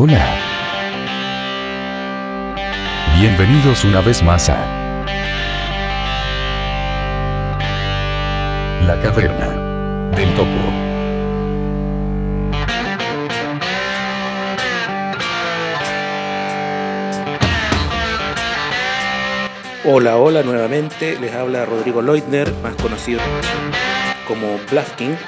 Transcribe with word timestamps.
Hola. 0.00 0.24
Bienvenidos 3.18 3.84
una 3.84 4.00
vez 4.00 4.22
más 4.22 4.48
a 4.48 4.54
La 8.86 9.00
Caverna 9.02 10.10
del 10.14 10.32
Topo. 10.36 10.50
Hola, 19.84 20.16
hola 20.18 20.44
nuevamente, 20.44 21.18
les 21.18 21.34
habla 21.34 21.66
Rodrigo 21.66 22.02
Leutner, 22.02 22.54
más 22.62 22.76
conocido 22.76 23.20
como 24.28 24.60
Blasking, 24.70 25.18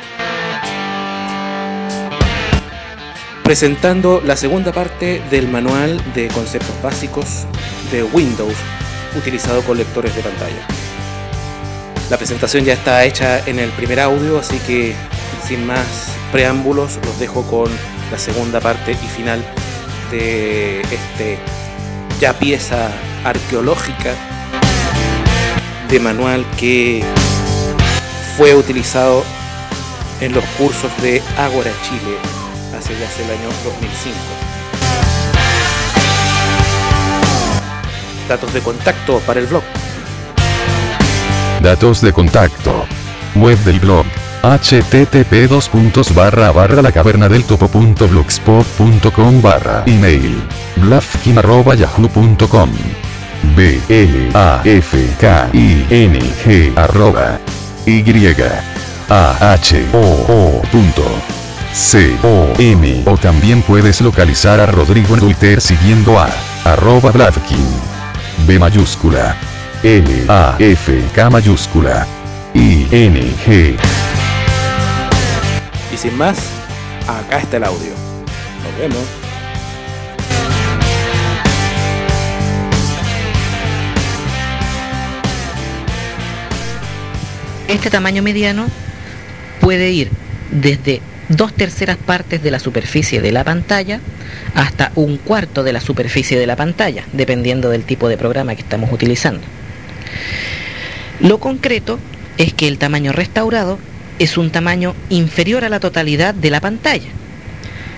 presentando 3.50 4.22
la 4.24 4.36
segunda 4.36 4.70
parte 4.70 5.20
del 5.28 5.48
manual 5.48 6.00
de 6.14 6.28
conceptos 6.28 6.70
básicos 6.84 7.46
de 7.90 8.04
Windows 8.04 8.54
utilizado 9.18 9.62
con 9.62 9.76
lectores 9.76 10.14
de 10.14 10.22
pantalla. 10.22 10.64
La 12.10 12.16
presentación 12.16 12.64
ya 12.64 12.74
está 12.74 13.04
hecha 13.04 13.44
en 13.48 13.58
el 13.58 13.70
primer 13.70 13.98
audio, 13.98 14.38
así 14.38 14.56
que 14.68 14.94
sin 15.44 15.66
más 15.66 16.14
preámbulos 16.30 17.00
los 17.04 17.18
dejo 17.18 17.42
con 17.42 17.68
la 18.12 18.18
segunda 18.18 18.60
parte 18.60 18.92
y 18.92 19.08
final 19.08 19.44
de 20.12 20.82
este 20.82 21.36
ya 22.20 22.32
pieza 22.38 22.92
arqueológica 23.24 24.14
de 25.88 25.98
manual 25.98 26.46
que 26.56 27.02
fue 28.36 28.54
utilizado 28.54 29.24
en 30.20 30.34
los 30.34 30.44
cursos 30.56 30.92
de 31.02 31.20
Ágora 31.36 31.72
Chile 31.82 32.39
hace 32.76 32.92
ya 32.94 33.06
el 33.24 33.30
año 33.38 33.48
2005. 33.64 34.16
Datos 38.28 38.52
de 38.52 38.60
contacto 38.60 39.18
para 39.20 39.40
el 39.40 39.46
blog. 39.46 39.62
Datos 41.62 42.00
de 42.00 42.12
contacto. 42.12 42.86
Web 43.34 43.58
del 43.64 43.80
blog. 43.80 44.06
http 44.42 46.14
barra 46.14 46.50
barra 46.52 46.80
la 46.80 46.92
caverna 46.92 47.28
del 47.28 47.44
topo.blogspot.com 47.44 49.42
barra 49.42 49.82
email. 49.86 50.42
blafkin 50.76 51.38
arroba 51.38 51.74
yahoo.com 51.74 52.70
B 53.54 53.80
L 53.88 54.30
A 54.34 54.62
F 54.64 55.16
K 55.20 55.50
I 55.52 55.86
N 55.90 56.18
G 56.44 56.72
arroba 56.76 57.38
Y 57.86 58.02
A 59.08 59.52
H 59.52 59.86
O 59.92 60.24
O 60.28 60.62
punto 60.70 61.39
C 61.72 62.16
O 62.22 62.52
M 62.58 63.02
o 63.06 63.16
también 63.16 63.62
puedes 63.62 64.00
localizar 64.00 64.60
a 64.60 64.66
Rodrigo 64.66 65.14
en 65.14 65.20
Twitter 65.20 65.60
siguiendo 65.60 66.18
a 66.18 66.28
arroba 66.64 67.10
Blavkin 67.10 67.66
B 68.46 68.58
mayúscula 68.58 69.36
L 69.82 70.24
A 70.28 70.56
F 70.58 71.02
K 71.14 71.30
mayúscula 71.30 72.06
I 72.54 72.86
N 72.90 73.32
G 73.46 73.76
Y 75.92 75.96
sin 75.96 76.16
más, 76.16 76.38
acá 77.06 77.38
está 77.38 77.56
el 77.56 77.64
audio. 77.64 77.92
Nos 78.62 78.78
vemos. 78.78 79.04
Este 87.68 87.88
tamaño 87.90 88.22
mediano 88.22 88.66
puede 89.60 89.90
ir 89.92 90.10
desde 90.50 91.00
dos 91.30 91.54
terceras 91.54 91.96
partes 91.96 92.42
de 92.42 92.50
la 92.50 92.58
superficie 92.58 93.20
de 93.20 93.30
la 93.30 93.44
pantalla 93.44 94.00
hasta 94.54 94.90
un 94.96 95.16
cuarto 95.16 95.62
de 95.62 95.72
la 95.72 95.80
superficie 95.80 96.38
de 96.38 96.46
la 96.46 96.56
pantalla, 96.56 97.04
dependiendo 97.12 97.70
del 97.70 97.84
tipo 97.84 98.08
de 98.08 98.18
programa 98.18 98.54
que 98.56 98.62
estamos 98.62 98.92
utilizando. 98.92 99.40
Lo 101.20 101.38
concreto 101.38 101.98
es 102.36 102.52
que 102.52 102.66
el 102.66 102.78
tamaño 102.78 103.12
restaurado 103.12 103.78
es 104.18 104.36
un 104.38 104.50
tamaño 104.50 104.94
inferior 105.08 105.64
a 105.64 105.68
la 105.68 105.80
totalidad 105.80 106.34
de 106.34 106.50
la 106.50 106.60
pantalla. 106.60 107.08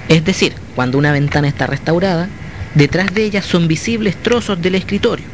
Es 0.09 0.25
decir, 0.25 0.53
cuando 0.75 0.99
una 0.99 1.13
ventana 1.13 1.49
está 1.49 1.67
restaurada, 1.67 2.29
detrás 2.75 3.15
de 3.15 3.25
ella 3.25 3.41
son 3.41 3.67
visibles 3.67 4.15
trozos 4.17 4.61
del 4.61 4.75
escritorio. 4.75 5.25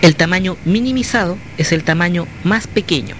El 0.00 0.14
tamaño 0.14 0.56
minimizado 0.64 1.38
es 1.58 1.72
el 1.72 1.82
tamaño 1.82 2.26
más 2.44 2.66
pequeño. 2.66 3.16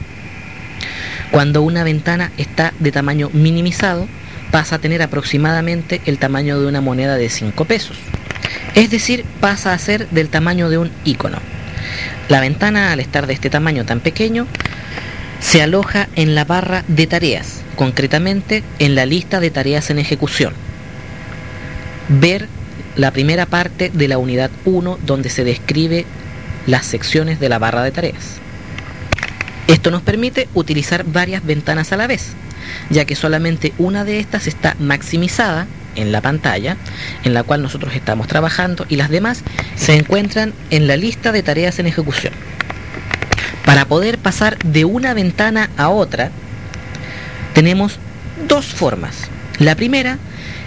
Cuando 1.33 1.63
una 1.63 1.83
ventana 1.83 2.31
está 2.37 2.75
de 2.79 2.93
tamaño 2.93 3.31
minimizado, 3.33 4.07
pasa 4.51 4.77
a 4.77 4.79
tener 4.81 5.01
aproximadamente 5.01 6.03
el 6.05 6.19
tamaño 6.19 6.61
de 6.61 6.67
una 6.67 6.83
moneda 6.83 7.17
de 7.17 7.31
5 7.31 7.65
pesos. 7.65 7.97
Es 8.75 8.91
decir, 8.91 9.25
pasa 9.41 9.73
a 9.73 9.79
ser 9.79 10.11
del 10.11 10.29
tamaño 10.29 10.69
de 10.69 10.77
un 10.77 10.91
icono. 11.07 11.39
La 12.29 12.41
ventana, 12.41 12.93
al 12.93 13.01
estar 13.01 13.27
de 13.27 13.33
este 13.33 13.49
tamaño 13.49 13.87
tan 13.87 14.01
pequeño, 14.01 14.47
se 15.41 15.63
aloja 15.63 16.11
en 16.17 16.35
la 16.35 16.45
barra 16.45 16.85
de 16.87 17.07
tareas, 17.07 17.63
concretamente 17.77 18.63
en 18.79 18.95
la 18.95 19.07
lista 19.07 19.41
de 19.41 19.51
tareas 19.51 19.89
en 19.89 19.99
ejecución. 19.99 20.53
Ver 22.11 22.47
la 22.95 23.11
primera 23.11 23.47
parte 23.47 23.91
de 23.91 24.07
la 24.07 24.19
unidad 24.19 24.51
1 24.67 24.99
donde 25.07 25.31
se 25.31 25.45
describe 25.45 26.05
las 26.67 26.85
secciones 26.85 27.41
de 27.41 27.49
la 27.49 27.59
barra 27.59 27.83
de 27.83 27.91
tareas. 27.91 28.42
Esto 29.73 29.91
nos 29.91 30.03
permite 30.03 30.49
utilizar 30.53 31.03
varias 31.03 31.47
ventanas 31.47 31.95
a 31.95 31.97
la 31.97 32.07
vez, 32.07 32.35
ya 32.91 33.07
que 33.07 33.17
solamente 33.17 33.73
una 33.79 34.05
de 34.05 34.21
estas 34.21 34.47
está 34.47 34.77
maximizada 34.79 35.67
en 35.97 36.13
la 36.13 36.21
pantalla 36.21 36.77
en 37.25 37.33
la 37.33 37.43
cual 37.43 37.63
nosotros 37.63 37.95
estamos 37.95 38.27
trabajando 38.27 38.85
y 38.91 38.97
las 38.97 39.09
demás 39.09 39.43
se 39.75 39.95
encuentran 39.95 40.53
en 40.69 40.87
la 40.89 40.99
lista 40.99 41.33
de 41.33 41.43
tareas 41.43 41.79
en 41.79 41.87
ejecución. 41.87 42.35
Para 43.65 43.87
poder 43.87 44.19
pasar 44.19 44.59
de 44.59 44.85
una 44.85 45.15
ventana 45.15 45.71
a 45.79 45.89
otra, 45.89 46.31
tenemos 47.55 47.99
dos 48.47 48.67
formas. 48.67 49.31
La 49.59 49.75
primera 49.75 50.19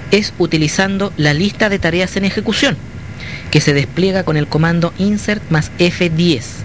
es 0.09 0.33
utilizando 0.39 1.13
la 1.15 1.35
lista 1.35 1.69
de 1.69 1.77
tareas 1.77 2.17
en 2.17 2.25
ejecución, 2.25 2.75
que 3.51 3.61
se 3.61 3.75
despliega 3.75 4.23
con 4.23 4.35
el 4.35 4.47
comando 4.47 4.95
insert 4.97 5.43
más 5.51 5.71
F10. 5.77 6.64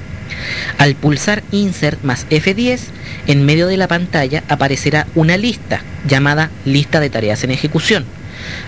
Al 0.78 0.94
pulsar 0.94 1.42
insert 1.52 2.02
más 2.02 2.26
F10, 2.30 2.80
en 3.26 3.44
medio 3.44 3.66
de 3.66 3.76
la 3.76 3.88
pantalla 3.88 4.42
aparecerá 4.48 5.06
una 5.14 5.36
lista 5.36 5.82
llamada 6.06 6.50
lista 6.64 7.00
de 7.00 7.10
tareas 7.10 7.44
en 7.44 7.50
ejecución, 7.50 8.04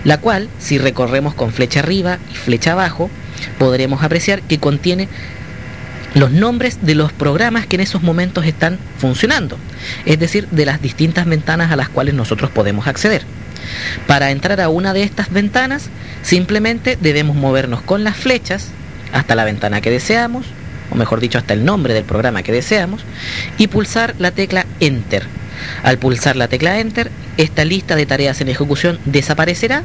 la 0.03 0.19
cual, 0.19 0.49
si 0.59 0.77
recorremos 0.77 1.33
con 1.33 1.51
flecha 1.51 1.79
arriba 1.79 2.19
y 2.31 2.35
flecha 2.35 2.73
abajo, 2.73 3.09
podremos 3.57 4.03
apreciar 4.03 4.41
que 4.43 4.59
contiene 4.59 5.07
los 6.15 6.31
nombres 6.31 6.79
de 6.81 6.95
los 6.95 7.11
programas 7.11 7.65
que 7.65 7.75
en 7.75 7.81
esos 7.81 8.03
momentos 8.03 8.45
están 8.45 8.77
funcionando, 8.97 9.57
es 10.05 10.19
decir, 10.19 10.47
de 10.49 10.65
las 10.65 10.81
distintas 10.81 11.25
ventanas 11.25 11.71
a 11.71 11.75
las 11.75 11.89
cuales 11.89 12.13
nosotros 12.13 12.51
podemos 12.51 12.87
acceder. 12.87 13.23
Para 14.07 14.31
entrar 14.31 14.61
a 14.61 14.69
una 14.69 14.93
de 14.93 15.03
estas 15.03 15.31
ventanas, 15.31 15.89
simplemente 16.21 16.97
debemos 16.99 17.35
movernos 17.35 17.81
con 17.81 18.03
las 18.03 18.15
flechas 18.15 18.69
hasta 19.11 19.35
la 19.35 19.45
ventana 19.45 19.81
que 19.81 19.89
deseamos, 19.89 20.45
o 20.93 20.95
mejor 20.95 21.19
dicho, 21.19 21.39
hasta 21.39 21.53
el 21.53 21.65
nombre 21.65 21.93
del 21.93 22.03
programa 22.03 22.43
que 22.43 22.51
deseamos, 22.51 23.01
y 23.57 23.67
pulsar 23.67 24.13
la 24.19 24.31
tecla 24.31 24.65
Enter. 24.79 25.23
Al 25.81 25.97
pulsar 25.97 26.35
la 26.35 26.47
tecla 26.47 26.79
Enter, 26.79 27.09
esta 27.37 27.65
lista 27.65 27.95
de 27.95 28.05
tareas 28.05 28.41
en 28.41 28.49
ejecución 28.49 28.99
desaparecerá 29.05 29.83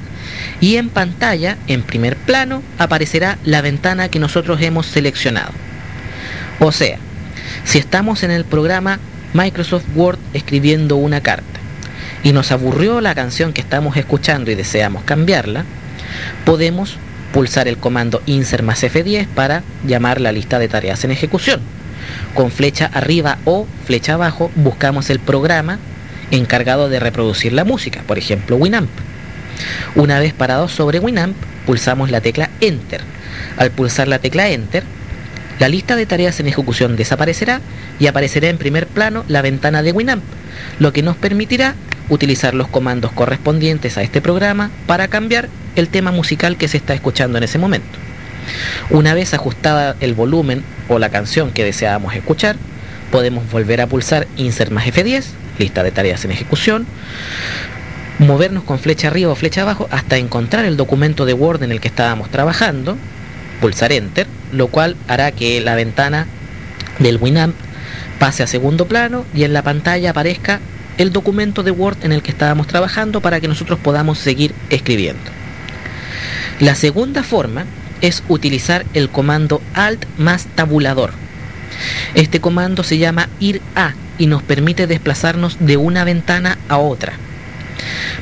y 0.61 0.77
en 0.77 0.91
pantalla, 0.91 1.57
en 1.67 1.83
primer 1.83 2.17
plano, 2.17 2.63
aparecerá 2.79 3.39
la 3.45 3.63
ventana 3.63 4.09
que 4.09 4.19
nosotros 4.19 4.61
hemos 4.61 4.87
seleccionado. 4.87 5.53
O 6.61 6.73
sea, 6.73 6.99
si 7.65 7.79
estamos 7.79 8.23
en 8.23 8.31
el 8.31 8.45
programa 8.45 8.99
Microsoft 9.33 9.85
Word 9.95 10.19
escribiendo 10.35 10.97
una 10.97 11.23
carta, 11.23 11.59
y 12.23 12.33
nos 12.33 12.51
aburrió 12.53 13.01
la 13.01 13.15
canción 13.15 13.53
que 13.53 13.61
estamos 13.61 13.97
escuchando 13.97 14.51
y 14.51 14.57
deseamos 14.57 15.05
cambiarla, 15.05 15.65
podemos 16.45 16.99
pulsar 17.33 17.69
el 17.69 17.79
comando 17.79 18.23
insert 18.27 18.65
más 18.65 18.83
F10 18.83 19.27
para 19.27 19.63
llamar 19.87 20.21
la 20.21 20.33
lista 20.33 20.59
de 20.59 20.69
tareas 20.69 21.05
en 21.05 21.11
ejecución. 21.11 21.61
Con 22.35 22.51
flecha 22.51 22.91
arriba 22.93 23.39
o 23.45 23.67
flecha 23.87 24.15
abajo 24.15 24.51
buscamos 24.55 25.11
el 25.11 25.19
programa 25.19 25.79
encargado 26.31 26.89
de 26.89 27.01
reproducir 27.01 27.53
la 27.53 27.65
música, 27.65 28.03
por 28.07 28.19
ejemplo 28.19 28.57
Winamp. 28.57 28.91
Una 29.95 30.21
vez 30.21 30.33
parados 30.33 30.73
sobre 30.73 31.01
Winamp, 31.01 31.37
pulsamos 31.67 32.11
la 32.11 32.21
tecla 32.21 32.51
Enter. 32.61 33.01
Al 33.57 33.71
pulsar 33.71 34.09
la 34.09 34.19
tecla 34.19 34.49
Enter, 34.49 34.85
la 35.59 35.69
lista 35.69 35.97
de 35.97 36.07
tareas 36.07 36.39
en 36.39 36.47
ejecución 36.47 36.97
desaparecerá 36.97 37.61
y 37.99 38.07
aparecerá 38.07 38.49
en 38.49 38.59
primer 38.59 38.87
plano 38.87 39.25
la 39.29 39.43
ventana 39.43 39.83
de 39.83 39.93
Winamp, 39.93 40.23
lo 40.79 40.93
que 40.93 41.03
nos 41.03 41.17
permitirá 41.17 41.75
utilizar 42.09 42.55
los 42.55 42.69
comandos 42.69 43.13
correspondientes 43.13 43.99
a 43.99 44.03
este 44.03 44.21
programa 44.21 44.71
para 44.87 45.09
cambiar 45.09 45.49
el 45.77 45.89
tema 45.89 46.11
musical 46.13 46.57
que 46.57 46.69
se 46.69 46.77
está 46.77 46.95
escuchando 46.95 47.39
en 47.39 47.45
ese 47.45 47.59
momento. 47.59 47.99
Una 48.91 49.15
vez 49.15 49.35
ajustada 49.35 49.97
el 50.01 50.15
volumen 50.15 50.65
o 50.89 50.99
la 50.99 51.11
canción 51.11 51.51
que 51.51 51.65
deseamos 51.65 52.15
escuchar, 52.15 52.57
podemos 53.11 53.51
volver 53.51 53.81
a 53.81 53.87
pulsar 53.87 54.27
Insert 54.37 54.71
más 54.71 54.87
F10, 54.87 55.25
lista 55.59 55.83
de 55.83 55.91
tareas 55.91 56.25
en 56.25 56.33
ejecución, 56.33 56.87
movernos 58.19 58.65
con 58.65 58.79
flecha 58.79 59.09
arriba 59.09 59.33
o 59.33 59.37
flecha 59.37 59.63
abajo 59.63 59.89
hasta 59.91 60.17
encontrar 60.17 60.65
el 60.65 60.77
documento 60.77 61.25
de 61.25 61.35
Word 61.35 61.63
en 61.63 61.73
el 61.73 61.81
que 61.81 61.89
estábamos 61.89 62.31
trabajando, 62.31 62.97
pulsar 63.61 63.93
Enter, 63.93 64.27
lo 64.53 64.69
cual 64.69 64.97
hará 65.07 65.31
que 65.33 65.61
la 65.61 65.75
ventana 65.75 66.27
del 66.99 67.19
Winamp 67.19 67.55
pase 68.19 68.43
a 68.43 68.47
segundo 68.47 68.87
plano 68.87 69.25
y 69.35 69.45
en 69.45 69.53
la 69.53 69.63
pantalla 69.63 70.11
aparezca 70.11 70.61
el 70.99 71.13
documento 71.13 71.63
de 71.63 71.71
Word 71.71 71.99
en 72.03 72.13
el 72.13 72.23
que 72.23 72.33
estábamos 72.33 72.67
trabajando 72.67 73.21
para 73.21 73.41
que 73.41 73.49
nosotros 73.49 73.79
podamos 73.79 74.19
seguir 74.19 74.53
escribiendo. 74.69 75.31
La 76.61 76.75
segunda 76.75 77.23
forma 77.23 77.65
es 78.01 78.25
utilizar 78.29 78.85
el 78.95 79.09
comando 79.09 79.63
Alt 79.75 80.05
más 80.19 80.47
tabulador. 80.55 81.13
Este 82.15 82.41
comando 82.41 82.83
se 82.83 82.99
llama 82.99 83.29
ir 83.39 83.63
a 83.77 83.95
y 84.19 84.27
nos 84.27 84.43
permite 84.43 84.89
desplazarnos 84.89 85.57
de 85.61 85.77
una 85.77 86.03
ventana 86.03 86.59
a 86.69 86.79
otra. 86.79 87.13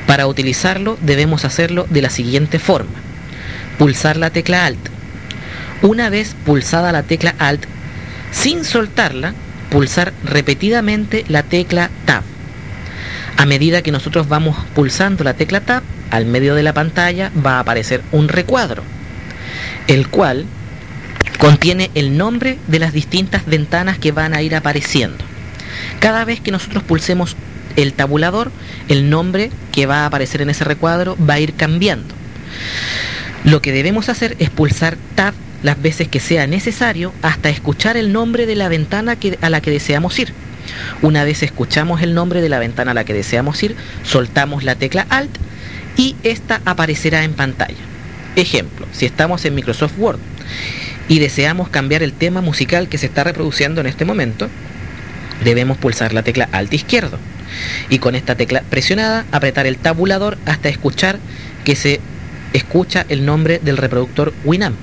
Para 0.05 0.27
utilizarlo 0.27 0.97
debemos 1.01 1.45
hacerlo 1.45 1.87
de 1.89 2.03
la 2.03 2.11
siguiente 2.11 2.59
forma. 2.59 2.99
Pulsar 3.79 4.17
la 4.17 4.29
tecla 4.29 4.65
Alt. 4.65 4.89
Una 5.81 6.09
vez 6.09 6.35
pulsada 6.45 6.91
la 6.91 7.03
tecla 7.03 7.33
Alt, 7.39 7.65
sin 8.31 8.63
soltarla, 8.65 9.33
pulsar 9.71 10.13
repetidamente 10.23 11.25
la 11.27 11.43
tecla 11.43 11.89
Tab. 12.05 12.23
A 13.37 13.45
medida 13.45 13.83
que 13.83 13.91
nosotros 13.91 14.27
vamos 14.27 14.57
pulsando 14.73 15.23
la 15.23 15.35
tecla 15.35 15.61
Tab, 15.61 15.83
al 16.09 16.25
medio 16.25 16.55
de 16.55 16.63
la 16.63 16.73
pantalla 16.73 17.31
va 17.45 17.57
a 17.57 17.59
aparecer 17.59 18.01
un 18.11 18.29
recuadro, 18.29 18.81
el 19.87 20.07
cual 20.07 20.45
contiene 21.37 21.91
el 21.93 22.17
nombre 22.17 22.57
de 22.67 22.79
las 22.79 22.93
distintas 22.93 23.45
ventanas 23.45 23.99
que 23.99 24.11
van 24.11 24.33
a 24.33 24.41
ir 24.41 24.55
apareciendo. 24.55 25.23
Cada 25.99 26.25
vez 26.25 26.41
que 26.41 26.51
nosotros 26.51 26.81
pulsemos 26.81 27.35
el 27.75 27.93
tabulador, 27.93 28.51
el 28.87 29.11
nombre 29.11 29.51
que 29.71 29.85
va 29.85 29.99
a 29.99 30.05
aparecer 30.07 30.41
en 30.41 30.49
ese 30.49 30.63
recuadro 30.63 31.15
va 31.23 31.35
a 31.35 31.39
ir 31.39 31.53
cambiando. 31.53 32.15
Lo 33.43 33.61
que 33.61 33.71
debemos 33.71 34.09
hacer 34.09 34.35
es 34.39 34.49
pulsar 34.49 34.97
Tab 35.13 35.35
las 35.61 35.79
veces 35.79 36.07
que 36.07 36.19
sea 36.19 36.47
necesario 36.47 37.13
hasta 37.21 37.49
escuchar 37.49 37.97
el 37.97 38.11
nombre 38.11 38.47
de 38.47 38.55
la 38.55 38.67
ventana 38.67 39.15
a 39.41 39.49
la 39.49 39.61
que 39.61 39.71
deseamos 39.71 40.17
ir. 40.17 40.33
Una 41.01 41.23
vez 41.23 41.43
escuchamos 41.43 42.01
el 42.01 42.13
nombre 42.13 42.41
de 42.41 42.49
la 42.49 42.59
ventana 42.59 42.91
a 42.91 42.93
la 42.93 43.03
que 43.03 43.13
deseamos 43.13 43.61
ir, 43.63 43.75
soltamos 44.03 44.63
la 44.63 44.75
tecla 44.75 45.05
Alt 45.09 45.37
y 45.95 46.15
esta 46.23 46.61
aparecerá 46.65 47.23
en 47.23 47.33
pantalla. 47.33 47.75
Ejemplo, 48.35 48.85
si 48.91 49.05
estamos 49.05 49.45
en 49.45 49.55
Microsoft 49.55 49.97
Word 49.97 50.19
y 51.07 51.19
deseamos 51.19 51.69
cambiar 51.69 52.03
el 52.03 52.13
tema 52.13 52.41
musical 52.41 52.87
que 52.87 52.97
se 52.97 53.07
está 53.07 53.23
reproduciendo 53.23 53.81
en 53.81 53.87
este 53.87 54.05
momento, 54.05 54.49
debemos 55.43 55.77
pulsar 55.77 56.13
la 56.13 56.23
tecla 56.23 56.49
Alt 56.51 56.73
izquierdo 56.73 57.17
y 57.89 57.99
con 57.99 58.15
esta 58.15 58.35
tecla 58.35 58.63
presionada 58.69 59.25
apretar 59.31 59.65
el 59.65 59.77
tabulador 59.77 60.37
hasta 60.45 60.69
escuchar 60.69 61.19
que 61.65 61.75
se 61.75 61.99
escucha 62.53 63.05
el 63.09 63.25
nombre 63.25 63.59
del 63.63 63.77
reproductor 63.77 64.33
Winamp. 64.43 64.77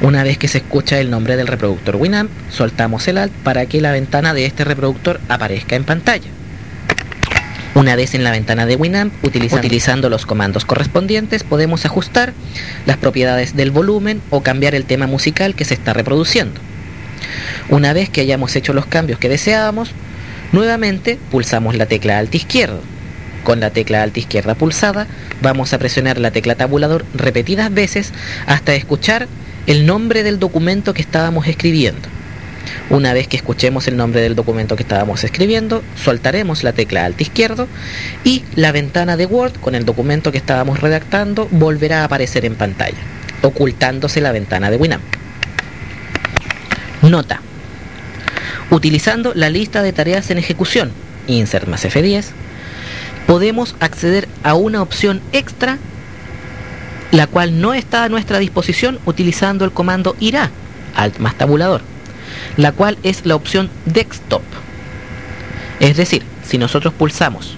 Una 0.00 0.22
vez 0.22 0.38
que 0.38 0.48
se 0.48 0.58
escucha 0.58 0.98
el 0.98 1.10
nombre 1.10 1.36
del 1.36 1.46
reproductor 1.46 1.96
Winamp, 1.96 2.30
soltamos 2.50 3.06
el 3.08 3.18
Alt 3.18 3.32
para 3.42 3.66
que 3.66 3.80
la 3.80 3.92
ventana 3.92 4.34
de 4.34 4.46
este 4.46 4.64
reproductor 4.64 5.20
aparezca 5.28 5.76
en 5.76 5.84
pantalla. 5.84 6.28
Una 7.74 7.94
vez 7.94 8.14
en 8.14 8.24
la 8.24 8.32
ventana 8.32 8.66
de 8.66 8.76
Winamp, 8.76 9.12
utilizando, 9.24 9.66
utilizando, 9.66 10.10
los 10.10 10.26
comandos 10.26 10.64
correspondientes, 10.64 11.44
podemos 11.44 11.86
ajustar 11.86 12.32
las 12.84 12.96
propiedades 12.96 13.54
del 13.54 13.70
volumen 13.70 14.20
o 14.30 14.42
cambiar 14.42 14.74
el 14.74 14.84
tema 14.84 15.06
musical 15.06 15.54
que 15.54 15.64
se 15.64 15.74
está 15.74 15.92
reproduciendo. 15.92 16.60
Una 17.68 17.92
vez 17.92 18.10
que 18.10 18.22
hayamos 18.22 18.56
hecho 18.56 18.72
los 18.72 18.86
cambios 18.86 19.20
que 19.20 19.28
deseábamos, 19.28 19.92
nuevamente 20.52 21.18
pulsamos 21.30 21.76
la 21.76 21.86
tecla 21.86 22.18
Alt 22.18 22.34
izquierdo. 22.34 22.80
Con 23.44 23.60
la 23.60 23.70
tecla 23.70 24.02
Alt 24.02 24.18
izquierda 24.18 24.56
pulsada, 24.56 25.06
vamos 25.40 25.72
a 25.72 25.78
presionar 25.78 26.18
la 26.18 26.32
tecla 26.32 26.56
tabulador 26.56 27.06
repetidas 27.14 27.72
veces 27.72 28.12
hasta 28.46 28.74
escuchar 28.74 29.28
el 29.66 29.86
nombre 29.86 30.22
del 30.22 30.38
documento 30.38 30.94
que 30.94 31.02
estábamos 31.02 31.46
escribiendo. 31.46 32.08
Una 32.88 33.12
vez 33.12 33.28
que 33.28 33.36
escuchemos 33.36 33.86
el 33.88 33.96
nombre 33.96 34.20
del 34.20 34.34
documento 34.34 34.76
que 34.76 34.82
estábamos 34.82 35.22
escribiendo, 35.22 35.82
soltaremos 35.96 36.64
la 36.64 36.72
tecla 36.72 37.04
Alt 37.04 37.20
izquierdo 37.20 37.68
y 38.24 38.44
la 38.56 38.72
ventana 38.72 39.16
de 39.16 39.26
Word 39.26 39.60
con 39.60 39.74
el 39.74 39.84
documento 39.84 40.32
que 40.32 40.38
estábamos 40.38 40.80
redactando 40.80 41.46
volverá 41.50 42.00
a 42.00 42.04
aparecer 42.04 42.44
en 42.44 42.56
pantalla, 42.56 42.98
ocultándose 43.42 44.20
la 44.20 44.32
ventana 44.32 44.70
de 44.70 44.76
Winamp. 44.76 45.04
Nota. 47.02 47.40
Utilizando 48.70 49.32
la 49.34 49.50
lista 49.50 49.82
de 49.82 49.92
tareas 49.92 50.30
en 50.30 50.38
ejecución, 50.38 50.92
Insert 51.26 51.66
más 51.66 51.84
F10, 51.84 52.26
podemos 53.26 53.76
acceder 53.80 54.28
a 54.42 54.54
una 54.54 54.82
opción 54.82 55.20
extra 55.32 55.78
la 57.10 57.26
cual 57.26 57.60
no 57.60 57.74
está 57.74 58.04
a 58.04 58.08
nuestra 58.08 58.38
disposición 58.38 58.98
utilizando 59.06 59.64
el 59.64 59.72
comando 59.72 60.16
irá, 60.20 60.50
alt 60.94 61.18
más 61.18 61.36
tabulador, 61.36 61.82
la 62.56 62.72
cual 62.72 62.98
es 63.02 63.26
la 63.26 63.36
opción 63.36 63.70
desktop. 63.84 64.42
Es 65.80 65.96
decir, 65.96 66.22
si 66.44 66.58
nosotros 66.58 66.92
pulsamos 66.94 67.56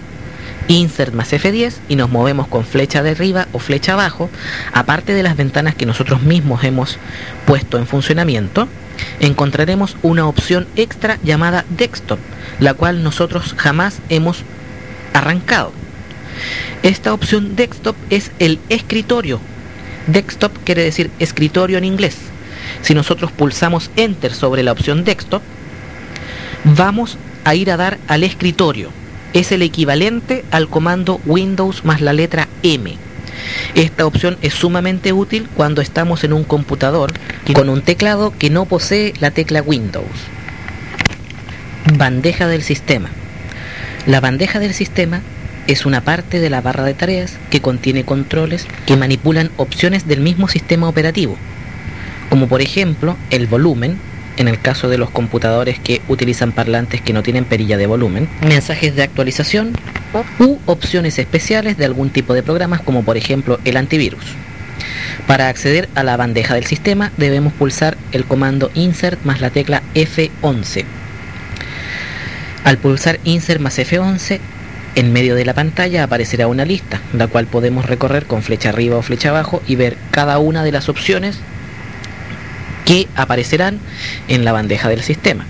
insert 0.68 1.12
más 1.12 1.32
F10 1.32 1.74
y 1.88 1.96
nos 1.96 2.10
movemos 2.10 2.46
con 2.46 2.64
flecha 2.64 3.02
de 3.02 3.10
arriba 3.10 3.48
o 3.52 3.58
flecha 3.58 3.94
abajo, 3.94 4.30
aparte 4.72 5.12
de 5.12 5.22
las 5.22 5.36
ventanas 5.36 5.74
que 5.74 5.86
nosotros 5.86 6.22
mismos 6.22 6.64
hemos 6.64 6.98
puesto 7.46 7.78
en 7.78 7.86
funcionamiento, 7.86 8.68
encontraremos 9.20 9.96
una 10.02 10.26
opción 10.26 10.66
extra 10.76 11.18
llamada 11.22 11.64
desktop, 11.70 12.18
la 12.60 12.74
cual 12.74 13.02
nosotros 13.02 13.54
jamás 13.56 13.98
hemos 14.08 14.44
arrancado. 15.12 15.72
Esta 16.82 17.12
opción 17.12 17.56
desktop 17.56 17.96
es 18.10 18.30
el 18.38 18.58
escritorio. 18.68 19.40
Desktop 20.06 20.52
quiere 20.64 20.82
decir 20.82 21.10
escritorio 21.18 21.78
en 21.78 21.84
inglés. 21.84 22.16
Si 22.82 22.94
nosotros 22.94 23.30
pulsamos 23.32 23.90
enter 23.96 24.34
sobre 24.34 24.62
la 24.62 24.72
opción 24.72 25.04
desktop, 25.04 25.42
vamos 26.64 27.18
a 27.44 27.54
ir 27.54 27.70
a 27.70 27.76
dar 27.76 27.98
al 28.08 28.24
escritorio. 28.24 28.90
Es 29.32 29.52
el 29.52 29.62
equivalente 29.62 30.44
al 30.50 30.68
comando 30.68 31.20
Windows 31.24 31.84
más 31.84 32.00
la 32.00 32.12
letra 32.12 32.48
M. 32.62 32.96
Esta 33.74 34.06
opción 34.06 34.36
es 34.42 34.54
sumamente 34.54 35.12
útil 35.12 35.48
cuando 35.54 35.80
estamos 35.80 36.24
en 36.24 36.32
un 36.32 36.44
computador 36.44 37.12
con 37.54 37.68
un 37.68 37.82
teclado 37.82 38.32
que 38.38 38.50
no 38.50 38.64
posee 38.64 39.12
la 39.20 39.30
tecla 39.30 39.62
Windows. 39.62 40.06
Bandeja 41.96 42.46
del 42.46 42.62
sistema. 42.62 43.10
La 44.06 44.20
bandeja 44.20 44.58
del 44.58 44.74
sistema 44.74 45.20
es 45.66 45.86
una 45.86 46.02
parte 46.02 46.40
de 46.40 46.50
la 46.50 46.60
barra 46.60 46.84
de 46.84 46.94
tareas 46.94 47.38
que 47.50 47.60
contiene 47.60 48.04
controles 48.04 48.66
que 48.86 48.96
manipulan 48.96 49.50
opciones 49.56 50.06
del 50.06 50.20
mismo 50.20 50.48
sistema 50.48 50.88
operativo, 50.88 51.36
como 52.30 52.48
por 52.48 52.62
ejemplo 52.62 53.16
el 53.30 53.46
volumen, 53.46 53.98
en 54.36 54.48
el 54.48 54.60
caso 54.60 54.88
de 54.88 54.98
los 54.98 55.10
computadores 55.10 55.78
que 55.78 56.00
utilizan 56.08 56.52
parlantes 56.52 57.00
que 57.00 57.12
no 57.12 57.22
tienen 57.22 57.44
perilla 57.44 57.76
de 57.76 57.86
volumen, 57.86 58.28
mensajes 58.40 58.96
de 58.96 59.02
actualización 59.02 59.72
u 60.38 60.58
opciones 60.66 61.18
especiales 61.18 61.76
de 61.76 61.84
algún 61.84 62.10
tipo 62.10 62.34
de 62.34 62.42
programas 62.42 62.80
como 62.80 63.04
por 63.04 63.16
ejemplo 63.16 63.60
el 63.64 63.76
antivirus. 63.76 64.24
Para 65.26 65.48
acceder 65.48 65.88
a 65.94 66.02
la 66.02 66.16
bandeja 66.16 66.54
del 66.54 66.66
sistema 66.66 67.12
debemos 67.16 67.52
pulsar 67.52 67.96
el 68.12 68.24
comando 68.24 68.70
insert 68.74 69.22
más 69.24 69.40
la 69.40 69.50
tecla 69.50 69.82
F11. 69.94 70.84
Al 72.64 72.78
pulsar 72.78 73.20
insert 73.24 73.60
más 73.60 73.78
F11 73.78 74.40
en 74.94 75.12
medio 75.12 75.34
de 75.34 75.44
la 75.44 75.54
pantalla 75.54 76.04
aparecerá 76.04 76.46
una 76.46 76.64
lista, 76.64 77.00
la 77.12 77.26
cual 77.26 77.46
podemos 77.46 77.86
recorrer 77.86 78.26
con 78.26 78.42
flecha 78.42 78.68
arriba 78.68 78.96
o 78.96 79.02
flecha 79.02 79.30
abajo 79.30 79.62
y 79.66 79.76
ver 79.76 79.96
cada 80.10 80.38
una 80.38 80.64
de 80.64 80.72
las 80.72 80.88
opciones 80.88 81.38
que 82.84 83.08
aparecerán 83.16 83.78
en 84.28 84.44
la 84.44 84.52
bandeja 84.52 84.88
del 84.88 85.02
sistema. 85.02 85.46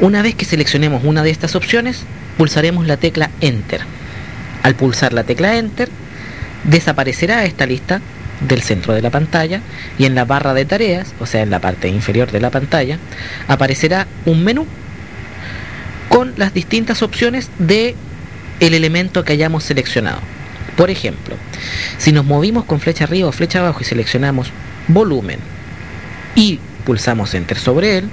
Una 0.00 0.22
vez 0.22 0.34
que 0.34 0.44
seleccionemos 0.44 1.04
una 1.04 1.22
de 1.22 1.30
estas 1.30 1.54
opciones, 1.54 2.04
pulsaremos 2.38 2.86
la 2.86 2.96
tecla 2.96 3.30
Enter. 3.40 3.80
Al 4.62 4.74
pulsar 4.74 5.12
la 5.12 5.24
tecla 5.24 5.56
Enter, 5.56 5.88
desaparecerá 6.64 7.44
esta 7.44 7.66
lista 7.66 8.00
del 8.40 8.62
centro 8.62 8.94
de 8.94 9.02
la 9.02 9.10
pantalla 9.10 9.60
y 9.98 10.06
en 10.06 10.14
la 10.14 10.24
barra 10.24 10.54
de 10.54 10.64
tareas, 10.64 11.14
o 11.20 11.26
sea 11.26 11.42
en 11.42 11.50
la 11.50 11.60
parte 11.60 11.88
inferior 11.88 12.32
de 12.32 12.40
la 12.40 12.50
pantalla, 12.50 12.98
aparecerá 13.48 14.06
un 14.24 14.42
menú 14.42 14.66
con 16.08 16.32
las 16.36 16.54
distintas 16.54 17.02
opciones 17.02 17.50
de 17.58 17.94
el 18.60 18.74
elemento 18.74 19.24
que 19.24 19.32
hayamos 19.32 19.64
seleccionado. 19.64 20.20
Por 20.76 20.90
ejemplo, 20.90 21.36
si 21.98 22.12
nos 22.12 22.24
movimos 22.24 22.64
con 22.64 22.80
flecha 22.80 23.04
arriba 23.04 23.28
o 23.28 23.32
flecha 23.32 23.60
abajo 23.60 23.80
y 23.80 23.84
seleccionamos 23.84 24.50
volumen 24.88 25.38
y 26.34 26.58
pulsamos 26.84 27.34
enter 27.34 27.58
sobre 27.58 27.98
él, 27.98 28.08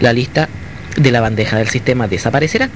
la 0.00 0.12
lista 0.12 0.48
de 0.96 1.10
la 1.10 1.20
bandeja 1.20 1.58
del 1.58 1.68
sistema 1.68 2.08
desaparecerá 2.08 2.70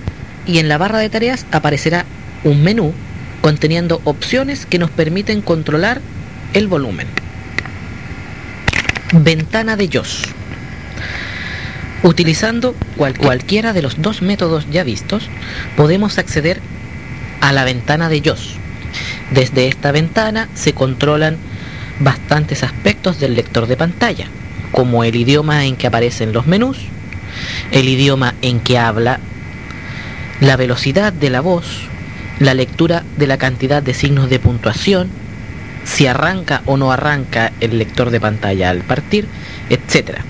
y 0.46 0.58
en 0.58 0.68
la 0.68 0.78
barra 0.78 0.98
de 0.98 1.08
tareas 1.08 1.46
aparecerá 1.52 2.04
un 2.44 2.62
menú 2.62 2.92
conteniendo 3.40 4.00
opciones 4.04 4.66
que 4.66 4.78
nos 4.78 4.90
permiten 4.90 5.42
controlar 5.42 6.00
el 6.52 6.66
volumen. 6.66 7.06
Ventana 9.12 9.76
de 9.76 9.88
JOS. 9.88 10.24
Utilizando 12.02 12.74
cualquiera 12.96 13.72
de 13.72 13.82
los 13.82 14.00
dos 14.00 14.22
métodos 14.22 14.66
ya 14.70 14.84
vistos, 14.84 15.28
podemos 15.76 16.18
acceder 16.18 16.60
a 17.40 17.52
la 17.52 17.64
ventana 17.64 18.08
de 18.08 18.20
JOS. 18.20 18.56
Desde 19.30 19.68
esta 19.68 19.92
ventana 19.92 20.48
se 20.54 20.72
controlan 20.72 21.36
bastantes 22.00 22.62
aspectos 22.62 23.20
del 23.20 23.34
lector 23.34 23.66
de 23.66 23.76
pantalla, 23.76 24.26
como 24.72 25.04
el 25.04 25.14
idioma 25.16 25.64
en 25.64 25.76
que 25.76 25.86
aparecen 25.86 26.32
los 26.32 26.46
menús, 26.46 26.78
el 27.72 27.88
idioma 27.88 28.34
en 28.42 28.60
que 28.60 28.78
habla, 28.78 29.20
la 30.40 30.56
velocidad 30.56 31.12
de 31.12 31.30
la 31.30 31.40
voz, 31.40 31.66
la 32.38 32.54
lectura 32.54 33.04
de 33.16 33.26
la 33.26 33.36
cantidad 33.36 33.82
de 33.82 33.94
signos 33.94 34.30
de 34.30 34.38
puntuación, 34.38 35.08
si 35.84 36.06
arranca 36.06 36.62
o 36.66 36.76
no 36.76 36.92
arranca 36.92 37.52
el 37.60 37.78
lector 37.78 38.10
de 38.10 38.20
pantalla 38.20 38.70
al 38.70 38.78
partir, 38.78 39.26
etc. 39.68 40.20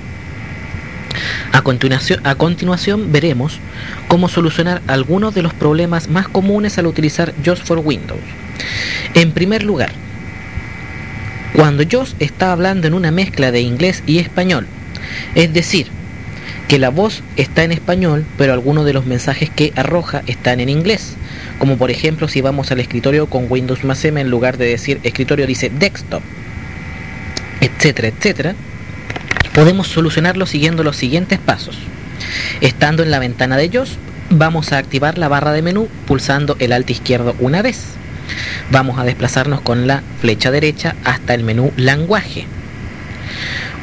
A 1.52 1.62
continuación, 1.62 3.12
veremos 3.12 3.58
cómo 4.08 4.28
solucionar 4.28 4.82
algunos 4.86 5.34
de 5.34 5.42
los 5.42 5.54
problemas 5.54 6.08
más 6.08 6.28
comunes 6.28 6.78
al 6.78 6.86
utilizar 6.86 7.34
JOS 7.44 7.60
for 7.60 7.78
Windows. 7.78 8.20
En 9.14 9.32
primer 9.32 9.62
lugar, 9.62 9.92
cuando 11.54 11.82
JOS 11.82 12.16
está 12.18 12.52
hablando 12.52 12.86
en 12.86 12.94
una 12.94 13.10
mezcla 13.10 13.50
de 13.50 13.60
inglés 13.60 14.02
y 14.06 14.18
español, 14.18 14.66
es 15.34 15.52
decir, 15.52 15.88
que 16.68 16.78
la 16.78 16.90
voz 16.90 17.24
está 17.36 17.64
en 17.64 17.72
español, 17.72 18.24
pero 18.38 18.52
algunos 18.52 18.86
de 18.86 18.92
los 18.92 19.04
mensajes 19.04 19.50
que 19.50 19.72
arroja 19.74 20.22
están 20.28 20.60
en 20.60 20.68
inglés. 20.68 21.16
Como 21.58 21.76
por 21.76 21.90
ejemplo 21.90 22.28
si 22.28 22.40
vamos 22.40 22.70
al 22.70 22.78
escritorio 22.78 23.26
con 23.26 23.46
Windows 23.50 23.82
más 23.82 24.04
M 24.04 24.20
en 24.20 24.30
lugar 24.30 24.56
de 24.56 24.66
decir 24.66 25.00
escritorio 25.02 25.48
dice 25.48 25.68
desktop, 25.68 26.22
etcétera, 27.60 28.08
etcétera. 28.08 28.54
Podemos 29.54 29.88
solucionarlo 29.88 30.46
siguiendo 30.46 30.84
los 30.84 30.96
siguientes 30.96 31.38
pasos. 31.38 31.76
Estando 32.60 33.02
en 33.02 33.10
la 33.10 33.18
ventana 33.18 33.56
de 33.56 33.68
JOS, 33.68 33.98
vamos 34.30 34.72
a 34.72 34.78
activar 34.78 35.18
la 35.18 35.26
barra 35.26 35.52
de 35.52 35.62
menú 35.62 35.88
pulsando 36.06 36.56
el 36.60 36.72
alt 36.72 36.88
izquierdo 36.88 37.34
una 37.40 37.60
vez. 37.60 37.94
Vamos 38.70 38.98
a 38.98 39.04
desplazarnos 39.04 39.60
con 39.60 39.88
la 39.88 40.02
flecha 40.20 40.52
derecha 40.52 40.94
hasta 41.04 41.34
el 41.34 41.42
menú 41.42 41.72
lenguaje. 41.76 42.46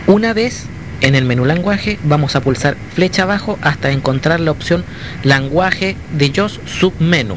Una 0.06 0.34
vez 0.34 0.68
en 1.02 1.16
el 1.16 1.26
menú 1.26 1.44
lenguaje 1.44 2.00
vamos 2.06 2.38
a 2.38 2.42
pulsar 2.42 2.78
flecha 2.96 3.24
abajo 3.24 3.60
hasta 3.62 3.92
encontrar 3.92 4.40
la 4.40 4.52
opción 4.52 4.86
lenguaje 5.24 5.98
de 6.14 6.32
JOS 6.34 6.62
submenú. 6.66 7.36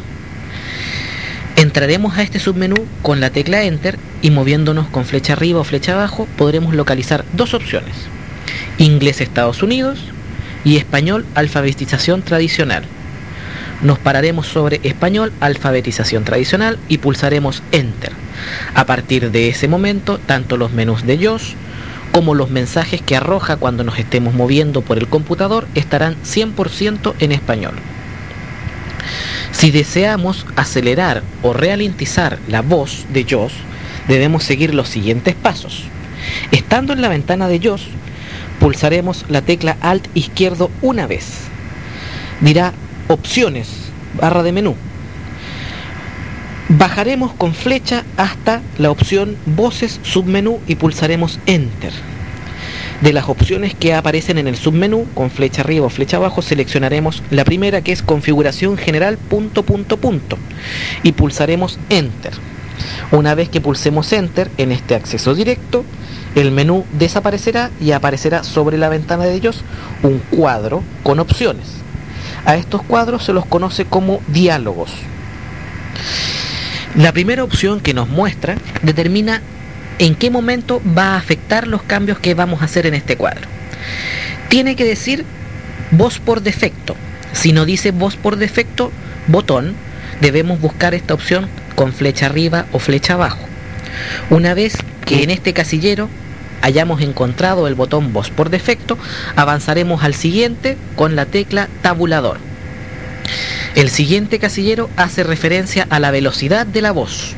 Entraremos 1.56 2.16
a 2.16 2.22
este 2.22 2.38
submenú 2.38 2.86
con 3.02 3.20
la 3.20 3.30
tecla 3.30 3.64
Enter 3.64 3.98
y 4.22 4.30
moviéndonos 4.30 4.86
con 4.86 5.04
flecha 5.04 5.32
arriba 5.32 5.60
o 5.60 5.64
flecha 5.64 5.94
abajo 5.94 6.28
podremos 6.36 6.74
localizar 6.74 7.24
dos 7.32 7.54
opciones. 7.54 7.96
Inglés 8.80 9.20
Estados 9.20 9.62
Unidos 9.62 9.98
y 10.64 10.78
Español 10.78 11.26
Alfabetización 11.34 12.22
Tradicional. 12.22 12.84
Nos 13.82 13.98
pararemos 13.98 14.46
sobre 14.46 14.80
Español 14.82 15.34
Alfabetización 15.40 16.24
Tradicional 16.24 16.78
y 16.88 16.96
pulsaremos 16.96 17.62
Enter. 17.72 18.12
A 18.74 18.86
partir 18.86 19.30
de 19.30 19.50
ese 19.50 19.68
momento, 19.68 20.18
tanto 20.18 20.56
los 20.56 20.72
menús 20.72 21.04
de 21.04 21.18
JOS 21.18 21.56
como 22.10 22.34
los 22.34 22.48
mensajes 22.48 23.02
que 23.02 23.16
arroja 23.16 23.58
cuando 23.58 23.84
nos 23.84 23.98
estemos 23.98 24.32
moviendo 24.32 24.80
por 24.80 24.96
el 24.96 25.08
computador 25.08 25.68
estarán 25.74 26.16
100% 26.24 27.14
en 27.18 27.32
español. 27.32 27.74
Si 29.52 29.70
deseamos 29.70 30.46
acelerar 30.56 31.22
o 31.42 31.52
ralentizar 31.52 32.38
la 32.48 32.62
voz 32.62 33.04
de 33.12 33.26
JOS, 33.28 33.52
debemos 34.08 34.42
seguir 34.42 34.74
los 34.74 34.88
siguientes 34.88 35.34
pasos. 35.34 35.84
Estando 36.50 36.94
en 36.94 37.02
la 37.02 37.08
ventana 37.08 37.46
de 37.46 37.58
JOS, 37.58 37.88
pulsaremos 38.60 39.24
la 39.28 39.42
tecla 39.42 39.76
Alt 39.80 40.06
izquierdo 40.14 40.70
una 40.82 41.08
vez. 41.08 41.48
Dirá 42.40 42.72
Opciones, 43.08 43.68
barra 44.20 44.44
de 44.44 44.52
menú. 44.52 44.76
Bajaremos 46.68 47.32
con 47.32 47.54
flecha 47.54 48.04
hasta 48.16 48.62
la 48.78 48.92
opción 48.92 49.36
Voces 49.46 49.98
submenú 50.04 50.60
y 50.68 50.76
pulsaremos 50.76 51.40
Enter. 51.46 51.92
De 53.00 53.12
las 53.12 53.28
opciones 53.28 53.74
que 53.74 53.94
aparecen 53.94 54.38
en 54.38 54.46
el 54.46 54.56
submenú, 54.56 55.06
con 55.14 55.30
flecha 55.30 55.62
arriba 55.62 55.86
o 55.86 55.90
flecha 55.90 56.18
abajo, 56.18 56.42
seleccionaremos 56.42 57.24
la 57.30 57.44
primera 57.44 57.80
que 57.80 57.90
es 57.90 58.02
Configuración 58.02 58.76
General 58.76 59.16
punto 59.16 59.64
punto 59.64 59.96
punto 59.96 60.38
y 61.02 61.12
pulsaremos 61.12 61.80
Enter. 61.88 62.34
Una 63.10 63.34
vez 63.34 63.48
que 63.48 63.60
pulsemos 63.60 64.12
Enter 64.12 64.50
en 64.58 64.70
este 64.70 64.94
acceso 64.94 65.34
directo, 65.34 65.84
el 66.34 66.52
menú 66.52 66.84
desaparecerá 66.92 67.70
y 67.80 67.92
aparecerá 67.92 68.44
sobre 68.44 68.78
la 68.78 68.88
ventana 68.88 69.24
de 69.24 69.34
ellos 69.34 69.62
un 70.02 70.18
cuadro 70.30 70.82
con 71.02 71.18
opciones. 71.18 71.66
A 72.44 72.56
estos 72.56 72.82
cuadros 72.82 73.24
se 73.24 73.32
los 73.32 73.46
conoce 73.46 73.84
como 73.84 74.22
diálogos. 74.28 74.90
La 76.94 77.12
primera 77.12 77.44
opción 77.44 77.80
que 77.80 77.94
nos 77.94 78.08
muestra 78.08 78.56
determina 78.82 79.42
en 79.98 80.14
qué 80.14 80.30
momento 80.30 80.80
va 80.96 81.14
a 81.14 81.16
afectar 81.16 81.66
los 81.66 81.82
cambios 81.82 82.18
que 82.18 82.34
vamos 82.34 82.62
a 82.62 82.64
hacer 82.64 82.86
en 82.86 82.94
este 82.94 83.16
cuadro. 83.16 83.46
Tiene 84.48 84.74
que 84.76 84.84
decir 84.84 85.24
voz 85.90 86.18
por 86.18 86.42
defecto. 86.42 86.96
Si 87.32 87.52
no 87.52 87.64
dice 87.64 87.90
voz 87.90 88.16
por 88.16 88.36
defecto, 88.36 88.90
botón, 89.26 89.74
debemos 90.20 90.60
buscar 90.60 90.94
esta 90.94 91.14
opción 91.14 91.48
con 91.74 91.92
flecha 91.92 92.26
arriba 92.26 92.66
o 92.72 92.78
flecha 92.78 93.14
abajo. 93.14 93.40
Una 94.30 94.54
vez 94.54 94.76
que 95.10 95.24
en 95.24 95.30
este 95.30 95.52
casillero 95.52 96.08
hayamos 96.62 97.00
encontrado 97.00 97.66
el 97.66 97.74
botón 97.74 98.12
voz 98.12 98.30
por 98.30 98.48
defecto, 98.48 98.96
avanzaremos 99.34 100.04
al 100.04 100.14
siguiente 100.14 100.76
con 100.94 101.16
la 101.16 101.26
tecla 101.26 101.68
tabulador. 101.82 102.38
El 103.74 103.90
siguiente 103.90 104.38
casillero 104.38 104.88
hace 104.96 105.24
referencia 105.24 105.84
a 105.90 105.98
la 105.98 106.12
velocidad 106.12 106.64
de 106.64 106.80
la 106.80 106.92
voz. 106.92 107.34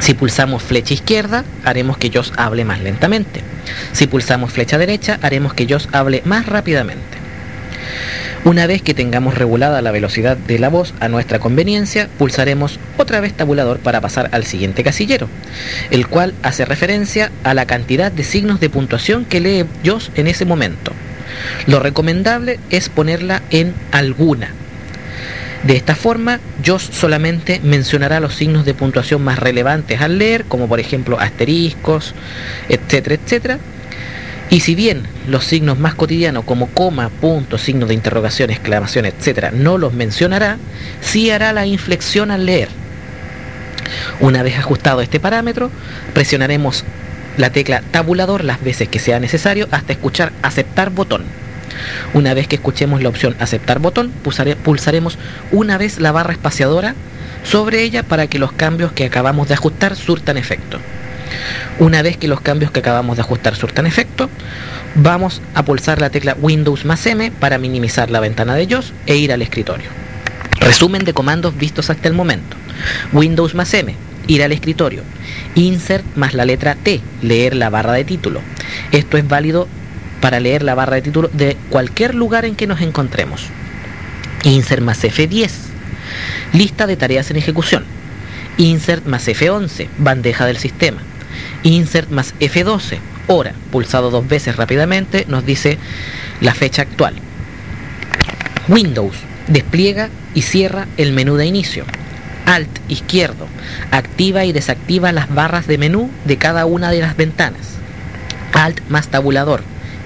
Si 0.00 0.14
pulsamos 0.14 0.64
flecha 0.64 0.94
izquierda, 0.94 1.44
haremos 1.64 1.98
que 1.98 2.10
JOS 2.10 2.32
hable 2.36 2.64
más 2.64 2.80
lentamente. 2.80 3.40
Si 3.92 4.08
pulsamos 4.08 4.52
flecha 4.52 4.76
derecha, 4.76 5.20
haremos 5.22 5.54
que 5.54 5.68
JOS 5.68 5.88
hable 5.92 6.20
más 6.24 6.46
rápidamente. 6.46 7.23
Una 8.44 8.66
vez 8.66 8.82
que 8.82 8.92
tengamos 8.92 9.38
regulada 9.38 9.80
la 9.80 9.90
velocidad 9.90 10.36
de 10.36 10.58
la 10.58 10.68
voz 10.68 10.92
a 11.00 11.08
nuestra 11.08 11.38
conveniencia, 11.38 12.10
pulsaremos 12.18 12.78
otra 12.98 13.20
vez 13.20 13.32
tabulador 13.32 13.78
para 13.78 14.02
pasar 14.02 14.28
al 14.32 14.44
siguiente 14.44 14.84
casillero, 14.84 15.28
el 15.90 16.06
cual 16.08 16.34
hace 16.42 16.66
referencia 16.66 17.32
a 17.42 17.54
la 17.54 17.64
cantidad 17.64 18.12
de 18.12 18.22
signos 18.22 18.60
de 18.60 18.68
puntuación 18.68 19.24
que 19.24 19.40
lee 19.40 19.64
JOS 19.82 20.10
en 20.16 20.26
ese 20.26 20.44
momento. 20.44 20.92
Lo 21.66 21.80
recomendable 21.80 22.60
es 22.68 22.90
ponerla 22.90 23.40
en 23.48 23.72
alguna. 23.92 24.50
De 25.62 25.76
esta 25.76 25.94
forma, 25.94 26.38
JOS 26.62 26.82
solamente 26.92 27.62
mencionará 27.64 28.20
los 28.20 28.34
signos 28.34 28.66
de 28.66 28.74
puntuación 28.74 29.24
más 29.24 29.38
relevantes 29.38 30.02
al 30.02 30.18
leer, 30.18 30.44
como 30.44 30.68
por 30.68 30.80
ejemplo 30.80 31.18
asteriscos, 31.18 32.14
etcétera, 32.68 33.14
etcétera, 33.14 33.58
y 34.54 34.60
si 34.60 34.76
bien 34.76 35.02
los 35.26 35.44
signos 35.46 35.80
más 35.80 35.96
cotidianos 35.96 36.44
como 36.44 36.68
coma, 36.68 37.08
punto, 37.08 37.58
signo 37.58 37.86
de 37.86 37.94
interrogación, 37.94 38.50
exclamación, 38.50 39.04
etc., 39.04 39.50
no 39.52 39.78
los 39.78 39.94
mencionará, 39.94 40.58
sí 41.00 41.32
hará 41.32 41.52
la 41.52 41.66
inflexión 41.66 42.30
al 42.30 42.46
leer. 42.46 42.68
Una 44.20 44.44
vez 44.44 44.56
ajustado 44.56 45.00
este 45.00 45.18
parámetro, 45.18 45.72
presionaremos 46.12 46.84
la 47.36 47.50
tecla 47.50 47.82
tabulador 47.90 48.44
las 48.44 48.62
veces 48.62 48.86
que 48.86 49.00
sea 49.00 49.18
necesario 49.18 49.66
hasta 49.72 49.92
escuchar 49.92 50.30
aceptar 50.42 50.90
botón. 50.90 51.24
Una 52.12 52.32
vez 52.32 52.46
que 52.46 52.54
escuchemos 52.54 53.02
la 53.02 53.08
opción 53.08 53.34
aceptar 53.40 53.80
botón, 53.80 54.12
pulsaremos 54.62 55.18
una 55.50 55.78
vez 55.78 55.98
la 55.98 56.12
barra 56.12 56.32
espaciadora 56.32 56.94
sobre 57.42 57.82
ella 57.82 58.04
para 58.04 58.28
que 58.28 58.38
los 58.38 58.52
cambios 58.52 58.92
que 58.92 59.06
acabamos 59.06 59.48
de 59.48 59.54
ajustar 59.54 59.96
surtan 59.96 60.36
efecto. 60.36 60.78
Una 61.78 62.02
vez 62.02 62.16
que 62.16 62.28
los 62.28 62.40
cambios 62.40 62.70
que 62.70 62.80
acabamos 62.80 63.16
de 63.16 63.22
ajustar 63.22 63.56
surtan 63.56 63.86
efecto, 63.86 64.30
vamos 64.94 65.42
a 65.54 65.64
pulsar 65.64 66.00
la 66.00 66.10
tecla 66.10 66.36
Windows 66.40 66.84
más 66.84 67.04
M 67.06 67.30
para 67.32 67.58
minimizar 67.58 68.10
la 68.10 68.20
ventana 68.20 68.54
de 68.54 68.66
JOS 68.66 68.92
e 69.06 69.16
ir 69.16 69.32
al 69.32 69.42
escritorio. 69.42 69.90
Resumen 70.60 71.04
de 71.04 71.12
comandos 71.12 71.56
vistos 71.56 71.90
hasta 71.90 72.08
el 72.08 72.14
momento. 72.14 72.56
Windows 73.12 73.54
más 73.54 73.74
M, 73.74 73.94
ir 74.26 74.42
al 74.42 74.52
escritorio. 74.52 75.02
Insert 75.54 76.04
más 76.16 76.34
la 76.34 76.44
letra 76.44 76.74
T, 76.74 77.00
leer 77.22 77.54
la 77.54 77.70
barra 77.70 77.92
de 77.92 78.04
título. 78.04 78.40
Esto 78.92 79.16
es 79.16 79.26
válido 79.26 79.68
para 80.20 80.40
leer 80.40 80.62
la 80.62 80.74
barra 80.74 80.96
de 80.96 81.02
título 81.02 81.28
de 81.32 81.56
cualquier 81.68 82.14
lugar 82.14 82.44
en 82.44 82.56
que 82.56 82.66
nos 82.66 82.80
encontremos. 82.80 83.46
Insert 84.44 84.82
más 84.82 85.02
F10, 85.02 85.50
lista 86.52 86.86
de 86.86 86.96
tareas 86.96 87.30
en 87.30 87.36
ejecución. 87.36 87.84
Insert 88.56 89.04
más 89.06 89.26
F11, 89.26 89.88
bandeja 89.98 90.46
del 90.46 90.58
sistema. 90.58 91.02
Insert 91.62 92.10
más 92.10 92.34
F12, 92.40 92.98
hora, 93.26 93.54
pulsado 93.70 94.10
dos 94.10 94.26
veces 94.28 94.56
rápidamente, 94.56 95.24
nos 95.28 95.44
dice 95.44 95.78
la 96.40 96.54
fecha 96.54 96.82
actual. 96.82 97.14
Windows, 98.68 99.16
despliega 99.48 100.08
y 100.34 100.42
cierra 100.42 100.86
el 100.96 101.12
menú 101.12 101.36
de 101.36 101.46
inicio. 101.46 101.84
Alt 102.46 102.68
izquierdo, 102.88 103.46
activa 103.90 104.44
y 104.44 104.52
desactiva 104.52 105.12
las 105.12 105.34
barras 105.34 105.66
de 105.66 105.78
menú 105.78 106.10
de 106.24 106.36
cada 106.36 106.66
una 106.66 106.90
de 106.90 107.00
las 107.00 107.16
ventanas. 107.16 107.76
Alt 108.52 108.80
más 108.88 109.08
tabulador, 109.08 109.62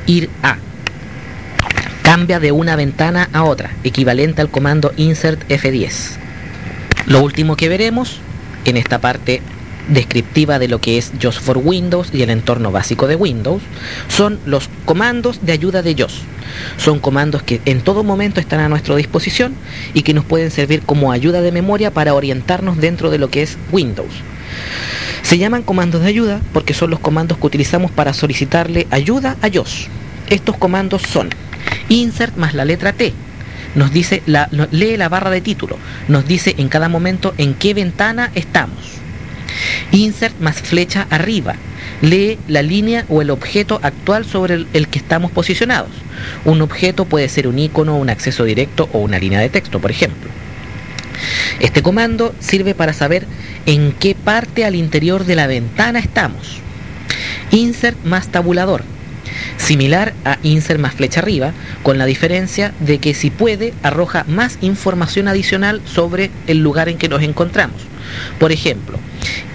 ir 0.07 0.31
a. 0.43 0.57
Cambia 2.03 2.41
de 2.41 2.53
una 2.53 2.77
ventana 2.77 3.29
a 3.33 3.45
otra, 3.45 3.71
equivalente 3.85 4.41
al 4.41 4.51
comando 4.51 4.93
insert 4.97 5.47
F10. 5.49 6.17
Lo 7.07 7.21
último 7.23 7.57
que 7.57 7.69
veremos 7.69 8.21
en 8.65 8.77
esta 8.77 9.01
parte 9.01 9.43
descriptiva 9.89 10.59
de 10.59 10.69
lo 10.69 10.81
que 10.81 10.99
es 10.99 11.13
JOS 11.21 11.39
for 11.39 11.59
Windows 11.59 12.11
y 12.13 12.23
el 12.23 12.31
entorno 12.31 12.71
básico 12.71 13.07
de 13.07 13.17
Windows 13.17 13.63
son 14.09 14.39
los 14.47 14.69
comandos 14.85 15.41
de 15.43 15.53
ayuda 15.53 15.83
de 15.83 15.95
JOS. 15.95 16.23
Son 16.77 16.99
comandos 16.99 17.43
que 17.43 17.61
en 17.65 17.81
todo 17.81 18.05
momento 18.05 18.41
están 18.41 18.61
a 18.61 18.69
nuestra 18.69 18.97
disposición 18.97 19.55
y 19.95 20.03
que 20.03 20.15
nos 20.15 20.25
pueden 20.25 20.51
servir 20.51 20.83
como 20.83 21.13
ayuda 21.13 21.43
de 21.43 21.53
memoria 21.53 21.91
para 21.91 22.15
orientarnos 22.15 22.79
dentro 22.79 23.11
de 23.11 23.19
lo 23.19 23.31
que 23.31 23.43
es 23.43 23.59
Windows. 23.73 24.13
Se 25.23 25.39
llaman 25.39 25.63
comandos 25.63 26.03
de 26.03 26.09
ayuda 26.09 26.41
porque 26.53 26.75
son 26.75 26.91
los 26.91 27.01
comandos 27.01 27.39
que 27.39 27.47
utilizamos 27.47 27.91
para 27.91 28.13
solicitarle 28.13 28.87
ayuda 28.91 29.37
a 29.43 29.49
JOS. 29.49 29.89
Estos 30.31 30.57
comandos 30.57 31.03
son 31.03 31.31
insert 31.89 32.37
más 32.37 32.55
la 32.55 32.65
letra 32.65 32.93
T, 32.93 33.13
nos 33.75 33.93
dice, 33.93 34.23
la, 34.27 34.49
lee 34.71 34.97
la 34.97 35.09
barra 35.09 35.31
de 35.31 35.41
título, 35.41 35.79
nos 36.09 36.27
dice 36.27 36.55
en 36.59 36.69
cada 36.69 36.89
momento 36.89 37.35
en 37.39 37.55
qué 37.55 37.75
ventana 37.75 38.31
estamos. 38.35 38.99
Insert 39.93 40.39
más 40.41 40.57
flecha 40.61 41.07
arriba, 41.11 41.57
lee 42.03 42.39
la 42.49 42.63
línea 42.63 43.05
o 43.09 43.23
el 43.23 43.31
objeto 43.31 43.81
actual 43.83 44.25
sobre 44.25 44.67
el, 44.73 44.89
que 44.89 44.99
estamos 44.99 45.31
posicionados. 45.31 45.91
Un 46.45 46.63
objeto 46.63 47.05
puede 47.05 47.29
ser 47.29 47.49
un 47.49 47.59
icono, 47.59 47.97
un 47.97 48.11
acceso 48.11 48.45
directo 48.45 48.89
o 48.93 48.99
una 48.99 49.19
línea 49.19 49.41
de 49.41 49.49
texto, 49.49 49.81
por 49.81 49.91
ejemplo. 49.91 50.31
Este 51.61 51.83
comando 51.83 52.35
sirve 52.39 52.75
para 52.75 52.93
saber 52.93 53.27
en 53.67 53.93
qué 53.93 54.15
parte 54.15 54.65
al 54.65 54.75
interior 54.75 55.25
de 55.25 55.35
la 55.37 55.47
ventana 55.47 55.99
estamos. 55.99 56.59
Insert 57.51 58.03
más 58.05 58.29
tabulador 58.29 58.85
similar 59.59 60.15
a 60.25 60.39
insert 60.43 60.81
más 60.81 60.95
flecha 60.95 61.21
arriba, 61.21 61.53
con 61.83 61.99
la 61.99 62.07
diferencia 62.07 62.73
de 62.81 62.99
que 62.99 63.15
si 63.15 63.31
puede 63.31 63.75
arroja 63.83 64.25
más 64.29 64.59
información 64.63 65.29
adicional 65.29 65.83
sobre 65.85 66.31
el 66.47 66.59
lugar 66.59 66.89
en 66.89 66.99
que 66.99 67.09
nos 67.09 67.23
encontramos. 67.23 67.83
Por 68.39 68.53
ejemplo, 68.53 68.99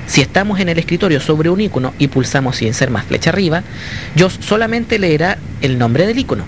si 0.07 0.21
estamos 0.21 0.59
en 0.59 0.69
el 0.69 0.79
escritorio 0.79 1.19
sobre 1.19 1.49
un 1.49 1.61
icono 1.61 1.93
y 1.97 2.07
pulsamos 2.07 2.61
insert 2.61 2.91
más 2.91 3.05
flecha 3.05 3.29
arriba, 3.29 3.63
yo 4.15 4.29
solamente 4.29 4.99
leerá 4.99 5.37
el 5.61 5.77
nombre 5.77 6.05
del 6.05 6.19
icono. 6.19 6.45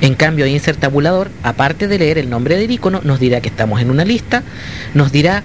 En 0.00 0.14
cambio, 0.14 0.46
insert 0.46 0.80
tabulador, 0.80 1.30
aparte 1.42 1.88
de 1.88 1.98
leer 1.98 2.18
el 2.18 2.30
nombre 2.30 2.56
del 2.56 2.70
icono, 2.70 3.00
nos 3.04 3.20
dirá 3.20 3.40
que 3.40 3.48
estamos 3.48 3.80
en 3.80 3.90
una 3.90 4.04
lista, 4.04 4.42
nos 4.94 5.12
dirá 5.12 5.42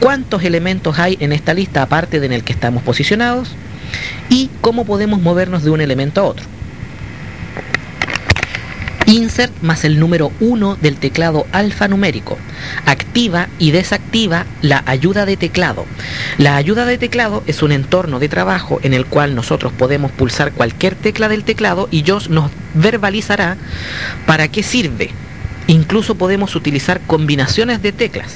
cuántos 0.00 0.42
elementos 0.42 0.98
hay 0.98 1.16
en 1.20 1.32
esta 1.32 1.54
lista 1.54 1.82
aparte 1.82 2.18
de 2.18 2.26
en 2.26 2.32
el 2.32 2.44
que 2.44 2.52
estamos 2.52 2.82
posicionados 2.82 3.50
y 4.28 4.50
cómo 4.60 4.84
podemos 4.84 5.20
movernos 5.20 5.62
de 5.62 5.70
un 5.70 5.80
elemento 5.80 6.20
a 6.20 6.24
otro 6.24 6.46
insert 9.12 9.52
más 9.60 9.84
el 9.84 10.00
número 10.00 10.32
1 10.40 10.76
del 10.76 10.96
teclado 10.96 11.46
alfanumérico. 11.52 12.38
Activa 12.86 13.48
y 13.58 13.70
desactiva 13.70 14.46
la 14.62 14.82
ayuda 14.86 15.26
de 15.26 15.36
teclado. 15.36 15.84
La 16.38 16.56
ayuda 16.56 16.86
de 16.86 16.96
teclado 16.96 17.42
es 17.46 17.62
un 17.62 17.72
entorno 17.72 18.18
de 18.18 18.30
trabajo 18.30 18.80
en 18.82 18.94
el 18.94 19.04
cual 19.04 19.34
nosotros 19.34 19.70
podemos 19.72 20.10
pulsar 20.12 20.52
cualquier 20.52 20.94
tecla 20.94 21.28
del 21.28 21.44
teclado 21.44 21.88
y 21.90 22.04
JOS 22.04 22.30
nos 22.30 22.50
verbalizará 22.72 23.58
para 24.26 24.48
qué 24.48 24.62
sirve. 24.62 25.10
Incluso 25.66 26.14
podemos 26.14 26.56
utilizar 26.56 27.02
combinaciones 27.02 27.82
de 27.82 27.92
teclas 27.92 28.32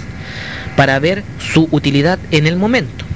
para 0.76 0.99
ver 0.99 1.25
su 1.38 1.68
utilidad 1.71 2.18
en 2.30 2.47
el 2.47 2.56
momento. 2.56 3.06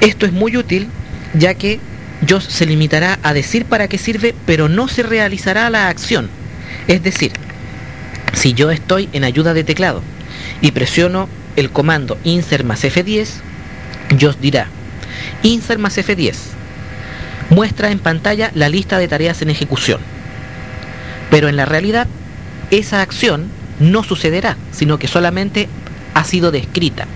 Esto 0.00 0.24
es 0.24 0.32
muy 0.32 0.56
útil 0.56 0.88
ya 1.34 1.54
que 1.54 1.78
JOS 2.26 2.44
se 2.44 2.66
limitará 2.66 3.18
a 3.22 3.32
decir 3.34 3.64
para 3.64 3.88
qué 3.88 3.98
sirve, 3.98 4.34
pero 4.46 4.68
no 4.68 4.88
se 4.88 5.02
realizará 5.02 5.68
la 5.70 5.88
acción. 5.88 6.28
Es 6.88 7.02
decir, 7.02 7.32
si 8.32 8.54
yo 8.54 8.70
estoy 8.70 9.08
en 9.12 9.24
ayuda 9.24 9.54
de 9.54 9.64
teclado 9.64 10.02
y 10.60 10.70
presiono 10.70 11.28
el 11.56 11.70
comando 11.70 12.18
insert 12.24 12.64
más 12.64 12.84
F10, 12.84 13.28
JOS 14.18 14.40
dirá 14.40 14.68
insert 15.42 15.80
más 15.80 15.98
F10 15.98 16.34
muestra 17.50 17.90
en 17.90 17.98
pantalla 17.98 18.50
la 18.54 18.68
lista 18.68 18.98
de 18.98 19.08
tareas 19.08 19.42
en 19.42 19.50
ejecución. 19.50 20.00
Pero 21.30 21.48
en 21.48 21.56
la 21.56 21.66
realidad, 21.66 22.06
esa 22.70 23.02
acción 23.02 23.48
no 23.78 24.02
sucederá, 24.02 24.56
sino 24.70 24.98
que 24.98 25.08
solamente 25.08 25.68
ha 26.14 26.24
sido 26.24 26.50
descrita. 26.50 27.06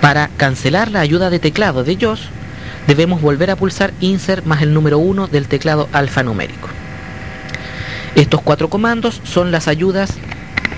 Para 0.00 0.28
cancelar 0.36 0.90
la 0.90 1.00
ayuda 1.00 1.30
de 1.30 1.38
teclado 1.38 1.84
de 1.84 1.96
JOS, 1.96 2.28
debemos 2.86 3.20
volver 3.20 3.50
a 3.50 3.56
pulsar 3.56 3.92
Insert 4.00 4.44
más 4.44 4.62
el 4.62 4.72
número 4.74 4.98
1 4.98 5.28
del 5.28 5.48
teclado 5.48 5.88
alfanumérico. 5.92 6.68
Estos 8.14 8.40
cuatro 8.42 8.70
comandos 8.70 9.20
son 9.24 9.50
las 9.52 9.68
ayudas 9.68 10.14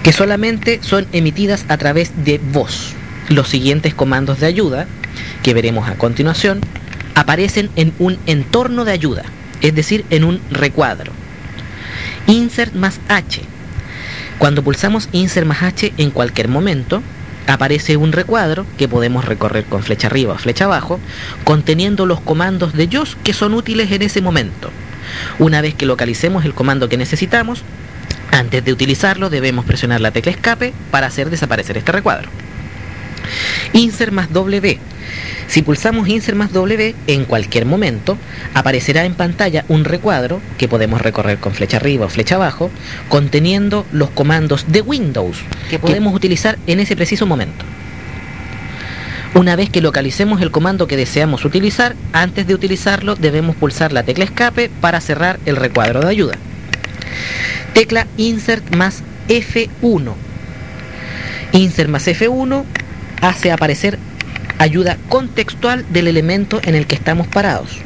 que 0.02 0.12
solamente 0.12 0.80
son 0.82 1.06
emitidas 1.12 1.64
a 1.68 1.76
través 1.76 2.24
de 2.24 2.38
voz. 2.38 2.94
Los 3.28 3.48
siguientes 3.48 3.94
comandos 3.94 4.40
de 4.40 4.46
ayuda, 4.46 4.86
que 5.42 5.54
veremos 5.54 5.88
a 5.88 5.94
continuación, 5.94 6.60
aparecen 7.14 7.70
en 7.76 7.92
un 7.98 8.18
entorno 8.26 8.84
de 8.84 8.92
ayuda, 8.92 9.24
es 9.60 9.74
decir, 9.74 10.04
en 10.10 10.24
un 10.24 10.40
recuadro. 10.50 11.12
Insert 12.26 12.74
más 12.74 13.00
H. 13.08 13.42
Cuando 14.38 14.62
pulsamos 14.62 15.08
Insert 15.12 15.46
más 15.46 15.62
H 15.62 15.92
en 15.96 16.10
cualquier 16.10 16.48
momento, 16.48 17.02
aparece 17.48 17.96
un 17.96 18.12
recuadro 18.12 18.66
que 18.76 18.88
podemos 18.88 19.24
recorrer 19.24 19.64
con 19.64 19.82
flecha 19.82 20.06
arriba 20.08 20.34
o 20.34 20.38
flecha 20.38 20.66
abajo, 20.66 21.00
conteniendo 21.44 22.06
los 22.06 22.20
comandos 22.20 22.74
de 22.74 22.88
JOS 22.88 23.16
que 23.24 23.32
son 23.32 23.54
útiles 23.54 23.90
en 23.90 24.02
ese 24.02 24.20
momento. 24.20 24.70
Una 25.38 25.60
vez 25.60 25.74
que 25.74 25.86
localicemos 25.86 26.44
el 26.44 26.54
comando 26.54 26.88
que 26.88 26.98
necesitamos, 26.98 27.62
antes 28.30 28.64
de 28.64 28.72
utilizarlo 28.72 29.30
debemos 29.30 29.64
presionar 29.64 30.00
la 30.00 30.10
tecla 30.10 30.32
escape 30.32 30.74
para 30.90 31.06
hacer 31.06 31.30
desaparecer 31.30 31.78
este 31.78 31.92
recuadro. 31.92 32.28
Insert 33.72 34.12
más 34.12 34.32
W 34.32 34.78
si 35.48 35.62
pulsamos 35.62 36.08
Insert 36.08 36.36
más 36.36 36.52
W 36.52 36.94
en 37.06 37.24
cualquier 37.24 37.64
momento, 37.64 38.18
aparecerá 38.52 39.06
en 39.06 39.14
pantalla 39.14 39.64
un 39.68 39.84
recuadro 39.84 40.42
que 40.58 40.68
podemos 40.68 41.00
recorrer 41.00 41.38
con 41.38 41.54
flecha 41.54 41.78
arriba 41.78 42.04
o 42.04 42.10
flecha 42.10 42.34
abajo, 42.34 42.70
conteniendo 43.08 43.86
los 43.90 44.10
comandos 44.10 44.66
de 44.68 44.82
Windows 44.82 45.38
que 45.70 45.78
podemos 45.78 46.14
utilizar 46.14 46.58
en 46.66 46.80
ese 46.80 46.96
preciso 46.96 47.24
momento. 47.24 47.64
Una 49.34 49.56
vez 49.56 49.70
que 49.70 49.80
localicemos 49.80 50.42
el 50.42 50.50
comando 50.50 50.86
que 50.86 50.98
deseamos 50.98 51.46
utilizar, 51.46 51.96
antes 52.12 52.46
de 52.46 52.54
utilizarlo 52.54 53.14
debemos 53.14 53.56
pulsar 53.56 53.92
la 53.92 54.02
tecla 54.02 54.24
escape 54.24 54.70
para 54.82 55.00
cerrar 55.00 55.40
el 55.46 55.56
recuadro 55.56 56.00
de 56.00 56.08
ayuda. 56.08 56.34
Tecla 57.72 58.06
Insert 58.18 58.74
más 58.74 59.02
F1. 59.28 60.12
Insert 61.52 61.88
más 61.88 62.06
F1 62.06 62.64
hace 63.20 63.52
aparecer 63.52 63.98
ayuda 64.58 64.96
contextual 65.08 65.84
del 65.90 66.08
elemento 66.08 66.60
en 66.64 66.74
el 66.74 66.86
que 66.86 66.94
estamos 66.94 67.26
parados. 67.28 67.78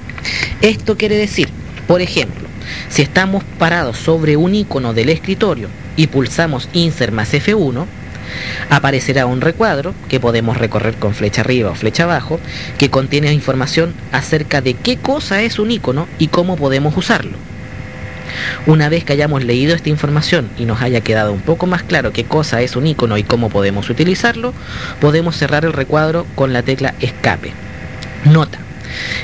Esto 0.60 0.96
quiere 0.96 1.16
decir, 1.16 1.48
por 1.86 2.00
ejemplo, 2.00 2.48
si 2.88 3.02
estamos 3.02 3.44
parados 3.58 3.98
sobre 3.98 4.36
un 4.36 4.54
icono 4.54 4.94
del 4.94 5.08
escritorio 5.08 5.68
y 5.96 6.06
pulsamos 6.06 6.68
Insert 6.72 7.12
más 7.12 7.32
F1, 7.34 7.86
aparecerá 8.70 9.26
un 9.26 9.40
recuadro 9.40 9.94
que 10.08 10.20
podemos 10.20 10.56
recorrer 10.56 10.94
con 10.94 11.14
flecha 11.14 11.42
arriba 11.42 11.70
o 11.70 11.74
flecha 11.74 12.04
abajo 12.04 12.40
que 12.78 12.90
contiene 12.90 13.32
información 13.32 13.94
acerca 14.12 14.60
de 14.60 14.74
qué 14.74 14.96
cosa 14.96 15.42
es 15.42 15.58
un 15.58 15.70
icono 15.70 16.08
y 16.18 16.28
cómo 16.28 16.56
podemos 16.56 16.96
usarlo. 16.96 17.51
Una 18.66 18.88
vez 18.88 19.04
que 19.04 19.12
hayamos 19.12 19.44
leído 19.44 19.74
esta 19.74 19.88
información 19.88 20.48
y 20.58 20.64
nos 20.64 20.82
haya 20.82 21.00
quedado 21.00 21.32
un 21.32 21.40
poco 21.40 21.66
más 21.66 21.82
claro 21.82 22.12
qué 22.12 22.24
cosa 22.24 22.62
es 22.62 22.76
un 22.76 22.86
icono 22.86 23.18
y 23.18 23.24
cómo 23.24 23.50
podemos 23.50 23.90
utilizarlo, 23.90 24.54
podemos 25.00 25.36
cerrar 25.36 25.64
el 25.64 25.72
recuadro 25.72 26.26
con 26.34 26.52
la 26.52 26.62
tecla 26.62 26.94
escape. 27.00 27.52
Nota. 28.24 28.58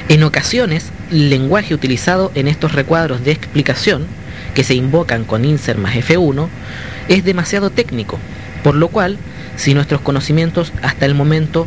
En 0.09 0.23
ocasiones, 0.23 0.91
el 1.11 1.31
lenguaje 1.31 1.75
utilizado 1.75 2.33
en 2.35 2.49
estos 2.49 2.73
recuadros 2.73 3.25
de 3.25 3.33
explicación, 3.33 4.07
que 4.55 4.65
se 4.65 4.75
invocan 4.75 5.25
con 5.25 5.45
insert 5.45 5.79
más 5.79 5.95
F1, 5.95 6.49
es 7.09 7.25
demasiado 7.25 7.71
técnico, 7.71 8.19
por 8.63 8.75
lo 8.75 8.89
cual, 8.89 9.19
si 9.57 9.75
nuestros 9.75 10.01
conocimientos 10.01 10.73
hasta 10.83 11.07
el 11.07 11.15
momento 11.15 11.67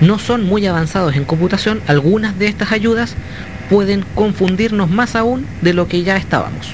no 0.00 0.18
son 0.18 0.44
muy 0.44 0.66
avanzados 0.66 1.16
en 1.16 1.24
computación, 1.24 1.80
algunas 1.86 2.38
de 2.38 2.46
estas 2.46 2.72
ayudas 2.72 3.14
pueden 3.70 4.04
confundirnos 4.14 4.90
más 4.90 5.16
aún 5.16 5.46
de 5.62 5.74
lo 5.74 5.88
que 5.88 6.02
ya 6.02 6.16
estábamos. 6.16 6.68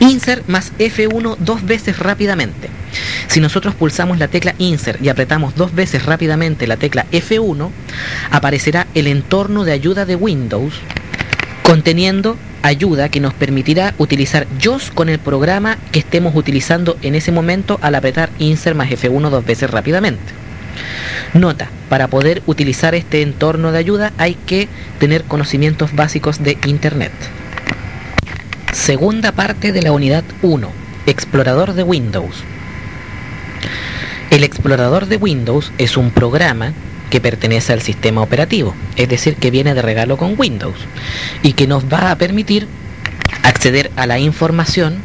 Insert 0.00 0.48
más 0.48 0.72
F1 0.78 1.36
dos 1.38 1.64
veces 1.64 1.98
rápidamente. 1.98 2.68
Si 3.28 3.40
nosotros 3.40 3.74
pulsamos 3.74 4.18
la 4.18 4.28
tecla 4.28 4.54
Insert 4.58 5.00
y 5.00 5.08
apretamos 5.08 5.54
dos 5.54 5.74
veces 5.74 6.04
rápidamente 6.04 6.66
la 6.66 6.76
tecla 6.76 7.06
F1, 7.12 7.70
aparecerá 8.30 8.88
el 8.94 9.06
entorno 9.06 9.64
de 9.64 9.72
ayuda 9.72 10.04
de 10.04 10.16
Windows 10.16 10.74
conteniendo 11.62 12.36
ayuda 12.62 13.08
que 13.08 13.20
nos 13.20 13.32
permitirá 13.32 13.94
utilizar 13.98 14.46
JOS 14.62 14.90
con 14.90 15.08
el 15.08 15.18
programa 15.18 15.78
que 15.92 16.00
estemos 16.00 16.34
utilizando 16.34 16.98
en 17.02 17.14
ese 17.14 17.32
momento 17.32 17.78
al 17.80 17.94
apretar 17.94 18.30
Insert 18.38 18.76
más 18.76 18.90
F1 18.90 19.30
dos 19.30 19.44
veces 19.44 19.70
rápidamente. 19.70 20.41
Nota, 21.34 21.68
para 21.88 22.08
poder 22.08 22.42
utilizar 22.46 22.94
este 22.94 23.22
entorno 23.22 23.72
de 23.72 23.78
ayuda 23.78 24.12
hay 24.18 24.34
que 24.34 24.68
tener 24.98 25.24
conocimientos 25.24 25.94
básicos 25.94 26.42
de 26.42 26.58
Internet. 26.66 27.12
Segunda 28.72 29.32
parte 29.32 29.72
de 29.72 29.82
la 29.82 29.92
unidad 29.92 30.24
1, 30.42 30.70
explorador 31.06 31.74
de 31.74 31.82
Windows. 31.82 32.36
El 34.30 34.44
explorador 34.44 35.06
de 35.06 35.16
Windows 35.16 35.72
es 35.78 35.96
un 35.96 36.10
programa 36.10 36.72
que 37.10 37.20
pertenece 37.20 37.74
al 37.74 37.82
sistema 37.82 38.22
operativo, 38.22 38.74
es 38.96 39.08
decir, 39.08 39.36
que 39.36 39.50
viene 39.50 39.74
de 39.74 39.82
regalo 39.82 40.16
con 40.16 40.34
Windows 40.38 40.78
y 41.42 41.52
que 41.52 41.66
nos 41.66 41.84
va 41.84 42.10
a 42.10 42.16
permitir 42.16 42.66
acceder 43.42 43.90
a 43.96 44.06
la 44.06 44.18
información 44.18 44.96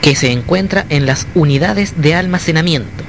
que 0.00 0.14
se 0.14 0.30
encuentra 0.30 0.86
en 0.88 1.04
las 1.04 1.26
unidades 1.34 2.00
de 2.00 2.14
almacenamiento. 2.14 3.02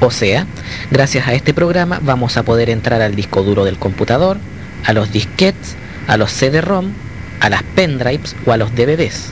O 0.00 0.10
sea, 0.10 0.46
gracias 0.90 1.26
a 1.26 1.32
este 1.32 1.54
programa 1.54 2.00
vamos 2.02 2.36
a 2.36 2.42
poder 2.42 2.68
entrar 2.68 3.00
al 3.00 3.14
disco 3.14 3.42
duro 3.42 3.64
del 3.64 3.78
computador, 3.78 4.36
a 4.84 4.92
los 4.92 5.10
disquetes, 5.10 5.74
a 6.06 6.18
los 6.18 6.30
CD-ROM, 6.32 6.92
a 7.40 7.48
las 7.48 7.62
pendrives 7.62 8.36
o 8.44 8.52
a 8.52 8.58
los 8.58 8.74
DVDs. 8.74 9.30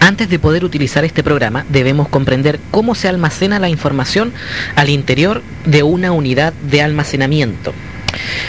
Antes 0.00 0.30
de 0.30 0.38
poder 0.38 0.64
utilizar 0.64 1.04
este 1.04 1.22
programa 1.22 1.66
debemos 1.68 2.08
comprender 2.08 2.58
cómo 2.70 2.94
se 2.94 3.08
almacena 3.08 3.58
la 3.58 3.68
información 3.68 4.32
al 4.76 4.88
interior 4.88 5.42
de 5.66 5.82
una 5.82 6.12
unidad 6.12 6.54
de 6.54 6.80
almacenamiento. 6.80 7.74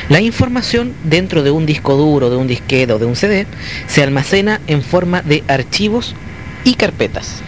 La 0.07 0.21
información 0.21 0.93
dentro 1.03 1.43
de 1.43 1.51
un 1.51 1.65
disco 1.65 1.95
duro, 1.95 2.29
de 2.29 2.37
un 2.37 2.47
disquete 2.47 2.93
o 2.93 2.99
de 2.99 3.05
un 3.05 3.15
CD 3.15 3.47
se 3.87 4.03
almacena 4.03 4.61
en 4.67 4.81
forma 4.81 5.21
de 5.21 5.43
archivos 5.47 6.15
y 6.63 6.75
carpetas. 6.75 7.41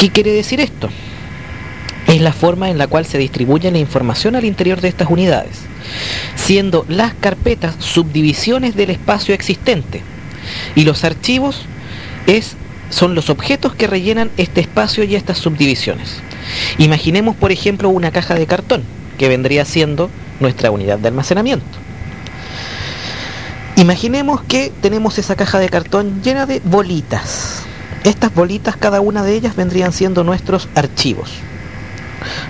¿Qué 0.00 0.08
quiere 0.08 0.32
decir 0.32 0.62
esto? 0.62 0.88
Es 2.06 2.22
la 2.22 2.32
forma 2.32 2.70
en 2.70 2.78
la 2.78 2.86
cual 2.86 3.04
se 3.04 3.18
distribuye 3.18 3.70
la 3.70 3.76
información 3.76 4.34
al 4.34 4.46
interior 4.46 4.80
de 4.80 4.88
estas 4.88 5.10
unidades, 5.10 5.58
siendo 6.36 6.86
las 6.88 7.12
carpetas 7.12 7.76
subdivisiones 7.80 8.74
del 8.74 8.88
espacio 8.88 9.34
existente 9.34 10.00
y 10.74 10.84
los 10.84 11.04
archivos 11.04 11.66
es, 12.26 12.56
son 12.88 13.14
los 13.14 13.28
objetos 13.28 13.74
que 13.74 13.86
rellenan 13.86 14.30
este 14.38 14.62
espacio 14.62 15.04
y 15.04 15.16
estas 15.16 15.36
subdivisiones. 15.36 16.22
Imaginemos, 16.78 17.36
por 17.36 17.52
ejemplo, 17.52 17.90
una 17.90 18.10
caja 18.10 18.34
de 18.34 18.46
cartón, 18.46 18.84
que 19.18 19.28
vendría 19.28 19.66
siendo 19.66 20.08
nuestra 20.40 20.70
unidad 20.70 20.98
de 20.98 21.08
almacenamiento. 21.08 21.76
Imaginemos 23.76 24.40
que 24.44 24.72
tenemos 24.80 25.18
esa 25.18 25.36
caja 25.36 25.58
de 25.58 25.68
cartón 25.68 26.22
llena 26.22 26.46
de 26.46 26.62
bolitas. 26.64 27.59
Estas 28.04 28.34
bolitas, 28.34 28.76
cada 28.76 29.00
una 29.00 29.22
de 29.22 29.34
ellas 29.34 29.56
vendrían 29.56 29.92
siendo 29.92 30.24
nuestros 30.24 30.68
archivos. 30.74 31.32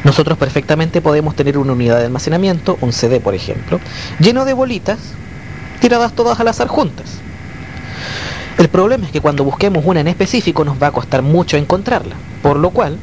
Nosotros 0.04 0.38
perfectamente 0.38 1.00
podemos 1.00 1.34
tener 1.34 1.58
una 1.58 1.72
unidad 1.72 1.98
de 1.98 2.06
almacenamiento, 2.06 2.78
un 2.80 2.92
CD 2.92 3.20
por 3.20 3.34
ejemplo, 3.34 3.80
lleno 4.18 4.44
de 4.44 4.52
bolitas 4.52 4.98
tiradas 5.80 6.14
todas 6.14 6.38
al 6.40 6.48
azar 6.48 6.68
juntas. 6.68 7.06
El 8.58 8.68
problema 8.68 9.06
es 9.06 9.12
que 9.12 9.20
cuando 9.20 9.44
busquemos 9.44 9.84
una 9.86 10.00
en 10.00 10.08
específico 10.08 10.64
nos 10.64 10.80
va 10.80 10.88
a 10.88 10.92
costar 10.92 11.22
mucho 11.22 11.56
encontrarla, 11.56 12.14
por 12.42 12.56
lo 12.56 12.70
cual 12.70 12.98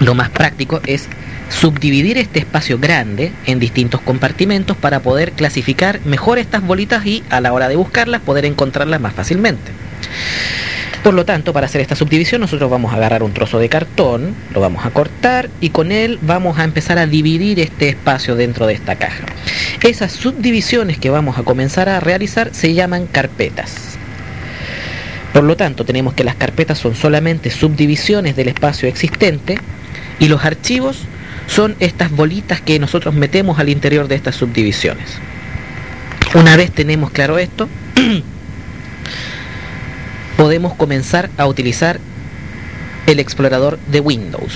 lo 0.00 0.14
más 0.14 0.30
práctico 0.30 0.80
es 0.86 1.08
subdividir 1.50 2.18
este 2.18 2.40
espacio 2.40 2.78
grande 2.78 3.32
en 3.46 3.58
distintos 3.58 4.00
compartimentos 4.00 4.76
para 4.76 5.00
poder 5.00 5.32
clasificar 5.32 6.00
mejor 6.04 6.38
estas 6.38 6.62
bolitas 6.62 7.04
y 7.06 7.24
a 7.30 7.40
la 7.40 7.52
hora 7.52 7.68
de 7.68 7.76
buscarlas 7.76 8.22
poder 8.22 8.44
encontrarlas 8.44 9.00
más 9.00 9.14
fácilmente. 9.14 9.72
Por 11.02 11.14
lo 11.14 11.24
tanto, 11.24 11.52
para 11.52 11.66
hacer 11.66 11.80
esta 11.80 11.94
subdivisión 11.94 12.40
nosotros 12.40 12.70
vamos 12.70 12.92
a 12.92 12.96
agarrar 12.96 13.22
un 13.22 13.32
trozo 13.32 13.58
de 13.58 13.68
cartón, 13.68 14.34
lo 14.52 14.60
vamos 14.60 14.84
a 14.84 14.90
cortar 14.90 15.48
y 15.60 15.70
con 15.70 15.92
él 15.92 16.18
vamos 16.22 16.58
a 16.58 16.64
empezar 16.64 16.98
a 16.98 17.06
dividir 17.06 17.60
este 17.60 17.88
espacio 17.88 18.34
dentro 18.34 18.66
de 18.66 18.74
esta 18.74 18.96
caja. 18.96 19.24
Esas 19.82 20.12
subdivisiones 20.12 20.98
que 20.98 21.10
vamos 21.10 21.38
a 21.38 21.44
comenzar 21.44 21.88
a 21.88 22.00
realizar 22.00 22.50
se 22.52 22.74
llaman 22.74 23.06
carpetas. 23.06 23.96
Por 25.32 25.44
lo 25.44 25.56
tanto, 25.56 25.84
tenemos 25.84 26.14
que 26.14 26.24
las 26.24 26.34
carpetas 26.34 26.78
son 26.78 26.96
solamente 26.96 27.50
subdivisiones 27.50 28.34
del 28.34 28.48
espacio 28.48 28.88
existente 28.88 29.58
y 30.18 30.28
los 30.28 30.44
archivos 30.44 31.04
son 31.46 31.76
estas 31.80 32.10
bolitas 32.10 32.60
que 32.60 32.78
nosotros 32.78 33.14
metemos 33.14 33.58
al 33.58 33.68
interior 33.68 34.08
de 34.08 34.16
estas 34.16 34.34
subdivisiones. 34.34 35.18
Una 36.34 36.56
vez 36.56 36.72
tenemos 36.72 37.10
claro 37.10 37.38
esto, 37.38 37.68
podemos 40.38 40.72
comenzar 40.72 41.28
a 41.36 41.46
utilizar 41.46 41.98
el 43.08 43.18
explorador 43.18 43.78
de 43.90 43.98
Windows. 43.98 44.54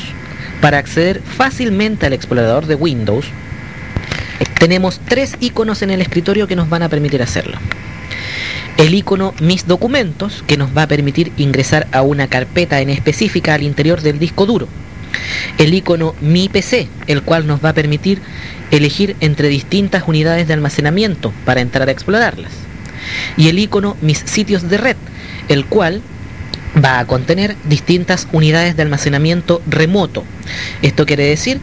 Para 0.60 0.78
acceder 0.78 1.20
fácilmente 1.20 2.06
al 2.06 2.12
explorador 2.12 2.66
de 2.66 2.76
Windows, 2.76 3.26
tenemos 4.60 5.00
tres 5.06 5.36
iconos 5.40 5.82
en 5.82 5.90
el 5.90 6.00
escritorio 6.00 6.46
que 6.46 6.54
nos 6.54 6.70
van 6.70 6.84
a 6.84 6.88
permitir 6.88 7.20
hacerlo 7.20 7.58
el 8.78 8.94
icono 8.94 9.34
Mis 9.40 9.66
documentos, 9.66 10.42
que 10.46 10.56
nos 10.56 10.76
va 10.76 10.82
a 10.84 10.88
permitir 10.88 11.30
ingresar 11.36 11.86
a 11.92 12.02
una 12.02 12.26
carpeta 12.26 12.80
en 12.80 12.90
específica 12.90 13.54
al 13.54 13.62
interior 13.62 14.00
del 14.00 14.18
disco 14.18 14.46
duro. 14.46 14.66
El 15.58 15.74
icono 15.74 16.14
Mi 16.20 16.48
PC, 16.48 16.88
el 17.06 17.22
cual 17.22 17.46
nos 17.46 17.64
va 17.64 17.70
a 17.70 17.74
permitir 17.74 18.20
elegir 18.70 19.14
entre 19.20 19.48
distintas 19.48 20.04
unidades 20.06 20.48
de 20.48 20.54
almacenamiento 20.54 21.32
para 21.44 21.60
entrar 21.60 21.88
a 21.88 21.92
explorarlas. 21.92 22.52
Y 23.36 23.48
el 23.48 23.58
icono 23.58 23.96
Mis 24.00 24.18
sitios 24.18 24.68
de 24.68 24.78
red, 24.78 24.96
el 25.48 25.66
cual 25.66 26.02
va 26.82 26.98
a 26.98 27.06
contener 27.06 27.56
distintas 27.64 28.28
unidades 28.32 28.76
de 28.76 28.82
almacenamiento 28.82 29.62
remoto. 29.66 30.24
Esto 30.80 31.06
quiere 31.06 31.24
decir 31.26 31.60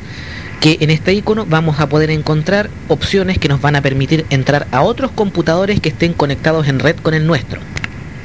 que 0.59 0.77
en 0.81 0.89
este 0.89 1.13
icono 1.13 1.45
vamos 1.45 1.79
a 1.79 1.87
poder 1.87 2.11
encontrar 2.11 2.69
opciones 2.89 3.37
que 3.37 3.47
nos 3.47 3.61
van 3.61 3.75
a 3.75 3.81
permitir 3.81 4.25
entrar 4.29 4.67
a 4.71 4.81
otros 4.81 5.11
computadores 5.11 5.79
que 5.79 5.89
estén 5.89 6.13
conectados 6.13 6.67
en 6.67 6.79
red 6.79 6.97
con 6.97 7.13
el 7.13 7.25
nuestro. 7.25 7.61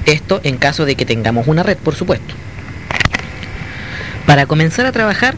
Esto 0.07 0.41
en 0.43 0.57
caso 0.59 0.85
de 0.85 0.97
que 0.97 1.07
tengamos 1.07 1.47
una 1.47 1.63
red, 1.63 1.79
por 1.79 1.95
supuesto. 1.95 2.35
Para 4.27 4.47
comenzar 4.47 4.85
a 4.87 4.93
trabajar, 4.93 5.37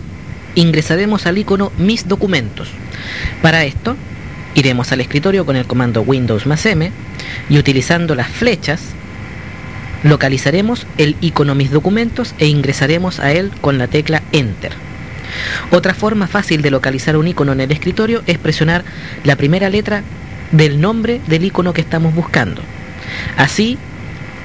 ingresaremos 0.55 1.27
al 1.27 1.39
icono 1.39 1.71
Mis 1.77 2.09
documentos. 2.09 2.69
Para 3.43 3.65
esto, 3.65 3.97
iremos 4.55 4.91
al 4.91 5.01
escritorio 5.01 5.45
con 5.45 5.57
el 5.57 5.67
comando 5.67 6.03
Windows 6.03 6.47
más 6.47 6.65
M 6.67 6.91
y 7.51 7.59
utilizando 7.59 8.15
las 8.15 8.29
flechas, 8.29 8.81
localizaremos 10.07 10.87
el 10.99 11.17
icono 11.21 11.55
Mis 11.55 11.71
documentos 11.71 12.35
e 12.39 12.47
ingresaremos 12.47 13.21
a 13.21 13.33
él 13.33 13.51
con 13.61 13.79
la 13.79 13.89
tecla 13.89 14.23
Enter. 14.33 14.73
Otra 15.71 15.95
forma 15.95 16.29
fácil 16.29 16.63
de 16.63 16.71
localizar 16.71 17.17
un 17.17 17.29
icono 17.29 17.53
en 17.53 17.61
el 17.61 17.73
escritorio 17.73 18.23
es 18.27 18.39
presionar 18.39 18.85
la 19.25 19.37
primera 19.37 19.69
letra 19.69 20.03
del 20.53 20.81
nombre 20.81 21.21
del 21.27 21.45
icono 21.45 21.73
que 21.73 21.81
estamos 21.81 22.15
buscando. 22.15 22.63
Así, 23.37 23.79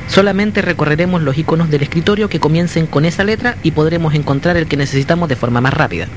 solamente 0.08 0.62
recorreremos 0.62 1.21
los 1.21 1.38
iconos 1.38 1.69
del 1.69 1.84
escritorio 1.84 2.28
que 2.28 2.39
comiencen 2.39 2.88
con 2.88 3.06
esa 3.06 3.24
letra 3.24 3.56
y 3.63 3.71
podremos 3.71 4.15
encontrar 4.15 4.58
el 4.58 4.67
que 4.67 4.78
necesitamos 4.78 5.30
de 5.30 5.36
forma 5.36 5.62
más 5.62 5.74
rápida. 5.74 6.08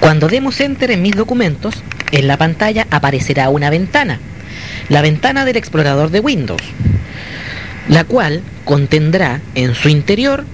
Cuando 0.00 0.28
demos 0.28 0.60
Enter 0.60 0.90
en 0.90 1.02
mis 1.02 1.16
documentos, 1.16 1.82
en 2.12 2.28
la 2.28 2.36
pantalla 2.36 2.86
aparecerá 2.90 3.48
una 3.48 3.70
ventana, 3.70 4.20
la 4.88 5.02
ventana 5.02 5.44
del 5.44 5.56
explorador 5.56 6.10
de 6.10 6.20
Windows, 6.20 6.62
la 7.88 8.04
cual 8.04 8.42
contendrá 8.64 9.40
en 9.54 9.74
su 9.74 9.88
interior 9.88 10.44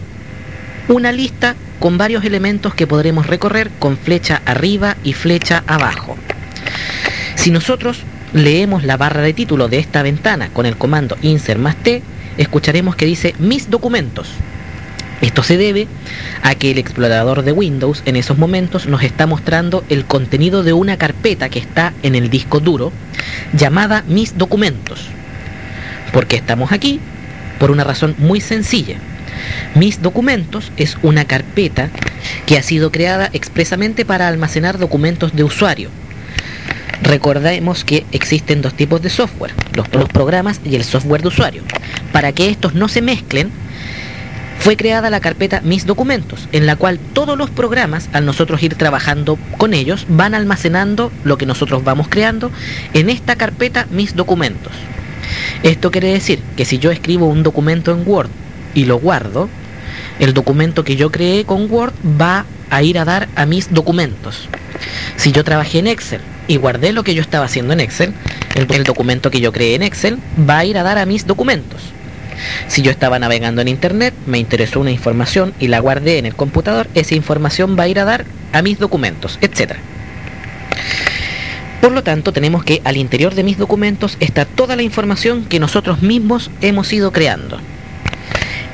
una 0.89 1.13
lista 1.13 1.57
con 1.81 1.99
varios 1.99 2.25
elementos 2.25 2.75
que 2.75 2.87
podremos 2.87 3.27
recorrer 3.27 3.71
con 3.79 3.97
flecha 3.97 4.41
arriba 4.47 4.97
y 5.03 5.13
flecha 5.13 5.65
abajo. 5.67 6.17
Si 7.35 7.51
nosotros 7.51 7.99
leemos 8.33 8.85
la 8.85 8.97
barra 8.97 9.23
de 9.23 9.33
título 9.33 9.69
de 9.69 9.79
esta 9.79 10.03
ventana 10.03 10.49
con 10.49 10.67
el 10.67 10.77
comando 10.77 11.17
insert 11.23 11.61
más 11.61 11.77
T, 11.77 12.03
escucharemos 12.39 12.97
que 12.97 13.07
dice 13.07 13.35
mis 13.39 13.71
documentos. 13.71 14.29
Esto 15.21 15.43
se 15.43 15.57
debe 15.57 15.87
a 16.43 16.55
que 16.55 16.71
el 16.71 16.79
explorador 16.79 17.43
de 17.43 17.53
Windows 17.53 18.03
en 18.05 18.17
esos 18.17 18.37
momentos 18.37 18.87
nos 18.87 19.03
está 19.03 19.27
mostrando 19.27 19.85
el 19.89 20.05
contenido 20.05 20.63
de 20.63 20.73
una 20.73 20.99
carpeta 20.99 21.49
que 21.49 21.59
está 21.59 21.95
en 22.03 22.15
el 22.15 22.31
disco 22.31 22.61
duro 22.61 22.93
llamada 23.53 24.05
mis 24.07 24.37
documentos. 24.37 25.09
¿Por 26.13 26.27
qué 26.27 26.37
estamos 26.37 26.73
aquí? 26.73 27.01
Por 27.59 27.71
una 27.71 27.85
razón 27.85 28.15
muy 28.19 28.41
sencilla 28.41 28.99
mis 29.75 30.03
documentos 30.03 30.71
es 30.77 30.97
una 31.03 31.25
carpeta 31.25 31.91
que 32.47 32.59
ha 32.59 32.63
sido 32.63 32.93
creada 32.93 33.29
expresamente 33.33 34.05
para 34.05 34.29
almacenar 34.29 34.79
documentos 34.79 35.35
de 35.35 35.45
usuario. 35.45 35.91
Recordemos 37.03 37.85
que 37.85 38.07
existen 38.13 38.63
dos 38.63 38.75
tipos 38.75 39.03
de 39.03 39.11
software, 39.11 39.53
los, 39.75 39.89
programas 39.89 40.61
y 40.65 40.77
el 40.77 40.85
software 40.85 41.23
de 41.23 41.29
usuario. 41.29 41.63
Para 42.13 42.33
que 42.33 42.49
estos 42.49 42.75
no 42.75 42.89
se 42.89 43.03
mezclen, 43.03 43.51
fue 44.59 44.77
creada 44.77 45.11
la 45.11 45.21
carpeta 45.21 45.61
Mis 45.61 45.85
documentos, 45.85 46.49
en 46.53 46.65
la 46.65 46.77
cual 46.77 46.99
todos 47.13 47.37
los 47.37 47.51
programas, 47.51 48.09
al 48.13 48.25
nosotros 48.25 48.63
ir 48.63 48.77
trabajando 48.77 49.37
con 49.59 49.75
ellos, 49.75 50.07
van 50.09 50.35
almacenando 50.35 51.13
lo 51.25 51.37
que 51.37 51.47
nosotros 51.47 51.85
vamos 51.85 52.07
creando 52.09 52.51
en 52.95 53.11
esta 53.11 53.37
carpeta 53.37 53.87
Mis 53.91 54.15
documentos. 54.15 54.73
Esto 55.63 55.91
quiere 55.91 56.13
decir 56.13 56.41
que 56.57 56.65
si 56.65 56.79
yo 56.79 56.91
escribo 56.91 57.27
un 57.27 57.43
documento 57.43 57.93
en 57.93 58.07
Word 58.07 58.31
y 58.75 58.85
lo 58.85 58.99
guardo, 58.99 59.49
el 60.19 60.35
documento 60.35 60.85
que 60.85 60.97
yo 60.97 61.11
creé 61.11 61.45
con 61.45 61.71
Word 61.71 61.93
va 62.21 62.45
a 62.71 62.83
ir 62.83 62.99
a 62.99 63.05
dar 63.05 63.29
a 63.37 63.47
mis 63.47 63.73
documentos. 63.73 64.49
Si 65.17 65.33
yo 65.33 65.45
trabajé 65.45 65.79
en 65.79 65.87
Excel 65.87 66.21
y 66.49 66.57
guardé 66.57 66.93
lo 66.93 67.05
que 67.05 67.15
yo 67.15 67.23
estaba 67.23 67.47
haciendo 67.47 67.73
en 67.73 67.81
Excel, 67.81 68.13
el, 68.55 68.85
documento 68.85 69.31
que 69.31 69.41
yo 69.41 69.53
creé 69.53 69.75
en 69.75 69.83
Excel 69.83 70.19
va 70.49 70.59
a 70.59 70.65
ir 70.65 70.79
a 70.79 70.83
dar 70.83 70.99
a 70.99 71.07
mis 71.07 71.27
documentos. 71.27 71.81
Si 72.69 72.83
yo 72.83 72.91
estaba 72.91 73.19
navegando 73.19 73.63
en 73.63 73.69
internet, 73.69 74.13
me 74.27 74.39
interesó 74.39 74.81
una 74.81 74.91
información 74.91 75.55
y 75.61 75.69
la 75.69 75.79
guardé 75.79 76.19
en 76.19 76.27
el 76.27 76.35
computador, 76.35 76.89
esa 76.95 77.15
información 77.15 77.77
va 77.79 77.85
a 77.85 77.89
ir 77.89 78.01
a 78.01 78.05
dar 78.05 78.25
a 78.53 78.63
mis 78.63 78.79
documentos, 78.79 79.39
etc. 79.41 79.77
Por 81.85 81.93
lo 81.93 82.03
tanto, 82.03 82.33
tenemos 82.33 82.65
que 82.65 82.81
al 82.85 82.97
interior 82.97 83.35
de 83.35 83.43
mis 83.43 83.59
documentos 83.59 84.17
está 84.19 84.47
toda 84.47 84.75
la 84.75 84.83
información 84.83 85.45
que 85.45 85.61
nosotros 85.61 86.01
mismos 86.01 86.51
hemos 86.63 86.91
ido 86.95 87.13
creando. 87.13 87.61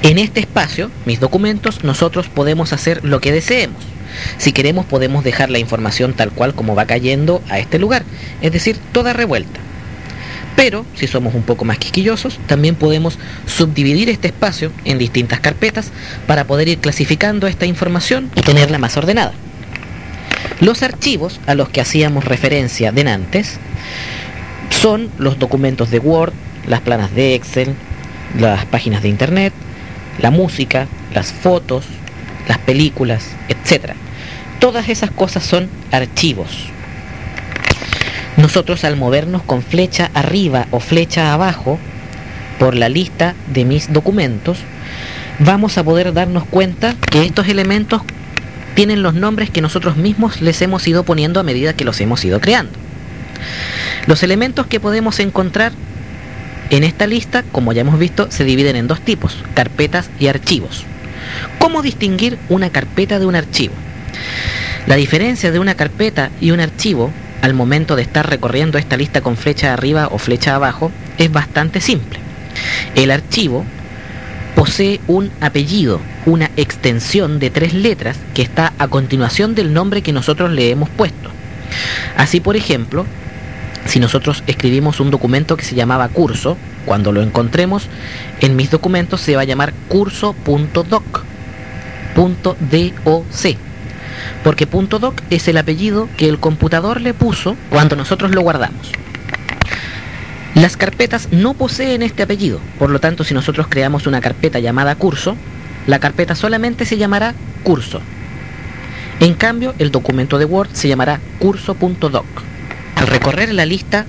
En 0.05 0.17
este 0.17 0.39
espacio, 0.39 0.93
mis 1.07 1.19
documentos, 1.19 1.83
nosotros 1.83 2.29
podemos 2.29 2.73
hacer 2.73 3.05
lo 3.05 3.21
que 3.21 3.33
deseemos. 3.33 3.83
Si 4.39 4.53
queremos 4.53 4.87
podemos 4.87 5.25
dejar 5.25 5.51
la 5.51 5.59
información 5.59 6.13
tal 6.13 6.31
cual 6.31 6.55
como 6.55 6.77
va 6.77 6.85
cayendo 6.85 7.43
a 7.49 7.59
este 7.59 7.81
lugar, 7.81 8.05
es 8.43 8.53
decir, 8.53 8.79
toda 8.93 9.13
revuelta. 9.13 9.59
Pero, 10.55 10.87
si 10.95 11.09
somos 11.09 11.35
un 11.35 11.43
poco 11.43 11.65
más 11.65 11.79
quisquillosos, 11.79 12.39
también 12.47 12.77
podemos 12.77 13.19
subdividir 13.45 14.09
este 14.09 14.29
espacio 14.29 14.71
en 14.85 14.99
distintas 14.99 15.41
carpetas 15.41 15.91
para 16.29 16.45
poder 16.45 16.69
ir 16.69 16.79
clasificando 16.79 17.49
esta 17.49 17.67
información 17.67 18.31
y 18.37 18.43
tenerla 18.43 18.79
más 18.79 18.97
ordenada. 18.97 19.33
Los 20.61 20.83
archivos 20.83 21.41
a 21.47 21.55
los 21.55 21.71
que 21.71 21.81
hacíamos 21.81 22.27
referencia 22.27 22.93
de 22.93 23.11
antes 23.11 23.59
son 24.69 25.11
los 25.19 25.39
documentos 25.39 25.91
de 25.91 25.99
Word, 25.99 26.35
las 26.67 26.83
planas 26.83 27.15
de 27.15 27.35
Excel, 27.35 27.75
las 28.39 28.67
páginas 28.67 29.03
de 29.03 29.09
Internet, 29.09 29.55
la 30.21 30.31
música, 30.31 30.87
las 31.15 31.33
fotos, 31.33 31.87
las 32.47 32.59
películas, 32.59 33.25
etc. 33.49 33.93
Todas 34.59 34.91
esas 34.91 35.11
cosas 35.11 35.45
son 35.45 35.71
archivos. 35.93 36.51
Nosotros 38.37 38.85
al 38.85 38.97
movernos 38.97 39.43
con 39.43 39.63
flecha 39.63 40.11
arriba 40.13 40.67
o 40.73 40.81
flecha 40.81 41.33
abajo 41.33 41.79
por 42.59 42.75
la 42.75 42.91
lista 42.91 43.35
de 43.47 43.65
mis 43.65 43.95
documentos, 43.95 44.59
vamos 45.39 45.79
a 45.79 45.85
poder 45.85 46.13
darnos 46.13 46.45
cuenta 46.45 46.95
que 47.11 47.25
estos 47.25 47.49
elementos 47.49 48.03
tienen 48.81 49.03
los 49.03 49.13
nombres 49.13 49.51
que 49.51 49.61
nosotros 49.61 49.99
mismos 49.99 50.41
les 50.41 50.63
hemos 50.63 50.89
ido 50.89 51.05
poniendo 51.05 51.39
a 51.39 51.43
medida 51.43 51.75
que 51.75 51.85
los 51.85 52.01
hemos 52.01 52.25
ido 52.25 52.41
creando. 52.41 52.73
Los 54.07 54.23
elementos 54.23 54.67
que 54.69 54.81
podemos 54.81 55.21
encontrar 55.21 55.73
en 56.71 56.85
esta 56.85 57.07
lista, 57.07 57.45
como 57.53 57.75
ya 57.75 57.83
hemos 57.83 57.99
visto, 57.99 58.31
se 58.31 58.45
dividen 58.45 58.77
en 58.77 58.87
dos 58.87 59.03
tipos, 59.03 59.37
carpetas 59.53 60.09
y 60.19 60.29
archivos. 60.29 60.87
¿Cómo 61.59 61.83
distinguir 61.83 62.39
una 62.49 62.71
carpeta 62.71 63.19
de 63.19 63.27
un 63.27 63.35
archivo? 63.35 63.75
La 64.87 64.97
diferencia 64.97 65.53
de 65.53 65.59
una 65.59 65.75
carpeta 65.75 66.31
y 66.41 66.51
un 66.51 66.61
archivo 66.61 67.13
al 67.43 67.53
momento 67.53 67.97
de 67.97 68.03
estar 68.03 68.31
recorriendo 68.31 68.79
esta 68.79 68.97
lista 68.97 69.21
con 69.21 69.37
flecha 69.37 69.75
arriba 69.75 70.09
o 70.11 70.17
flecha 70.17 70.55
abajo 70.55 70.91
es 71.19 71.31
bastante 71.31 71.83
simple. 71.83 72.19
El 72.95 73.11
archivo 73.11 73.67
posee 74.55 75.01
un 75.07 75.31
apellido, 75.41 76.01
una 76.27 76.51
extensión 76.57 77.39
de 77.39 77.51
tres 77.51 77.73
letras 77.75 78.19
que 78.35 78.43
está 78.43 78.73
a 78.79 78.89
continuación 78.89 79.55
del 79.55 79.73
nombre 79.73 80.03
que 80.03 80.13
nosotros 80.13 80.51
le 80.51 80.71
hemos 80.71 80.89
puesto. 80.91 81.31
Así, 82.17 82.41
por 82.41 82.57
ejemplo, 82.57 83.07
si 83.87 84.01
nosotros 84.01 84.43
escribimos 84.47 85.01
un 85.01 85.11
documento 85.11 85.57
que 85.57 85.65
se 85.65 85.75
llamaba 85.75 86.09
curso, 86.09 86.57
cuando 86.85 87.13
lo 87.13 87.23
encontremos 87.23 87.89
en 88.41 88.57
mis 88.57 88.71
documentos 88.71 89.21
se 89.21 89.37
va 89.37 89.43
a 89.43 89.47
llamar 89.47 89.73
curso.doc, 89.89 90.85
.doc, 90.89 91.25
porque 94.43 94.67
.doc 94.67 95.23
es 95.31 95.49
el 95.49 95.57
apellido 95.57 96.09
que 96.17 96.29
el 96.29 96.39
computador 96.39 97.01
le 97.01 97.15
puso 97.15 97.57
cuando 97.71 97.97
nosotros 97.97 98.33
lo 98.33 98.43
guardamos. 98.43 98.93
Las 100.61 100.77
carpetas 100.77 101.29
no 101.31 101.55
poseen 101.55 102.03
este 102.03 102.23
apellido, 102.23 102.61
por 102.79 102.91
lo 102.91 102.99
tanto 102.99 103.25
si 103.25 103.33
nosotros 103.33 103.67
creamos 103.71 104.07
una 104.07 104.21
carpeta 104.21 104.59
llamada 104.59 104.95
curso, 104.95 105.35
la 105.87 105.99
carpeta 106.01 106.35
solamente 106.35 106.85
se 106.85 106.99
llamará 106.99 107.35
curso. 107.65 108.03
En 109.21 109.33
cambio, 109.33 109.75
el 109.79 109.91
documento 109.91 110.37
de 110.37 110.45
Word 110.45 110.69
se 110.75 110.89
llamará 110.89 111.19
curso.doc. 111.39 112.27
Al 112.97 113.07
recorrer 113.07 113.55
la 113.55 113.65
lista 113.65 114.05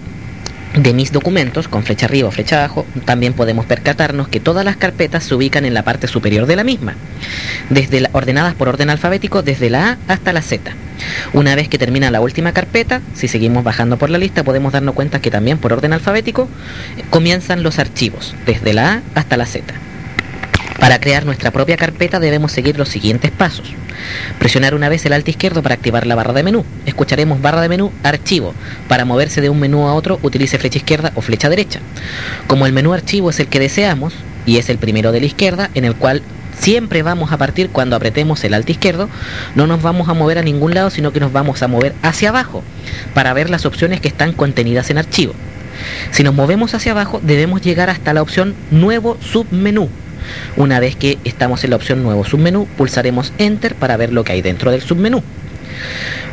de 0.75 0.93
mis 0.93 1.11
documentos, 1.11 1.67
con 1.67 1.83
flecha 1.83 2.05
arriba 2.05 2.29
o 2.29 2.31
flecha 2.31 2.59
abajo, 2.59 2.85
también 3.05 3.33
podemos 3.33 3.65
percatarnos 3.65 4.27
que 4.27 4.39
todas 4.39 4.63
las 4.63 4.77
carpetas 4.77 5.23
se 5.23 5.35
ubican 5.35 5.65
en 5.65 5.73
la 5.73 5.83
parte 5.83 6.07
superior 6.07 6.45
de 6.45 6.55
la 6.55 6.63
misma, 6.63 6.95
desde 7.69 8.07
ordenadas 8.13 8.55
por 8.55 8.69
orden 8.69 8.89
alfabético 8.89 9.43
desde 9.43 9.69
la 9.69 9.91
A 9.91 9.97
hasta 10.07 10.33
la 10.33 10.41
Z. 10.41 10.71
Una 11.33 11.55
vez 11.55 11.67
que 11.67 11.77
termina 11.77 12.11
la 12.11 12.21
última 12.21 12.53
carpeta, 12.53 13.01
si 13.13 13.27
seguimos 13.27 13.63
bajando 13.63 13.97
por 13.97 14.09
la 14.09 14.17
lista, 14.17 14.43
podemos 14.43 14.71
darnos 14.71 14.95
cuenta 14.95 15.19
que 15.19 15.31
también 15.31 15.57
por 15.57 15.73
orden 15.73 15.93
alfabético 15.93 16.47
eh, 16.97 17.03
comienzan 17.09 17.63
los 17.63 17.79
archivos, 17.79 18.35
desde 18.45 18.73
la 18.73 18.93
A 18.93 19.01
hasta 19.15 19.37
la 19.37 19.45
Z. 19.45 19.73
Para 20.81 20.99
crear 20.99 21.27
nuestra 21.27 21.51
propia 21.51 21.77
carpeta 21.77 22.19
debemos 22.19 22.51
seguir 22.51 22.75
los 22.79 22.89
siguientes 22.89 23.29
pasos. 23.29 23.71
Presionar 24.39 24.73
una 24.73 24.89
vez 24.89 25.05
el 25.05 25.13
alto 25.13 25.29
izquierdo 25.29 25.61
para 25.61 25.75
activar 25.75 26.07
la 26.07 26.15
barra 26.15 26.33
de 26.33 26.41
menú. 26.41 26.65
Escucharemos 26.87 27.39
barra 27.39 27.61
de 27.61 27.69
menú 27.69 27.91
archivo. 28.01 28.55
Para 28.87 29.05
moverse 29.05 29.41
de 29.41 29.51
un 29.51 29.59
menú 29.59 29.87
a 29.87 29.93
otro 29.93 30.17
utilice 30.23 30.57
flecha 30.57 30.79
izquierda 30.79 31.11
o 31.13 31.21
flecha 31.21 31.49
derecha. 31.49 31.81
Como 32.47 32.65
el 32.65 32.73
menú 32.73 32.93
archivo 32.93 33.29
es 33.29 33.39
el 33.39 33.45
que 33.45 33.59
deseamos 33.59 34.15
y 34.47 34.57
es 34.57 34.69
el 34.69 34.79
primero 34.79 35.11
de 35.11 35.19
la 35.19 35.27
izquierda 35.27 35.69
en 35.75 35.85
el 35.85 35.93
cual 35.93 36.23
siempre 36.57 37.03
vamos 37.03 37.31
a 37.31 37.37
partir 37.37 37.69
cuando 37.69 37.95
apretemos 37.95 38.43
el 38.43 38.55
alto 38.55 38.71
izquierdo, 38.71 39.07
no 39.53 39.67
nos 39.67 39.83
vamos 39.83 40.09
a 40.09 40.15
mover 40.15 40.39
a 40.39 40.43
ningún 40.43 40.73
lado, 40.73 40.89
sino 40.89 41.13
que 41.13 41.19
nos 41.19 41.31
vamos 41.31 41.61
a 41.61 41.67
mover 41.67 41.93
hacia 42.01 42.29
abajo 42.29 42.63
para 43.13 43.33
ver 43.33 43.51
las 43.51 43.67
opciones 43.67 44.01
que 44.01 44.07
están 44.07 44.33
contenidas 44.33 44.89
en 44.89 44.97
archivo. 44.97 45.33
Si 46.09 46.23
nos 46.23 46.33
movemos 46.33 46.73
hacia 46.73 46.93
abajo, 46.93 47.19
debemos 47.21 47.61
llegar 47.61 47.91
hasta 47.91 48.15
la 48.15 48.23
opción 48.23 48.55
Nuevo 48.71 49.19
Submenú. 49.21 49.87
Una 50.57 50.79
vez 50.79 50.95
que 50.95 51.17
estamos 51.23 51.63
en 51.63 51.71
la 51.71 51.75
opción 51.75 52.03
Nuevo 52.03 52.25
Submenú, 52.25 52.67
pulsaremos 52.77 53.33
Enter 53.37 53.75
para 53.75 53.97
ver 53.97 54.11
lo 54.11 54.23
que 54.23 54.33
hay 54.33 54.41
dentro 54.41 54.71
del 54.71 54.81
submenú. 54.81 55.23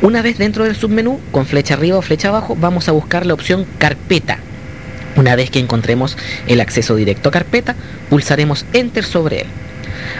Una 0.03 0.22
vez 0.22 0.38
dentro 0.38 0.64
del 0.64 0.77
submenú, 0.77 1.20
con 1.31 1.46
flecha 1.46 1.74
arriba 1.74 1.98
o 1.98 2.03
flecha 2.03 2.29
abajo, 2.29 2.57
vamos 2.59 2.88
a 2.88 2.92
buscar 2.92 3.27
la 3.27 3.35
opción 3.35 3.66
Carpeta. 3.79 4.38
Una 5.16 5.35
vez 5.35 5.51
que 5.51 5.59
encontremos 5.59 6.16
el 6.46 6.61
acceso 6.61 6.94
directo 6.94 7.29
a 7.29 7.33
carpeta, 7.33 7.74
pulsaremos 8.09 8.64
Enter 8.72 9.05
sobre 9.05 9.40
él. 9.40 9.46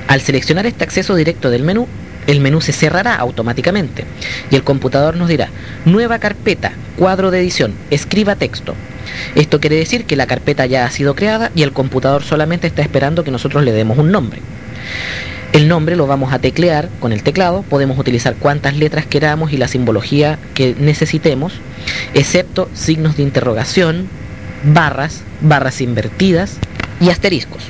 Al 0.09 0.21
seleccionar 0.21 0.67
este 0.67 0.85
acceso 0.85 1.15
directo 1.15 1.51
del 1.51 1.63
menú, 1.63 1.87
el 2.27 2.41
menú 2.41 2.61
se 2.61 2.73
cerrará 2.73 3.15
automáticamente 3.15 4.05
y 4.51 4.57
el 4.57 4.65
computador 4.65 5.17
nos 5.17 5.29
dirá 5.29 5.49
Nueva 5.85 6.19
carpeta, 6.19 6.73
cuadro 6.97 7.31
de 7.31 7.41
edición, 7.41 7.75
escriba 7.91 8.37
texto. 8.37 8.75
Esto 9.35 9.61
quiere 9.61 9.77
decir 9.77 10.05
que 10.05 10.17
la 10.17 10.27
carpeta 10.27 10.67
ya 10.67 10.85
ha 10.85 10.91
sido 10.91 11.15
creada 11.15 11.51
y 11.55 11.63
el 11.63 11.73
computador 11.73 12.23
solamente 12.23 12.67
está 12.67 12.83
esperando 12.83 13.25
que 13.25 13.31
nosotros 13.31 13.65
le 13.65 13.73
demos 13.73 13.99
un 13.99 14.11
nombre. 14.11 14.41
El 15.53 15.67
nombre 15.67 15.97
lo 15.97 16.07
vamos 16.07 16.33
a 16.33 16.39
teclear 16.39 16.89
con 17.01 17.13
el 17.13 17.23
teclado, 17.23 17.63
podemos 17.63 17.99
utilizar 17.99 18.37
cuantas 18.37 18.77
letras 18.77 19.07
queramos 19.07 19.53
y 19.53 19.57
la 19.57 19.67
simbología 19.67 20.39
que 20.55 20.77
necesitemos, 20.79 21.55
excepto 22.15 22.69
signos 22.75 23.17
de 23.17 23.23
interrogación, 23.23 24.09
barras, 24.63 25.23
barras 25.41 25.81
invertidas 25.81 26.59
y 27.01 27.11
asteriscos. 27.11 27.63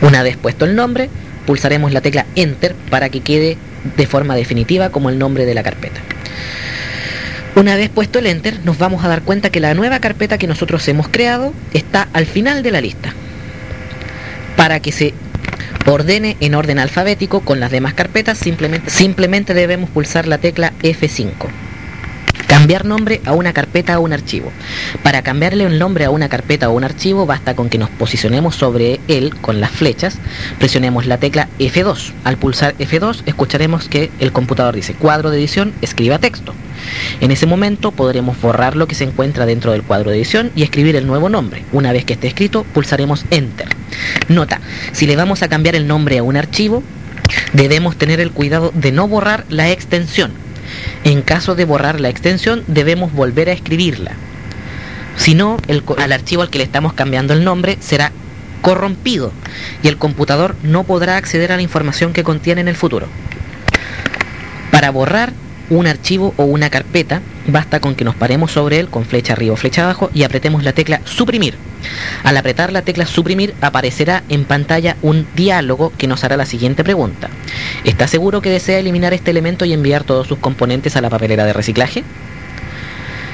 Una 0.00 0.22
vez 0.22 0.36
puesto 0.36 0.64
el 0.64 0.76
nombre, 0.76 1.10
pulsaremos 1.46 1.92
la 1.92 2.00
tecla 2.00 2.26
Enter 2.36 2.74
para 2.90 3.08
que 3.08 3.20
quede 3.20 3.56
de 3.96 4.06
forma 4.06 4.36
definitiva 4.36 4.90
como 4.90 5.10
el 5.10 5.18
nombre 5.18 5.46
de 5.46 5.54
la 5.54 5.62
carpeta. 5.62 6.00
Una 7.58 7.74
vez 7.74 7.90
puesto 7.90 8.20
el 8.20 8.26
Enter, 8.26 8.60
nos 8.64 8.78
vamos 8.78 9.04
a 9.04 9.08
dar 9.08 9.22
cuenta 9.22 9.50
que 9.50 9.58
la 9.58 9.74
nueva 9.74 9.98
carpeta 9.98 10.38
que 10.38 10.46
nosotros 10.46 10.86
hemos 10.86 11.08
creado 11.08 11.52
está 11.72 12.06
al 12.12 12.24
final 12.24 12.62
de 12.62 12.70
la 12.70 12.80
lista. 12.80 13.12
Para 14.56 14.78
que 14.78 14.92
se 14.92 15.12
ordene 15.84 16.36
en 16.38 16.54
orden 16.54 16.78
alfabético 16.78 17.40
con 17.40 17.58
las 17.58 17.72
demás 17.72 17.94
carpetas, 17.94 18.38
simplemente, 18.38 19.54
debemos 19.54 19.90
pulsar 19.90 20.28
la 20.28 20.38
tecla 20.38 20.72
F5. 20.84 21.32
Cambiar 22.48 22.86
nombre 22.86 23.20
a 23.26 23.34
una 23.34 23.52
carpeta 23.52 23.98
o 23.98 24.02
un 24.02 24.14
archivo. 24.14 24.50
Para 25.02 25.20
cambiarle 25.20 25.64
el 25.64 25.78
nombre 25.78 26.06
a 26.06 26.10
una 26.10 26.30
carpeta 26.30 26.70
o 26.70 26.72
un 26.72 26.82
archivo 26.82 27.26
basta 27.26 27.54
con 27.54 27.68
que 27.68 27.76
nos 27.76 27.90
posicionemos 27.90 28.56
sobre 28.56 29.00
él 29.06 29.36
con 29.36 29.60
las 29.60 29.70
flechas, 29.70 30.18
presionemos 30.58 31.04
la 31.04 31.18
tecla 31.18 31.50
F2. 31.58 32.14
Al 32.24 32.38
pulsar 32.38 32.74
F2 32.78 33.22
escucharemos 33.26 33.88
que 33.88 34.10
el 34.18 34.32
computador 34.32 34.74
dice 34.74 34.94
cuadro 34.94 35.28
de 35.28 35.38
edición, 35.38 35.74
escriba 35.82 36.18
texto. 36.18 36.54
En 37.20 37.30
ese 37.30 37.44
momento 37.44 37.92
podremos 37.92 38.40
borrar 38.40 38.76
lo 38.76 38.88
que 38.88 38.94
se 38.94 39.04
encuentra 39.04 39.44
dentro 39.44 39.72
del 39.72 39.82
cuadro 39.82 40.10
de 40.10 40.16
edición 40.16 40.50
y 40.56 40.62
escribir 40.62 40.96
el 40.96 41.06
nuevo 41.06 41.28
nombre. 41.28 41.64
Una 41.72 41.92
vez 41.92 42.06
que 42.06 42.14
esté 42.14 42.28
escrito, 42.28 42.64
pulsaremos 42.72 43.26
Enter. 43.30 43.68
Nota, 44.28 44.62
si 44.92 45.06
le 45.06 45.16
vamos 45.16 45.42
a 45.42 45.48
cambiar 45.48 45.76
el 45.76 45.86
nombre 45.86 46.16
a 46.16 46.22
un 46.22 46.38
archivo, 46.38 46.82
debemos 47.52 47.96
tener 47.96 48.20
el 48.20 48.30
cuidado 48.30 48.72
de 48.74 48.90
no 48.90 49.06
borrar 49.06 49.44
la 49.50 49.70
extensión 49.70 50.47
en 51.04 51.22
caso 51.22 51.54
de 51.54 51.64
borrar 51.64 52.00
la 52.00 52.08
extensión, 52.08 52.64
debemos 52.66 53.12
volver 53.12 53.48
a 53.48 53.52
escribirla. 53.52 54.12
Si 55.16 55.34
no, 55.34 55.56
el, 55.66 55.82
al 55.98 56.12
archivo 56.12 56.42
al 56.42 56.50
que 56.50 56.58
le 56.58 56.64
estamos 56.64 56.92
cambiando 56.92 57.34
el 57.34 57.44
nombre 57.44 57.78
será 57.80 58.12
corrompido 58.62 59.32
y 59.82 59.88
el 59.88 59.96
computador 59.96 60.54
no 60.62 60.84
podrá 60.84 61.16
acceder 61.16 61.52
a 61.52 61.56
la 61.56 61.62
información 61.62 62.12
que 62.12 62.24
contiene 62.24 62.60
en 62.60 62.68
el 62.68 62.76
futuro. 62.76 63.06
Para 64.70 64.90
borrar 64.90 65.32
un 65.70 65.86
archivo 65.86 66.34
o 66.36 66.44
una 66.44 66.70
carpeta, 66.70 67.20
basta 67.46 67.80
con 67.80 67.94
que 67.94 68.04
nos 68.04 68.14
paremos 68.14 68.52
sobre 68.52 68.78
él 68.78 68.88
con 68.88 69.04
flecha 69.04 69.32
arriba 69.32 69.54
o 69.54 69.56
flecha 69.56 69.84
abajo 69.84 70.10
y 70.14 70.22
apretemos 70.22 70.64
la 70.64 70.72
tecla 70.72 71.00
suprimir 71.04 71.67
Al 72.24 72.36
apretar 72.36 72.72
la 72.72 72.82
tecla 72.82 73.06
suprimir 73.06 73.54
aparecerá 73.60 74.22
en 74.28 74.44
pantalla 74.44 74.96
un 75.02 75.26
diálogo 75.34 75.92
que 75.96 76.06
nos 76.06 76.24
hará 76.24 76.36
la 76.36 76.46
siguiente 76.46 76.84
pregunta. 76.84 77.28
¿Está 77.84 78.08
seguro 78.08 78.42
que 78.42 78.50
desea 78.50 78.78
eliminar 78.78 79.14
este 79.14 79.30
elemento 79.30 79.64
y 79.64 79.72
enviar 79.72 80.04
todos 80.04 80.26
sus 80.26 80.38
componentes 80.38 80.96
a 80.96 81.00
la 81.00 81.10
papelera 81.10 81.44
de 81.44 81.52
reciclaje? 81.52 82.04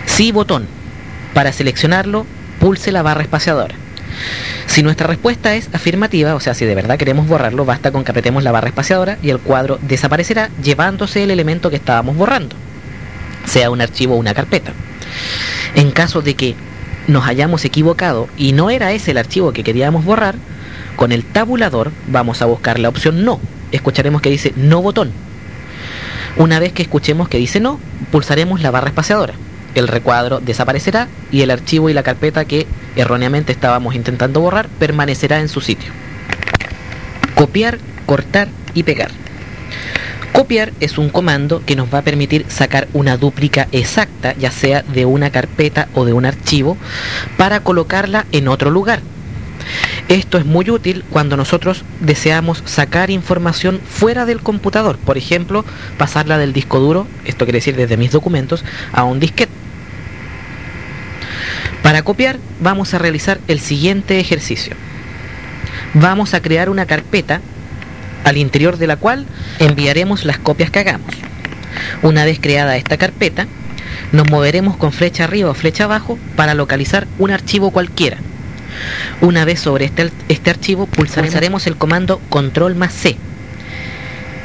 Sí, 0.07 0.33
botón. 0.33 0.67
Para 1.33 1.53
seleccionarlo, 1.53 2.27
pulse 2.61 2.93
la 2.93 3.03
barra 3.03 3.23
espaciadora. 3.23 3.75
Si 4.67 4.83
nuestra 4.83 5.07
respuesta 5.07 5.55
es 5.55 5.69
afirmativa, 5.73 6.35
o 6.35 6.41
sea, 6.41 6.55
si 6.55 6.65
de 6.65 6.75
verdad 6.75 6.99
queremos 6.99 7.27
borrarlo, 7.27 7.65
basta 7.65 7.91
con 7.91 8.05
que 8.05 8.11
apretemos 8.11 8.43
la 8.43 8.53
barra 8.53 8.69
espaciadora 8.69 9.19
y 9.23 9.31
el 9.31 9.39
cuadro 9.39 9.79
desaparecerá 9.83 10.51
llevándose 10.63 11.23
el 11.23 11.31
elemento 11.31 11.71
que 11.71 11.77
estábamos 11.77 12.17
borrando, 12.17 12.57
sea 13.45 13.71
un 13.71 13.81
archivo 13.81 14.15
o 14.15 14.19
una 14.19 14.35
carpeta. 14.35 14.73
En 15.75 15.91
caso 15.91 16.23
de 16.23 16.35
que 16.35 16.55
nos 17.09 17.27
hayamos 17.27 17.65
equivocado 17.65 18.29
y 18.37 18.53
no 18.53 18.71
era 18.71 18.93
ese 18.93 19.13
el 19.13 19.19
archivo 19.19 19.53
que 19.53 19.65
queríamos 19.65 20.05
borrar, 20.05 20.37
con 20.97 21.13
el 21.13 21.25
tabulador 21.25 21.93
vamos 22.09 22.43
a 22.43 22.47
buscar 22.47 22.79
la 22.79 22.89
opción 22.89 23.25
no. 23.25 23.41
Escucharemos 23.73 24.23
que 24.23 24.31
dice 24.31 24.53
no 24.57 24.83
botón. 24.83 25.13
Una 26.37 26.59
vez 26.59 26.73
que 26.73 26.83
escuchemos 26.83 27.29
que 27.29 27.39
dice 27.39 27.61
no, 27.61 27.79
pulsaremos 28.11 28.61
la 28.63 28.71
barra 28.71 28.89
espaciadora 28.89 29.35
el 29.75 29.89
recuadro 29.89 30.41
desaparecerá 30.41 31.09
y 31.31 31.43
el 31.43 31.51
archivo 31.51 31.91
y 31.91 31.95
la 31.95 32.03
carpeta 32.03 32.45
que 32.45 32.67
erróneamente 32.97 33.53
estábamos 33.53 33.95
intentando 33.95 34.41
borrar 34.41 34.69
permanecerá 34.79 35.41
en 35.41 35.49
su 35.49 35.61
sitio. 35.61 35.93
Copiar, 37.35 37.79
cortar 38.07 38.49
y 38.75 38.85
pegar. 38.85 39.11
Copiar 40.35 40.73
es 40.81 40.99
un 40.99 41.11
comando 41.11 41.63
que 41.65 41.77
nos 41.77 41.95
va 41.95 41.99
a 41.99 42.03
permitir 42.03 42.45
sacar 42.49 42.89
una 42.93 43.17
dúplica 43.17 43.69
exacta, 43.71 44.35
ya 44.37 44.51
sea 44.51 44.83
de 44.83 45.07
una 45.07 45.31
carpeta 45.31 45.87
o 45.95 46.05
de 46.05 46.13
un 46.13 46.27
archivo, 46.27 46.77
para 47.37 47.61
colocarla 47.61 48.27
en 48.33 48.49
otro 48.49 48.73
lugar. 48.73 49.01
Esto 50.09 50.37
es 50.37 50.45
muy 50.45 50.69
útil 50.71 51.05
cuando 51.09 51.37
nosotros 51.37 51.85
deseamos 52.01 52.65
sacar 52.67 53.11
información 53.11 53.79
fuera 53.79 54.27
del 54.27 54.41
computador, 54.41 54.99
por 54.99 55.17
ejemplo, 55.17 55.65
pasarla 55.99 56.37
del 56.37 56.53
disco 56.53 56.81
duro, 56.81 57.07
esto 57.25 57.45
quiere 57.45 57.59
decir 57.59 57.77
desde 57.77 57.97
mis 57.97 58.11
documentos, 58.11 58.65
a 58.93 59.05
un 59.05 59.21
disquete. 59.21 59.53
Para 61.85 62.03
copiar 62.03 62.41
vamos 62.59 62.93
a 62.93 62.99
realizar 62.99 63.39
el 63.47 63.61
siguiente 63.61 64.19
ejercicio. 64.19 64.75
Vamos 65.95 66.35
a 66.35 66.43
crear 66.43 66.71
una 66.71 66.87
carpeta 66.87 67.41
al 68.25 68.37
interior 68.37 68.77
de 68.79 68.87
la 68.87 68.97
cual 68.97 69.27
enviaremos 69.59 70.25
las 70.25 70.39
copias 70.39 70.71
que 70.71 70.81
hagamos. 70.81 71.15
Una 72.03 72.25
vez 72.25 72.39
creada 72.41 72.77
esta 72.77 72.97
carpeta, 72.97 73.47
nos 74.13 74.31
moveremos 74.31 74.77
con 74.77 74.93
flecha 74.93 75.25
arriba 75.25 75.51
o 75.51 75.55
flecha 75.55 75.85
abajo 75.85 76.19
para 76.37 76.55
localizar 76.55 77.07
un 77.19 77.31
archivo 77.31 77.71
cualquiera. 77.71 78.19
Una 79.21 79.45
vez 79.45 79.61
sobre 79.61 79.85
este, 79.85 80.11
este 80.29 80.51
archivo 80.51 80.87
pulsaremos 80.87 81.67
el 81.67 81.77
comando 81.77 82.21
control 82.29 82.75
más 82.75 82.93
C. 82.93 83.17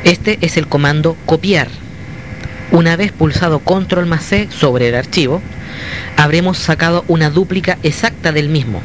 Este 0.03 0.37
es 0.41 0.57
el 0.57 0.67
comando 0.67 1.17
copiar. 1.25 1.67
Una 2.71 2.95
vez 2.95 3.11
pulsado 3.11 3.59
control 3.59 4.05
más 4.05 4.23
C 4.23 4.47
sobre 4.51 4.89
el 4.89 4.95
archivo, 4.95 5.41
habremos 6.17 6.57
sacado 6.57 7.03
una 7.07 7.29
dúplica 7.29 7.77
exacta 7.83 8.31
del 8.31 8.49
mismo. 8.49 8.81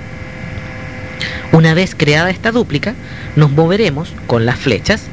Una 1.54 1.72
vez 1.72 1.94
creada 1.94 2.30
esta 2.30 2.50
dúplica, 2.50 2.94
nos 3.36 3.52
moveremos 3.52 4.12
con 4.26 4.44
las 4.44 4.58
flechas 4.58 5.04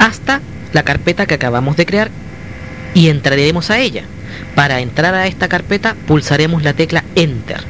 hasta 0.00 0.40
la 0.72 0.82
carpeta 0.82 1.26
que 1.26 1.34
acabamos 1.34 1.76
de 1.76 1.86
crear 1.86 2.10
y 2.92 3.08
entraremos 3.08 3.70
a 3.70 3.78
ella. 3.78 4.02
Para 4.56 4.80
entrar 4.80 5.14
a 5.14 5.28
esta 5.28 5.46
carpeta 5.46 5.94
pulsaremos 6.08 6.64
la 6.64 6.72
tecla 6.72 7.04
Enter. 7.14 7.60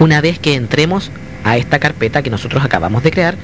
Una 0.00 0.20
vez 0.20 0.38
que 0.38 0.54
entremos 0.54 1.10
a 1.44 1.56
esta 1.56 1.78
carpeta 1.78 2.22
que 2.22 2.28
nosotros 2.28 2.62
acabamos 2.62 3.02
de 3.02 3.10
crear, 3.10 3.36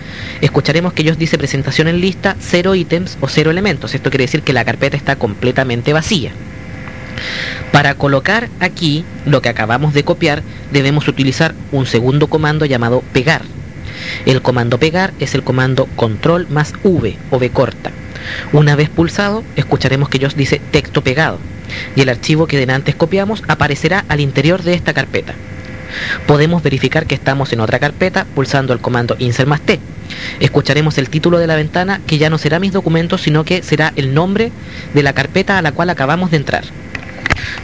escucharemos 0.43 0.93
que 0.93 1.01
ellos 1.01 1.17
dice 1.17 1.39
presentación 1.39 1.89
en 1.89 2.03
lista, 2.03 2.37
cero 2.39 2.75
ítems 2.75 3.17
o 3.23 3.29
cero 3.29 3.51
elementos. 3.51 3.95
Esto 3.95 4.11
quiere 4.11 4.25
decir 4.25 4.43
que 4.43 4.53
la 4.53 4.67
carpeta 4.67 4.99
está 4.99 5.17
completamente 5.17 5.95
vacía. 5.95 6.33
Para 7.73 7.95
colocar 7.95 8.49
aquí 8.61 9.05
lo 9.25 9.43
que 9.43 9.49
acabamos 9.49 9.95
de 9.95 10.05
copiar, 10.05 10.43
debemos 10.73 11.09
utilizar 11.09 11.55
un 11.73 11.87
segundo 11.87 12.29
comando 12.29 12.65
llamado 12.65 13.03
pegar. 13.13 13.43
El 14.27 14.43
comando 14.43 14.79
pegar 14.79 15.13
es 15.19 15.35
el 15.35 15.43
comando 15.43 15.87
control 15.97 16.47
más 16.49 16.73
V 16.83 17.17
o 17.31 17.37
V 17.37 17.51
corta. 17.51 17.91
Una 18.53 18.77
vez 18.77 18.89
pulsado, 18.89 19.45
escucharemos 19.57 20.09
que 20.09 20.19
ellos 20.19 20.37
dice 20.37 20.61
texto 20.71 21.03
pegado 21.03 21.39
y 21.95 22.01
el 22.01 22.09
archivo 22.09 22.47
que 22.47 22.65
de 22.65 22.73
antes 22.73 22.95
copiamos 22.95 23.43
aparecerá 23.49 24.05
al 24.09 24.21
interior 24.21 24.63
de 24.63 24.75
esta 24.75 24.95
carpeta. 24.95 25.35
Podemos 26.27 26.63
verificar 26.63 27.07
que 27.07 27.15
estamos 27.15 27.53
en 27.53 27.61
otra 27.61 27.79
carpeta 27.79 28.27
pulsando 28.35 28.73
el 28.73 28.81
comando 28.81 29.17
insert 29.19 29.49
más 29.49 29.61
T. 29.61 29.81
Escucharemos 30.41 30.99
el 30.99 31.09
título 31.09 31.39
de 31.39 31.47
la 31.47 31.57
ventana 31.57 32.01
que 32.07 32.19
ya 32.19 32.31
no 32.31 32.39
será 32.39 32.59
mis 32.59 32.73
documentos, 32.73 33.23
sino 33.23 33.45
que 33.45 33.63
será 33.63 33.93
el 33.97 34.15
nombre 34.15 34.53
de 34.95 35.03
la 35.03 35.13
carpeta 35.13 35.59
a 35.59 35.63
la 35.63 35.73
cual 35.73 35.91
acabamos 35.91 36.31
de 36.31 36.39
entrar. 36.39 36.65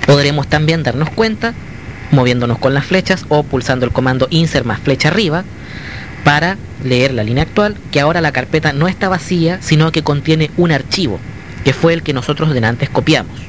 Podremos 0.06 0.48
también 0.48 0.82
darnos 0.82 1.10
cuenta, 1.10 1.54
moviéndonos 2.10 2.58
con 2.58 2.74
las 2.74 2.87
flechas 2.87 3.24
o 3.28 3.42
pulsando 3.42 3.87
el 3.87 3.92
comando 3.92 4.26
insert 4.30 4.66
más 4.66 4.80
flecha 4.80 5.08
arriba, 5.08 5.44
para 6.24 6.56
leer 6.82 7.12
la 7.12 7.22
línea 7.22 7.44
actual, 7.44 7.76
que 7.92 8.00
ahora 8.00 8.20
la 8.20 8.32
carpeta 8.32 8.72
no 8.72 8.88
está 8.88 9.08
vacía, 9.08 9.58
sino 9.60 9.92
que 9.92 10.02
contiene 10.02 10.50
un 10.56 10.72
archivo, 10.72 11.20
que 11.64 11.72
fue 11.72 11.92
el 11.92 12.02
que 12.02 12.12
nosotros 12.12 12.52
de 12.52 12.64
antes 12.64 12.88
copiamos. 12.88 13.40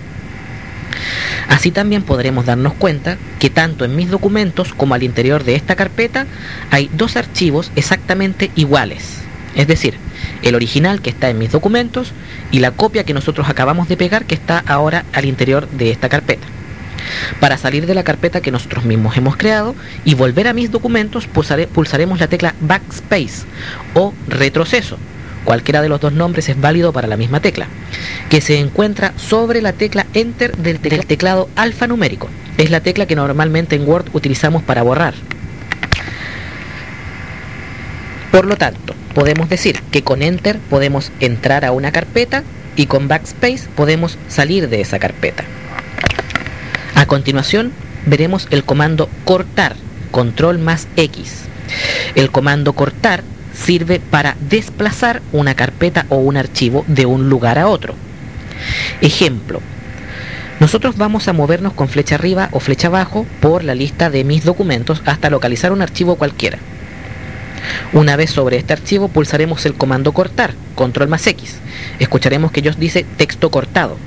Así 1.48 1.72
también 1.72 2.04
podremos 2.04 2.46
darnos 2.46 2.74
cuenta 2.74 3.18
que 3.40 3.50
tanto 3.50 3.86
en 3.86 3.96
mis 3.96 4.10
documentos 4.10 4.74
como 4.74 4.94
al 4.94 5.04
interior 5.04 5.44
de 5.44 5.56
esta 5.56 5.76
carpeta 5.76 6.26
hay 6.72 6.90
dos 6.94 7.16
archivos 7.16 7.72
exactamente 7.76 8.52
iguales. 8.56 9.25
Es 9.56 9.68
decir, 9.68 9.96
el 10.42 10.56
original 10.56 11.02
que 11.02 11.10
está 11.10 11.30
en 11.30 11.38
mis 11.38 11.52
documentos 11.52 12.12
y 12.52 12.60
la 12.60 12.72
copia 12.72 13.04
que 13.04 13.14
nosotros 13.14 13.50
acabamos 13.50 13.88
de 13.88 13.98
pegar 13.98 14.26
que 14.26 14.36
está 14.36 14.64
ahora 14.68 15.06
al 15.14 15.26
interior 15.26 15.68
de 15.70 15.92
esta 15.92 16.10
carpeta. 16.10 16.46
Para 17.40 17.58
salir 17.58 17.86
de 17.86 17.96
la 17.96 18.04
carpeta 18.04 18.42
que 18.42 18.52
nosotros 18.52 18.86
mismos 18.86 19.16
hemos 19.18 19.38
creado 19.38 19.76
y 20.04 20.16
volver 20.16 20.48
a 20.48 20.54
mis 20.54 20.72
documentos 20.72 21.28
pulsaremos 21.28 22.20
la 22.20 22.28
tecla 22.28 22.56
Backspace 22.62 23.46
o 23.94 24.14
retroceso. 24.28 24.98
Cualquiera 25.44 25.84
de 25.84 25.90
los 25.90 26.02
dos 26.02 26.12
nombres 26.12 26.50
es 26.50 26.60
válido 26.60 26.92
para 26.92 27.08
la 27.08 27.18
misma 27.18 27.40
tecla, 27.40 27.68
que 28.30 28.42
se 28.42 28.58
encuentra 28.58 29.14
sobre 29.18 29.62
la 29.62 29.74
tecla 29.74 30.08
Enter 30.16 30.58
del 30.58 30.80
teclado 30.80 31.50
alfanumérico. 31.56 32.30
Es 32.58 32.72
la 32.72 32.80
tecla 32.80 33.06
que 33.06 33.16
normalmente 33.16 33.76
en 33.76 33.88
Word 33.88 34.08
utilizamos 34.14 34.64
para 34.64 34.82
borrar. 34.82 35.14
Por 38.36 38.48
lo 38.48 38.58
tanto, 38.58 38.94
podemos 39.14 39.48
decir 39.48 39.80
que 39.92 40.04
con 40.04 40.22
Enter 40.22 40.60
podemos 40.60 41.10
entrar 41.22 41.64
a 41.64 41.72
una 41.72 41.94
carpeta 41.94 42.44
y 42.76 42.88
con 42.88 43.08
Backspace 43.08 43.70
podemos 43.78 44.18
salir 44.28 44.68
de 44.68 44.82
esa 44.82 45.00
carpeta. 45.00 45.46
A 46.96 47.06
continuación, 47.06 47.72
veremos 48.06 48.50
el 48.52 48.66
comando 48.66 49.08
cortar, 49.24 49.78
control 50.12 50.60
más 50.60 50.90
X. 50.98 51.44
El 52.16 52.30
comando 52.30 52.74
cortar 52.74 53.24
sirve 53.54 54.02
para 54.02 54.36
desplazar 54.50 55.22
una 55.32 55.56
carpeta 55.56 56.06
o 56.10 56.18
un 56.18 56.36
archivo 56.36 56.84
de 56.90 57.06
un 57.06 57.30
lugar 57.30 57.58
a 57.58 57.70
otro. 57.70 57.96
Ejemplo, 59.00 59.62
nosotros 60.60 60.98
vamos 60.98 61.30
a 61.30 61.34
movernos 61.34 61.72
con 61.72 61.88
flecha 61.88 62.16
arriba 62.16 62.50
o 62.52 62.60
flecha 62.60 62.90
abajo 62.90 63.26
por 63.40 63.64
la 63.64 63.76
lista 63.76 64.10
de 64.10 64.26
mis 64.26 64.44
documentos 64.44 65.02
hasta 65.06 65.30
localizar 65.30 65.72
un 65.72 65.82
archivo 65.82 66.18
cualquiera. 66.18 66.60
Una 67.94 68.16
vez 68.16 68.32
sobre 68.32 68.58
este 68.58 68.74
archivo 68.74 69.08
pulsaremos 69.08 69.66
el 69.66 69.76
comando 69.76 70.12
cortar, 70.12 70.54
control 70.76 71.08
más 71.08 71.26
X. 71.28 71.58
Escucharemos 72.00 72.52
que 72.52 72.60
ellos 72.60 72.80
dice 72.80 73.06
texto 73.18 73.50
cortado. 73.50 73.98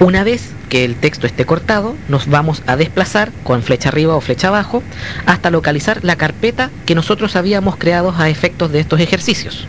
Una 0.00 0.24
vez 0.24 0.50
que 0.68 0.84
el 0.84 0.94
texto 0.96 1.26
esté 1.26 1.44
cortado, 1.44 1.96
nos 2.08 2.28
vamos 2.28 2.62
a 2.66 2.76
desplazar 2.76 3.30
con 3.42 3.62
flecha 3.62 3.88
arriba 3.88 4.14
o 4.14 4.20
flecha 4.20 4.48
abajo 4.48 4.82
hasta 5.26 5.50
localizar 5.50 6.04
la 6.04 6.16
carpeta 6.16 6.70
que 6.86 6.94
nosotros 6.94 7.36
habíamos 7.36 7.76
creado 7.76 8.14
a 8.16 8.28
efectos 8.28 8.70
de 8.70 8.80
estos 8.80 9.00
ejercicios. 9.00 9.66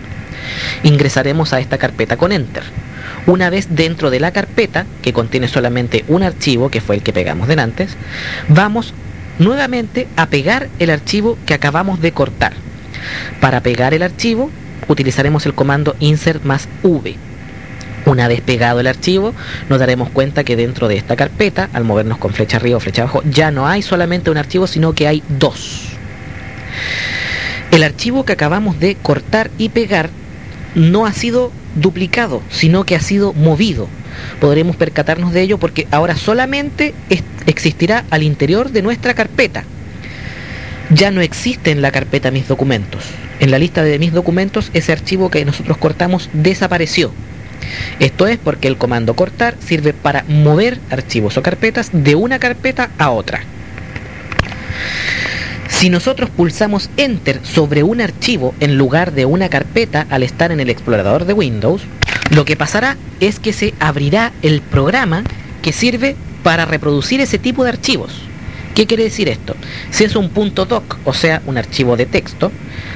Ingresaremos 0.83 1.53
a 1.53 1.59
esta 1.59 1.77
carpeta 1.77 2.17
con 2.17 2.31
Enter. 2.31 2.63
Una 3.25 3.49
vez 3.49 3.67
dentro 3.71 4.09
de 4.09 4.19
la 4.19 4.31
carpeta, 4.31 4.85
que 5.01 5.13
contiene 5.13 5.47
solamente 5.47 6.05
un 6.07 6.23
archivo, 6.23 6.69
que 6.69 6.81
fue 6.81 6.95
el 6.95 7.03
que 7.03 7.13
pegamos 7.13 7.47
delante, 7.47 7.87
vamos 8.47 8.93
nuevamente 9.39 10.07
a 10.15 10.27
pegar 10.27 10.69
el 10.79 10.89
archivo 10.89 11.37
que 11.45 11.53
acabamos 11.53 12.01
de 12.01 12.11
cortar. 12.11 12.53
Para 13.41 13.61
pegar 13.61 13.93
el 13.93 14.03
archivo 14.03 14.51
utilizaremos 14.87 15.45
el 15.45 15.53
comando 15.53 15.95
insert 15.99 16.43
más 16.43 16.67
v. 16.83 17.15
Una 18.05 18.27
vez 18.27 18.41
pegado 18.41 18.79
el 18.79 18.87
archivo, 18.87 19.33
nos 19.69 19.79
daremos 19.79 20.09
cuenta 20.09 20.43
que 20.43 20.55
dentro 20.55 20.87
de 20.87 20.97
esta 20.97 21.15
carpeta, 21.15 21.69
al 21.73 21.83
movernos 21.83 22.17
con 22.17 22.33
flecha 22.33 22.57
arriba 22.57 22.77
o 22.77 22.79
flecha 22.79 23.03
abajo, 23.03 23.21
ya 23.29 23.51
no 23.51 23.67
hay 23.67 23.81
solamente 23.81 24.31
un 24.31 24.37
archivo, 24.37 24.67
sino 24.67 24.93
que 24.93 25.07
hay 25.07 25.21
dos. 25.27 25.89
El 27.71 27.83
archivo 27.83 28.25
que 28.25 28.33
acabamos 28.33 28.79
de 28.79 28.95
cortar 28.95 29.51
y 29.57 29.69
pegar 29.69 30.09
no 30.73 31.05
ha 31.05 31.13
sido 31.13 31.51
duplicado, 31.75 32.41
sino 32.49 32.83
que 32.83 32.95
ha 32.95 33.01
sido 33.01 33.33
movido 33.33 33.87
podremos 34.39 34.75
percatarnos 34.75 35.33
de 35.33 35.41
ello 35.41 35.57
porque 35.57 35.87
ahora 35.91 36.15
solamente 36.15 36.93
existirá 37.45 38.05
al 38.09 38.23
interior 38.23 38.71
de 38.71 38.81
nuestra 38.81 39.13
carpeta. 39.13 39.63
ya 40.91 41.11
no 41.11 41.21
existe 41.21 41.69
en 41.69 41.83
la 41.83 41.91
carpeta 41.91 42.31
mis 42.31 42.47
documentos. 42.47 43.03
En 43.39 43.51
la 43.51 43.59
lista 43.59 43.83
de 43.83 43.99
mis 43.99 44.11
documentos 44.11 44.71
ese 44.73 44.91
archivo 44.91 45.29
que 45.29 45.45
nosotros 45.45 45.77
cortamos 45.77 46.29
desapareció. 46.33 47.11
Esto 47.99 48.27
es 48.27 48.37
porque 48.37 48.67
el 48.67 48.77
comando 48.77 49.13
cortar 49.13 49.55
sirve 49.59 49.93
para 49.93 50.23
mover 50.27 50.79
archivos 50.89 51.37
o 51.37 51.43
carpetas 51.43 51.89
de 51.93 52.15
una 52.15 52.39
carpeta 52.39 52.89
a 52.97 53.11
otra. 53.11 53.41
Si 55.67 55.89
nosotros 55.89 56.29
pulsamos 56.29 56.89
Enter 56.97 57.39
sobre 57.43 57.83
un 57.83 58.01
archivo 58.01 58.53
en 58.59 58.77
lugar 58.77 59.13
de 59.13 59.25
una 59.25 59.49
carpeta 59.49 60.07
al 60.09 60.23
estar 60.23 60.51
en 60.51 60.59
el 60.59 60.69
explorador 60.69 61.25
de 61.25 61.33
Windows, 61.33 61.83
lo 62.29 62.45
que 62.45 62.55
pasará 62.55 62.97
es 63.19 63.39
que 63.39 63.53
se 63.53 63.73
abrirá 63.79 64.31
el 64.41 64.61
programa 64.61 65.23
que 65.61 65.73
sirve 65.73 66.15
para 66.43 66.65
reproducir 66.65 67.21
ese 67.21 67.37
tipo 67.37 67.63
de 67.63 67.69
archivos. 67.69 68.21
¿Qué 68.75 68.85
quiere 68.87 69.03
decir 69.03 69.27
esto? 69.27 69.55
Si 69.91 70.03
es 70.03 70.15
un 70.15 70.29
punto 70.29 70.65
.doc, 70.65 70.97
o 71.03 71.13
sea, 71.13 71.41
un 71.45 71.57
archivo 71.57 71.97
de 71.97 72.05
texto, 72.05 72.51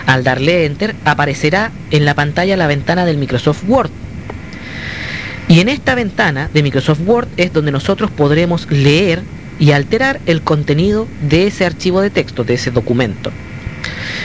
al 0.05 0.23
darle 0.23 0.65
Enter 0.65 0.95
aparecerá 1.03 1.71
en 1.91 2.05
la 2.05 2.13
pantalla 2.13 2.55
la 2.55 2.67
ventana 2.67 3.05
del 3.05 3.17
Microsoft 3.17 3.63
Word. 3.67 3.89
Y 5.49 5.59
en 5.59 5.69
esta 5.69 5.93
ventana 5.95 6.49
de 6.53 6.63
Microsoft 6.63 7.01
Word 7.05 7.27
es 7.37 7.51
donde 7.51 7.71
nosotros 7.71 8.11
podremos 8.11 8.71
leer 8.71 9.23
y 9.59 9.71
alterar 9.71 10.19
el 10.25 10.41
contenido 10.41 11.07
de 11.21 11.47
ese 11.47 11.65
archivo 11.65 12.01
de 12.01 12.09
texto, 12.09 12.43
de 12.43 12.53
ese 12.53 12.71
documento. 12.71 13.31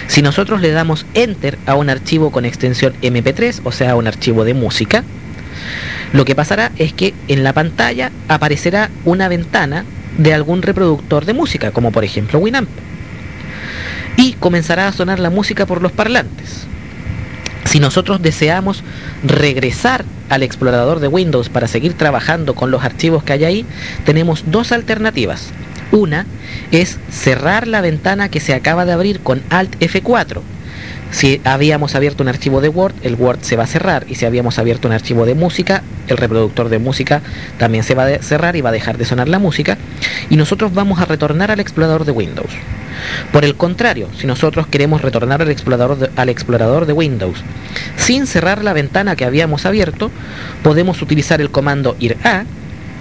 Si 0.07 0.22
nosotros 0.22 0.61
le 0.61 0.70
damos 0.70 1.07
Enter 1.14 1.59
a 1.66 1.74
un 1.74 1.91
archivo 1.91 2.31
con 2.31 2.45
extensión 2.45 2.95
MP3, 3.03 3.61
o 3.64 3.72
sea, 3.72 3.97
un 3.97 4.07
archivo 4.07 4.45
de 4.45 4.55
música, 4.55 5.05
lo 6.12 6.24
que 6.24 6.35
pasará 6.35 6.72
es 6.79 6.93
que 6.93 7.14
en 7.29 7.45
la 7.45 7.53
pantalla 7.53 8.11
aparecerá 8.29 8.91
una 9.05 9.29
ventana 9.29 9.85
de 10.16 10.35
algún 10.35 10.62
reproductor 10.62 11.24
de 11.24 11.35
música, 11.35 11.70
como 11.70 11.93
por 11.93 12.05
ejemplo 12.05 12.39
Winamp. 12.39 12.68
Y 14.16 14.33
comenzará 14.35 14.89
a 14.89 14.93
sonar 14.93 15.20
la 15.20 15.31
música 15.31 15.66
por 15.66 15.83
los 15.83 15.93
parlantes. 15.93 16.66
Si 17.64 17.81
nosotros 17.81 18.22
deseamos 18.22 18.83
regresar 19.22 20.05
al 20.31 20.43
explorador 20.43 21.01
de 21.01 21.09
Windows 21.09 21.51
para 21.51 21.68
seguir 21.68 21.93
trabajando 21.93 22.55
con 22.55 22.70
los 22.70 22.83
archivos 22.83 23.22
que 23.22 23.35
hay 23.35 23.45
ahí, 23.45 23.66
tenemos 24.05 24.45
dos 24.47 24.72
alternativas. 24.72 25.51
Una 25.91 26.26
es 26.70 26.99
cerrar 27.11 27.66
la 27.66 27.80
ventana 27.80 28.28
que 28.28 28.41
se 28.41 28.55
acaba 28.55 28.84
de 28.84 28.93
abrir 28.93 29.20
con 29.20 29.43
Alt 29.51 29.78
F4. 29.80 30.43
Si 31.11 31.41
habíamos 31.45 31.95
abierto 31.95 32.22
un 32.22 32.28
archivo 32.28 32.61
de 32.61 32.68
Word, 32.68 32.95
el 33.03 33.14
Word 33.14 33.39
se 33.41 33.57
va 33.57 33.64
a 33.64 33.66
cerrar. 33.66 34.05
Y 34.09 34.16
si 34.16 34.26
habíamos 34.26 34.59
abierto 34.59 34.89
un 34.89 34.95
archivo 34.95 35.24
de 35.24 35.34
música, 35.34 35.82
el 36.07 36.18
reproductor 36.18 36.68
de 36.68 36.78
música 36.78 37.22
también 37.59 37.82
se 37.82 37.95
va 37.95 38.05
a 38.05 38.22
cerrar 38.22 38.57
y 38.57 38.61
va 38.61 38.68
a 38.68 38.72
dejar 38.72 38.99
de 38.99 39.07
sonar 39.07 39.28
la 39.28 39.39
música. 39.39 39.78
Y 40.28 40.36
nosotros 40.36 40.74
vamos 40.74 41.01
a 41.01 41.07
retornar 41.07 41.51
al 41.51 41.61
explorador 41.61 42.05
de 42.05 42.12
Windows. 42.12 42.51
Por 43.32 43.45
el 43.45 43.55
contrario, 43.55 44.09
si 44.18 44.26
nosotros 44.26 44.66
queremos 44.66 45.01
retornar 45.01 45.41
al 45.41 45.51
explorador, 45.51 45.99
de, 45.99 46.11
al 46.16 46.28
explorador 46.28 46.84
de 46.84 46.93
Windows 46.93 47.43
sin 47.97 48.26
cerrar 48.26 48.62
la 48.64 48.72
ventana 48.72 49.16
que 49.16 49.24
habíamos 49.24 49.66
abierto, 49.66 50.11
podemos 50.62 51.01
utilizar 51.01 51.41
el 51.41 51.51
comando 51.51 51.97
ir 52.01 52.16
a, 52.24 52.45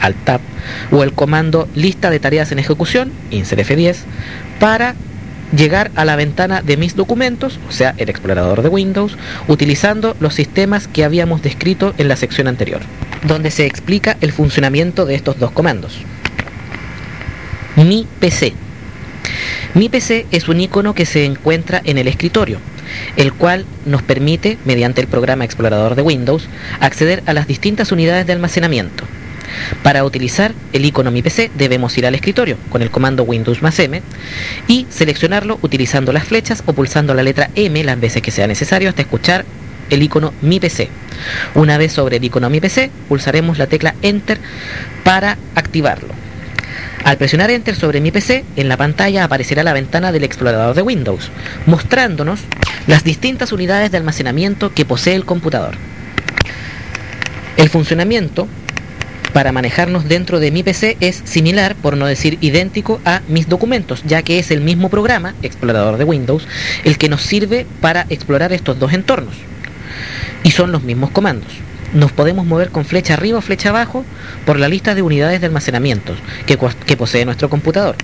al 0.01 0.15
tab, 0.15 0.41
o 0.91 1.03
el 1.03 1.13
comando 1.13 1.67
lista 1.75 2.09
de 2.09 2.19
tareas 2.19 2.51
en 2.51 2.59
ejecución, 2.59 3.11
insert 3.31 3.61
F10, 3.61 3.97
para 4.59 4.95
llegar 5.55 5.91
a 5.95 6.03
la 6.03 6.15
ventana 6.15 6.61
de 6.61 6.77
mis 6.77 6.95
documentos, 6.95 7.59
o 7.69 7.71
sea, 7.71 7.95
el 7.97 8.09
explorador 8.09 8.61
de 8.61 8.69
Windows, 8.69 9.17
utilizando 9.47 10.15
los 10.19 10.33
sistemas 10.33 10.87
que 10.87 11.03
habíamos 11.03 11.41
descrito 11.41 11.93
en 11.97 12.09
la 12.09 12.17
sección 12.17 12.47
anterior, 12.47 12.81
donde 13.23 13.51
se 13.51 13.65
explica 13.65 14.17
el 14.21 14.33
funcionamiento 14.33 15.05
de 15.05 15.15
estos 15.15 15.39
dos 15.39 15.51
comandos. 15.51 15.99
Mi 17.75 18.07
PC 18.19 18.53
mi 19.77 19.89
PC 19.89 20.25
es 20.31 20.47
un 20.47 20.59
icono 20.59 20.95
que 20.95 21.05
se 21.05 21.25
encuentra 21.25 21.81
en 21.83 21.99
el 21.99 22.07
escritorio, 22.07 22.59
el 23.15 23.31
cual 23.31 23.65
nos 23.85 24.01
permite, 24.01 24.57
mediante 24.65 25.01
el 25.01 25.07
programa 25.07 25.45
explorador 25.45 25.93
de 25.93 26.01
Windows, 26.01 26.47
acceder 26.79 27.21
a 27.27 27.33
las 27.33 27.47
distintas 27.47 27.91
unidades 27.91 28.25
de 28.25 28.33
almacenamiento. 28.33 29.03
Para 29.83 30.03
utilizar 30.03 30.53
el 30.73 30.85
icono 30.85 31.11
Mi 31.11 31.21
PC 31.21 31.51
debemos 31.55 31.97
ir 31.97 32.05
al 32.05 32.15
escritorio 32.15 32.57
con 32.69 32.81
el 32.81 32.91
comando 32.91 33.23
Windows 33.23 33.61
más 33.61 33.79
M 33.79 34.01
y 34.67 34.87
seleccionarlo 34.89 35.59
utilizando 35.61 36.11
las 36.11 36.25
flechas 36.25 36.63
o 36.65 36.73
pulsando 36.73 37.13
la 37.13 37.23
letra 37.23 37.49
M 37.55 37.83
las 37.83 37.99
veces 37.99 38.21
que 38.21 38.31
sea 38.31 38.47
necesario 38.47 38.89
hasta 38.89 39.01
escuchar 39.01 39.45
el 39.89 40.03
icono 40.03 40.33
Mi 40.41 40.59
PC. 40.59 40.89
Una 41.55 41.77
vez 41.77 41.93
sobre 41.93 42.17
el 42.17 42.23
icono 42.23 42.49
Mi 42.49 42.59
PC, 42.59 42.91
pulsaremos 43.07 43.57
la 43.57 43.67
tecla 43.67 43.95
Enter 44.01 44.39
para 45.03 45.37
activarlo. 45.55 46.13
Al 47.03 47.17
presionar 47.17 47.49
Enter 47.51 47.75
sobre 47.75 48.01
mi 48.01 48.11
PC, 48.11 48.43
en 48.55 48.67
la 48.67 48.75
pantalla 48.75 49.23
aparecerá 49.23 49.63
la 49.63 49.73
ventana 49.73 50.11
del 50.11 50.23
explorador 50.23 50.75
de 50.75 50.81
Windows, 50.81 51.31
mostrándonos 51.65 52.41
las 52.85 53.03
distintas 53.03 53.51
unidades 53.51 53.91
de 53.91 53.97
almacenamiento 53.97 54.73
que 54.73 54.83
posee 54.83 55.15
el 55.15 55.23
computador. 55.23 55.75
El 57.55 57.69
funcionamiento 57.69 58.47
para 59.37 59.51
manejarnos 59.51 60.09
dentro 60.09 60.39
de 60.39 60.49
mi 60.49 60.63
PC 60.63 60.97
es 60.99 61.21
similar, 61.23 61.75
por 61.75 61.95
no 61.95 62.07
decir 62.07 62.39
idéntico, 62.41 62.99
a 63.05 63.21
mis 63.27 63.47
documentos, 63.47 64.01
ya 64.03 64.23
que 64.23 64.39
es 64.39 64.49
el 64.49 64.61
mismo 64.61 64.89
programa, 64.89 65.35
explorador 65.43 65.97
de 65.97 66.05
Windows, 66.05 66.47
el 66.85 66.97
que 66.97 67.07
nos 67.07 67.21
sirve 67.21 67.67
para 67.79 68.07
explorar 68.09 68.51
estos 68.51 68.79
dos 68.79 68.93
entornos. 68.93 69.35
Y 70.41 70.49
son 70.49 70.71
los 70.71 70.81
mismos 70.81 71.11
comandos 71.11 71.53
nos 71.93 72.11
podemos 72.11 72.45
mover 72.47 72.69
con 72.69 72.83
flecha 72.83 73.13
arriba 73.13 73.37
o 73.37 73.41
flecha 73.41 73.69
abajo 73.69 74.03
por 74.45 74.59
la 74.59 74.67
lista 74.67 74.93
de 74.93 75.03
unidades 75.03 75.39
de 75.39 75.47
almacenamiento 75.47 76.15
que, 76.45 76.57
posee 76.97 77.23
nuestro 77.23 77.49
computador. 77.49 77.95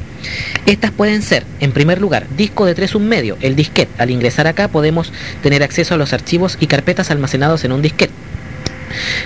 Estas 0.67 0.91
pueden 0.91 1.21
ser, 1.21 1.45
en 1.59 1.73
primer 1.73 1.99
lugar, 1.99 2.27
disco 2.37 2.65
de 2.65 2.75
3 2.75 2.95
un 2.95 3.09
medio, 3.09 3.37
el 3.41 3.55
disquete. 3.55 3.91
Al 3.97 4.11
ingresar 4.11 4.47
acá 4.47 4.67
podemos 4.69 5.11
tener 5.41 5.63
acceso 5.63 5.95
a 5.95 5.97
los 5.97 6.13
archivos 6.13 6.57
y 6.61 6.67
carpetas 6.67 7.11
almacenados 7.11 7.65
en 7.65 7.73
un 7.73 7.81
disquete. 7.81 8.13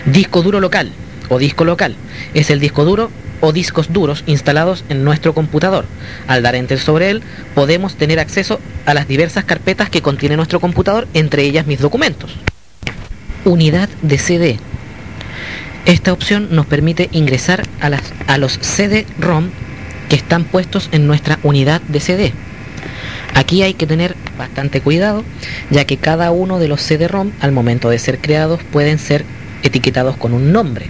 Disco 0.06 0.42
duro 0.42 0.60
local 0.60 0.92
o 1.30 1.40
disco 1.40 1.66
local 1.66 1.96
es 2.34 2.50
el 2.50 2.60
disco 2.60 2.86
duro 2.86 3.12
o 3.42 3.52
discos 3.52 3.94
duros 3.94 4.24
instalados 4.26 4.84
en 4.90 5.04
nuestro 5.04 5.34
computador. 5.34 5.86
Al 6.28 6.42
dar 6.42 6.56
enter 6.56 6.80
sobre 6.80 7.10
él, 7.10 7.22
podemos 7.54 7.96
tener 7.96 8.20
acceso 8.20 8.60
a 8.86 8.94
las 8.94 9.08
diversas 9.08 9.44
carpetas 9.44 9.90
que 9.90 10.02
contiene 10.02 10.36
nuestro 10.38 10.60
computador, 10.60 11.08
entre 11.14 11.44
ellas 11.44 11.68
mis 11.68 11.80
documentos 11.80 12.36
unidad 13.48 13.90
de 14.02 14.18
CD. 14.18 14.60
Esta 15.86 16.12
opción 16.12 16.50
nos 16.52 16.66
permite 16.66 17.10
ingresar 17.12 17.64
a, 17.80 17.90
las, 17.90 18.02
a 18.28 18.38
los 18.38 18.60
CD-ROM 18.60 19.50
que 20.10 20.18
están 20.18 20.44
puestos 20.44 20.90
en 20.92 21.08
nuestra 21.08 21.40
unidad 21.44 21.82
de 21.82 22.00
CD. 22.00 22.34
Aquí 23.34 23.64
hay 23.64 23.74
que 23.74 23.88
tener 23.88 24.16
bastante 24.38 24.82
cuidado, 24.82 25.24
ya 25.70 25.86
que 25.86 25.98
cada 25.98 26.32
uno 26.32 26.60
de 26.60 26.68
los 26.68 26.82
CD-ROM 26.82 27.32
al 27.40 27.52
momento 27.52 27.90
de 27.90 28.00
ser 28.00 28.20
creados 28.20 28.60
pueden 28.72 29.00
ser 29.00 29.24
etiquetados 29.64 30.18
con 30.18 30.34
un 30.34 30.52
nombre. 30.52 30.88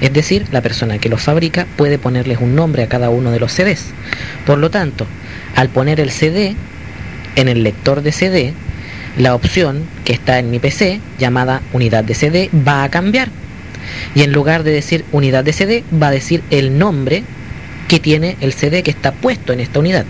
Es 0.00 0.12
decir, 0.12 0.46
la 0.52 0.62
persona 0.62 0.98
que 0.98 1.08
los 1.08 1.22
fabrica 1.22 1.66
puede 1.76 1.98
ponerles 1.98 2.38
un 2.40 2.54
nombre 2.54 2.82
a 2.82 2.88
cada 2.88 3.10
uno 3.10 3.30
de 3.30 3.40
los 3.40 3.52
CDs. 3.52 3.86
Por 4.44 4.58
lo 4.58 4.70
tanto, 4.70 5.06
al 5.54 5.68
poner 5.68 6.00
el 6.00 6.10
CD 6.10 6.56
en 7.36 7.48
el 7.48 7.62
lector 7.62 8.02
de 8.02 8.12
CD, 8.12 8.54
la 9.18 9.34
opción 9.34 9.84
que 10.04 10.12
está 10.12 10.38
en 10.38 10.50
mi 10.50 10.58
PC, 10.58 11.00
llamada 11.18 11.62
unidad 11.72 12.04
de 12.04 12.14
CD, 12.14 12.50
va 12.66 12.84
a 12.84 12.90
cambiar. 12.90 13.28
Y 14.14 14.22
en 14.22 14.32
lugar 14.32 14.62
de 14.62 14.72
decir 14.72 15.04
unidad 15.12 15.44
de 15.44 15.52
CD, 15.52 15.84
va 16.02 16.08
a 16.08 16.12
decir 16.12 16.42
el 16.50 16.78
nombre 16.78 17.24
que 17.88 18.00
tiene 18.00 18.36
el 18.40 18.52
CD 18.52 18.82
que 18.82 18.90
está 18.90 19.12
puesto 19.12 19.52
en 19.52 19.60
esta 19.60 19.78
unidad. 19.78 20.04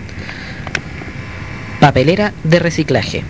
Papelera 1.79 2.33
de 2.43 2.59
reciclaje. 2.59 3.23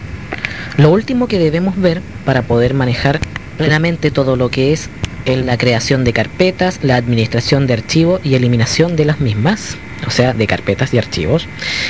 Lo 0.77 0.91
último 0.91 1.27
que 1.27 1.39
debemos 1.39 1.79
ver 1.79 2.01
para 2.23 2.43
poder 2.43 2.73
manejar 2.73 3.19
plenamente 3.57 4.11
todo 4.11 4.35
lo 4.35 4.49
que 4.49 4.73
es 4.73 4.89
la 5.25 5.57
creación 5.57 6.03
de 6.03 6.13
carpetas, 6.13 6.79
la 6.83 6.95
administración 6.95 7.67
de 7.67 7.73
archivos 7.73 8.21
y 8.23 8.35
eliminación 8.35 8.95
de 8.95 9.05
las 9.05 9.19
mismas, 9.19 9.77
o 10.05 10.11
sea, 10.11 10.33
de 10.33 10.47
carpetas 10.47 10.93
y 10.93 10.97
archivos, 10.97 11.47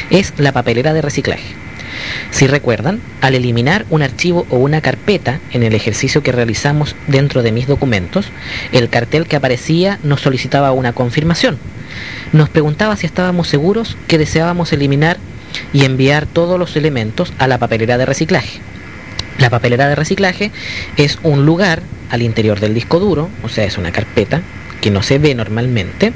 es 0.09 0.33
la 0.37 0.51
papelera 0.51 0.93
de 0.93 1.01
reciclaje. 1.03 1.45
Si 2.31 2.47
recuerdan, 2.47 2.99
al 3.21 3.35
eliminar 3.35 3.85
un 3.89 4.01
archivo 4.01 4.45
o 4.49 4.57
una 4.57 4.81
carpeta 4.81 5.39
en 5.51 5.63
el 5.63 5.73
ejercicio 5.73 6.23
que 6.23 6.31
realizamos 6.31 6.95
dentro 7.07 7.43
de 7.43 7.51
mis 7.51 7.67
documentos, 7.67 8.27
el 8.71 8.89
cartel 8.89 9.27
que 9.27 9.35
aparecía 9.35 9.99
nos 10.03 10.21
solicitaba 10.21 10.71
una 10.71 10.93
confirmación. 10.93 11.57
Nos 12.33 12.49
preguntaba 12.49 12.95
si 12.95 13.05
estábamos 13.05 13.47
seguros 13.47 13.97
que 14.07 14.17
deseábamos 14.17 14.73
eliminar 14.73 15.17
y 15.73 15.85
enviar 15.85 16.25
todos 16.25 16.59
los 16.59 16.75
elementos 16.75 17.33
a 17.37 17.47
la 17.47 17.57
papelera 17.57 17.97
de 17.97 18.05
reciclaje. 18.05 18.59
La 19.39 19.49
papelera 19.49 19.87
de 19.87 19.95
reciclaje 19.95 20.51
es 20.97 21.19
un 21.23 21.45
lugar 21.45 21.81
al 22.09 22.21
interior 22.21 22.59
del 22.59 22.73
disco 22.73 22.99
duro, 22.99 23.29
o 23.43 23.49
sea, 23.49 23.65
es 23.65 23.77
una 23.77 23.91
carpeta 23.91 24.41
que 24.81 24.91
no 24.91 25.03
se 25.03 25.19
ve 25.19 25.35
normalmente, 25.35 26.13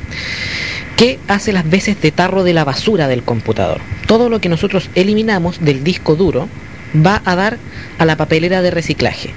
que 0.95 1.19
hace 1.27 1.53
las 1.53 1.69
veces 1.69 2.01
de 2.01 2.11
tarro 2.11 2.43
de 2.43 2.53
la 2.53 2.63
basura 2.63 3.07
del 3.07 3.23
computador. 3.23 3.79
Todo 4.07 4.29
lo 4.29 4.41
que 4.41 4.49
nosotros 4.49 4.89
eliminamos 4.95 5.59
del 5.59 5.83
disco 5.83 6.15
duro 6.15 6.49
va 6.95 7.21
a 7.25 7.35
dar 7.35 7.57
a 7.97 8.05
la 8.05 8.17
papelera 8.17 8.61
de 8.61 8.71
reciclaje. 8.71 9.31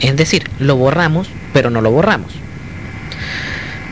Es 0.00 0.16
decir, 0.16 0.44
lo 0.58 0.76
borramos, 0.76 1.28
pero 1.52 1.70
no 1.70 1.80
lo 1.80 1.90
borramos. 1.90 2.32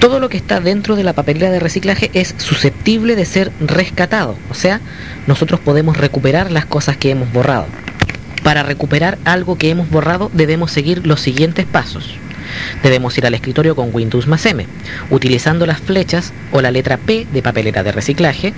Todo 0.00 0.18
lo 0.18 0.28
que 0.28 0.36
está 0.36 0.60
dentro 0.60 0.96
de 0.96 1.04
la 1.04 1.12
papelera 1.12 1.50
de 1.50 1.60
reciclaje 1.60 2.10
es 2.12 2.34
susceptible 2.38 3.14
de 3.14 3.24
ser 3.24 3.52
rescatado, 3.60 4.36
o 4.50 4.54
sea, 4.54 4.80
nosotros 5.28 5.60
podemos 5.60 5.96
recuperar 5.96 6.50
las 6.50 6.66
cosas 6.66 6.96
que 6.96 7.10
hemos 7.10 7.32
borrado. 7.32 7.66
Para 8.42 8.62
recuperar 8.62 9.18
algo 9.24 9.56
que 9.56 9.70
hemos 9.70 9.88
borrado 9.90 10.30
debemos 10.32 10.72
seguir 10.72 11.06
los 11.06 11.20
siguientes 11.20 11.66
pasos. 11.66 12.16
Debemos 12.82 13.16
ir 13.16 13.26
al 13.26 13.34
escritorio 13.34 13.74
con 13.74 13.90
Windows 13.92 14.26
más 14.26 14.44
M, 14.46 14.66
utilizando 15.10 15.66
las 15.66 15.80
flechas 15.80 16.32
o 16.50 16.60
la 16.60 16.70
letra 16.70 16.96
P 16.96 17.26
de 17.32 17.42
papelera 17.42 17.82
de 17.82 17.92
reciclaje, 17.92 18.52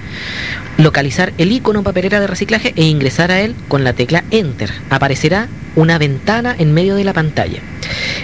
localizar 0.78 1.32
el 1.38 1.52
icono 1.52 1.82
papelera 1.82 2.20
de 2.20 2.26
reciclaje 2.26 2.72
e 2.76 2.84
ingresar 2.84 3.30
a 3.30 3.40
él 3.40 3.54
con 3.68 3.84
la 3.84 3.92
tecla 3.92 4.24
Enter. 4.30 4.70
Aparecerá 4.90 5.48
una 5.76 5.98
ventana 5.98 6.54
en 6.58 6.72
medio 6.72 6.94
de 6.94 7.04
la 7.04 7.12
pantalla. 7.12 7.60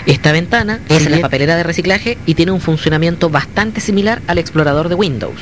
Esta 0.07 0.33
ventana 0.33 0.81
es 0.89 1.09
la 1.11 1.21
papelera 1.21 1.57
de 1.57 1.63
reciclaje 1.63 2.19
y 2.27 2.35
tiene 2.35 2.53
un 2.53 2.61
funcionamiento 2.61 3.29
bastante 3.29 3.81
similar 3.81 4.23
al 4.27 4.39
explorador 4.39 4.89
de 4.89 4.95
Windows. 4.95 5.41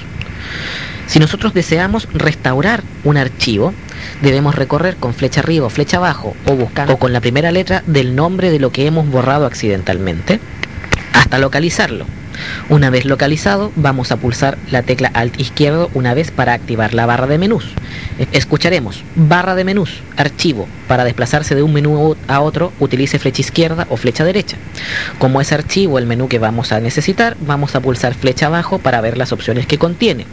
Si 1.09 1.19
nosotros 1.19 1.55
deseamos 1.55 2.07
restaurar 2.13 2.83
un 3.03 3.17
archivo, 3.17 3.73
debemos 4.21 4.55
recorrer 4.55 4.97
con 4.97 5.15
flecha 5.15 5.41
arriba 5.41 5.67
o 5.67 5.71
flecha 5.71 5.97
abajo 5.97 6.37
o 6.47 6.55
buscando 6.55 6.99
con 6.99 7.15
la 7.15 7.21
primera 7.21 7.51
letra 7.51 7.83
del 7.87 8.15
nombre 8.15 8.51
de 8.51 8.61
lo 8.61 8.71
que 8.71 8.87
hemos 8.87 9.09
borrado 9.09 9.47
accidentalmente 9.47 10.39
hasta 11.15 11.39
localizarlo. 11.39 12.05
Una 12.69 12.91
vez 12.91 13.05
localizado, 13.05 13.73
vamos 13.77 14.13
a 14.13 14.17
pulsar 14.17 14.59
la 14.71 14.83
tecla 14.83 15.11
Alt 15.15 15.41
izquierdo 15.41 15.91
una 15.95 16.15
vez 16.15 16.31
para 16.31 16.53
activar 16.53 16.95
la 16.95 17.07
barra 17.07 17.27
de 17.27 17.39
menús. 17.39 17.73
Escucharemos 18.33 19.05
barra 19.15 19.55
de 19.55 19.65
menús, 19.65 20.03
archivo. 20.17 20.69
Para 20.87 21.05
desplazarse 21.05 21.55
de 21.55 21.63
un 21.63 21.73
menú 21.73 22.17
a 22.27 22.41
otro, 22.41 22.73
utilice 22.79 23.19
flecha 23.19 23.43
izquierda 23.43 23.87
o 23.91 23.97
flecha 23.97 24.25
derecha. 24.25 24.57
Como 25.19 25.41
es 25.41 25.53
archivo 25.53 25.99
el 25.99 26.07
menú 26.07 26.29
que 26.29 26.39
vamos 26.39 26.73
a 26.73 26.81
necesitar, 26.81 27.37
vamos 27.41 27.75
a 27.75 27.81
pulsar 27.81 28.15
flecha 28.15 28.47
abajo 28.47 28.79
para 28.79 29.01
ver 29.01 29.17
las 29.17 29.33
opciones 29.33 29.67
que 29.67 29.79
contiene. 29.79 30.27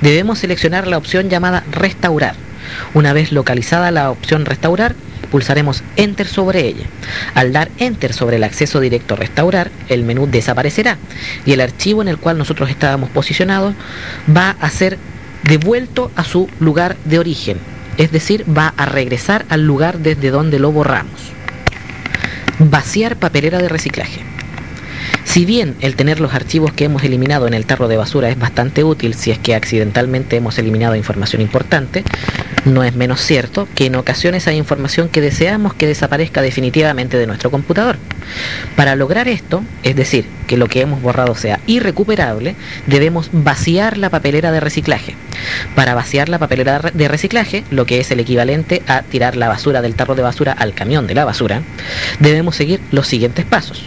Debemos 0.00 0.38
seleccionar 0.38 0.86
la 0.86 0.98
opción 0.98 1.28
llamada 1.28 1.64
restaurar. 1.70 2.34
Una 2.94 3.12
vez 3.12 3.32
localizada 3.32 3.90
la 3.90 4.10
opción 4.10 4.44
restaurar, 4.44 4.94
pulsaremos 5.30 5.82
Enter 5.96 6.26
sobre 6.26 6.66
ella. 6.66 6.86
Al 7.34 7.52
dar 7.52 7.70
Enter 7.78 8.12
sobre 8.12 8.36
el 8.36 8.44
acceso 8.44 8.80
directo 8.80 9.16
restaurar, 9.16 9.70
el 9.88 10.04
menú 10.04 10.26
desaparecerá 10.26 10.98
y 11.44 11.52
el 11.52 11.60
archivo 11.60 12.02
en 12.02 12.08
el 12.08 12.18
cual 12.18 12.38
nosotros 12.38 12.70
estábamos 12.70 13.10
posicionados 13.10 13.74
va 14.34 14.56
a 14.60 14.70
ser 14.70 14.98
devuelto 15.44 16.10
a 16.16 16.24
su 16.24 16.48
lugar 16.60 16.96
de 17.04 17.18
origen, 17.18 17.58
es 17.96 18.12
decir, 18.12 18.44
va 18.46 18.74
a 18.76 18.86
regresar 18.86 19.44
al 19.48 19.64
lugar 19.64 19.98
desde 19.98 20.30
donde 20.30 20.58
lo 20.58 20.72
borramos. 20.72 21.32
Vaciar 22.58 23.16
papelera 23.16 23.58
de 23.58 23.68
reciclaje. 23.68 24.27
Si 25.28 25.44
bien 25.44 25.76
el 25.82 25.94
tener 25.94 26.20
los 26.20 26.32
archivos 26.32 26.72
que 26.72 26.84
hemos 26.84 27.04
eliminado 27.04 27.46
en 27.46 27.52
el 27.52 27.66
tarro 27.66 27.86
de 27.86 27.98
basura 27.98 28.30
es 28.30 28.38
bastante 28.38 28.82
útil 28.82 29.12
si 29.12 29.30
es 29.30 29.38
que 29.38 29.54
accidentalmente 29.54 30.36
hemos 30.36 30.58
eliminado 30.58 30.96
información 30.96 31.42
importante, 31.42 32.02
no 32.64 32.82
es 32.82 32.94
menos 32.94 33.20
cierto 33.20 33.68
que 33.74 33.86
en 33.86 33.96
ocasiones 33.96 34.48
hay 34.48 34.56
información 34.56 35.10
que 35.10 35.20
deseamos 35.20 35.74
que 35.74 35.86
desaparezca 35.86 36.40
definitivamente 36.40 37.18
de 37.18 37.26
nuestro 37.26 37.50
computador. 37.50 37.98
Para 38.74 38.96
lograr 38.96 39.28
esto, 39.28 39.62
es 39.82 39.94
decir, 39.96 40.24
que 40.46 40.56
lo 40.56 40.66
que 40.66 40.80
hemos 40.80 41.02
borrado 41.02 41.34
sea 41.34 41.60
irrecuperable, 41.66 42.56
debemos 42.86 43.28
vaciar 43.30 43.98
la 43.98 44.08
papelera 44.08 44.50
de 44.50 44.60
reciclaje. 44.60 45.14
Para 45.74 45.94
vaciar 45.94 46.30
la 46.30 46.38
papelera 46.38 46.80
de 46.94 47.06
reciclaje, 47.06 47.64
lo 47.70 47.84
que 47.84 48.00
es 48.00 48.10
el 48.10 48.20
equivalente 48.20 48.82
a 48.86 49.02
tirar 49.02 49.36
la 49.36 49.48
basura 49.48 49.82
del 49.82 49.94
tarro 49.94 50.14
de 50.14 50.22
basura 50.22 50.52
al 50.52 50.72
camión 50.72 51.06
de 51.06 51.14
la 51.14 51.26
basura, 51.26 51.60
debemos 52.18 52.56
seguir 52.56 52.80
los 52.90 53.06
siguientes 53.06 53.44
pasos. 53.44 53.84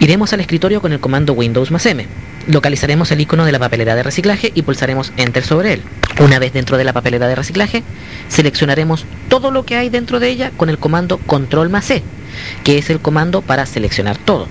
Iremos 0.00 0.32
al 0.32 0.40
escritorio 0.40 0.80
con 0.80 0.92
el 0.92 1.00
comando 1.00 1.32
Windows 1.32 1.70
más 1.70 1.86
M. 1.86 2.06
Localizaremos 2.46 3.10
el 3.12 3.20
icono 3.20 3.44
de 3.44 3.52
la 3.52 3.58
papelera 3.58 3.94
de 3.94 4.02
reciclaje 4.02 4.52
y 4.54 4.62
pulsaremos 4.62 5.12
Enter 5.16 5.44
sobre 5.44 5.74
él. 5.74 5.82
Una 6.20 6.38
vez 6.38 6.52
dentro 6.52 6.76
de 6.76 6.84
la 6.84 6.92
papelera 6.92 7.28
de 7.28 7.36
reciclaje, 7.36 7.82
seleccionaremos 8.28 9.04
todo 9.28 9.50
lo 9.50 9.64
que 9.64 9.76
hay 9.76 9.90
dentro 9.90 10.20
de 10.20 10.28
ella 10.28 10.50
con 10.56 10.68
el 10.68 10.78
comando 10.78 11.18
Control 11.18 11.68
más 11.70 11.84
C, 11.84 12.02
que 12.64 12.78
es 12.78 12.90
el 12.90 13.00
comando 13.00 13.42
para 13.42 13.66
seleccionar 13.66 14.18
todo. 14.18 14.48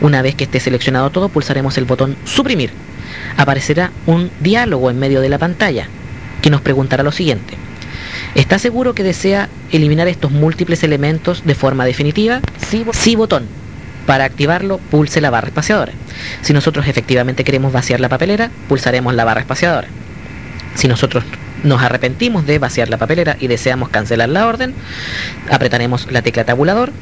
Una 0.00 0.22
vez 0.22 0.34
que 0.34 0.44
esté 0.44 0.60
seleccionado 0.60 1.10
todo, 1.10 1.28
pulsaremos 1.28 1.76
el 1.76 1.84
botón 1.84 2.16
Suprimir. 2.24 2.70
Aparecerá 3.36 3.92
un 4.06 4.30
diálogo 4.40 4.90
en 4.90 4.98
medio 4.98 5.20
de 5.20 5.28
la 5.28 5.38
pantalla 5.38 5.88
que 6.40 6.50
nos 6.50 6.60
preguntará 6.60 7.02
lo 7.02 7.12
siguiente. 7.12 7.54
¿Está 8.34 8.58
seguro 8.58 8.94
que 8.94 9.02
desea 9.02 9.48
eliminar 9.72 10.08
estos 10.08 10.30
múltiples 10.30 10.82
elementos 10.82 11.42
de 11.44 11.54
forma 11.54 11.84
definitiva? 11.84 12.40
Sí, 12.58 12.84
sí 12.92 13.16
botón. 13.16 13.46
Para 14.06 14.24
activarlo, 14.24 14.78
pulse 14.78 15.20
la 15.20 15.30
barra 15.30 15.48
espaciadora. 15.48 15.92
Si 16.42 16.52
nosotros 16.52 16.86
efectivamente 16.86 17.44
queremos 17.44 17.72
vaciar 17.72 18.00
la 18.00 18.08
papelera, 18.08 18.50
pulsaremos 18.68 19.14
la 19.14 19.24
barra 19.24 19.40
espaciadora. 19.40 19.88
Si 20.74 20.88
nosotros 20.88 21.24
nos 21.64 21.82
arrepentimos 21.82 22.46
de 22.46 22.58
vaciar 22.58 22.88
la 22.88 22.98
papelera 22.98 23.36
y 23.40 23.48
deseamos 23.48 23.88
cancelar 23.88 24.28
la 24.28 24.46
orden, 24.46 24.74
apretaremos 25.50 26.10
la 26.12 26.22
tecla 26.22 26.44
tabulador 26.44 26.92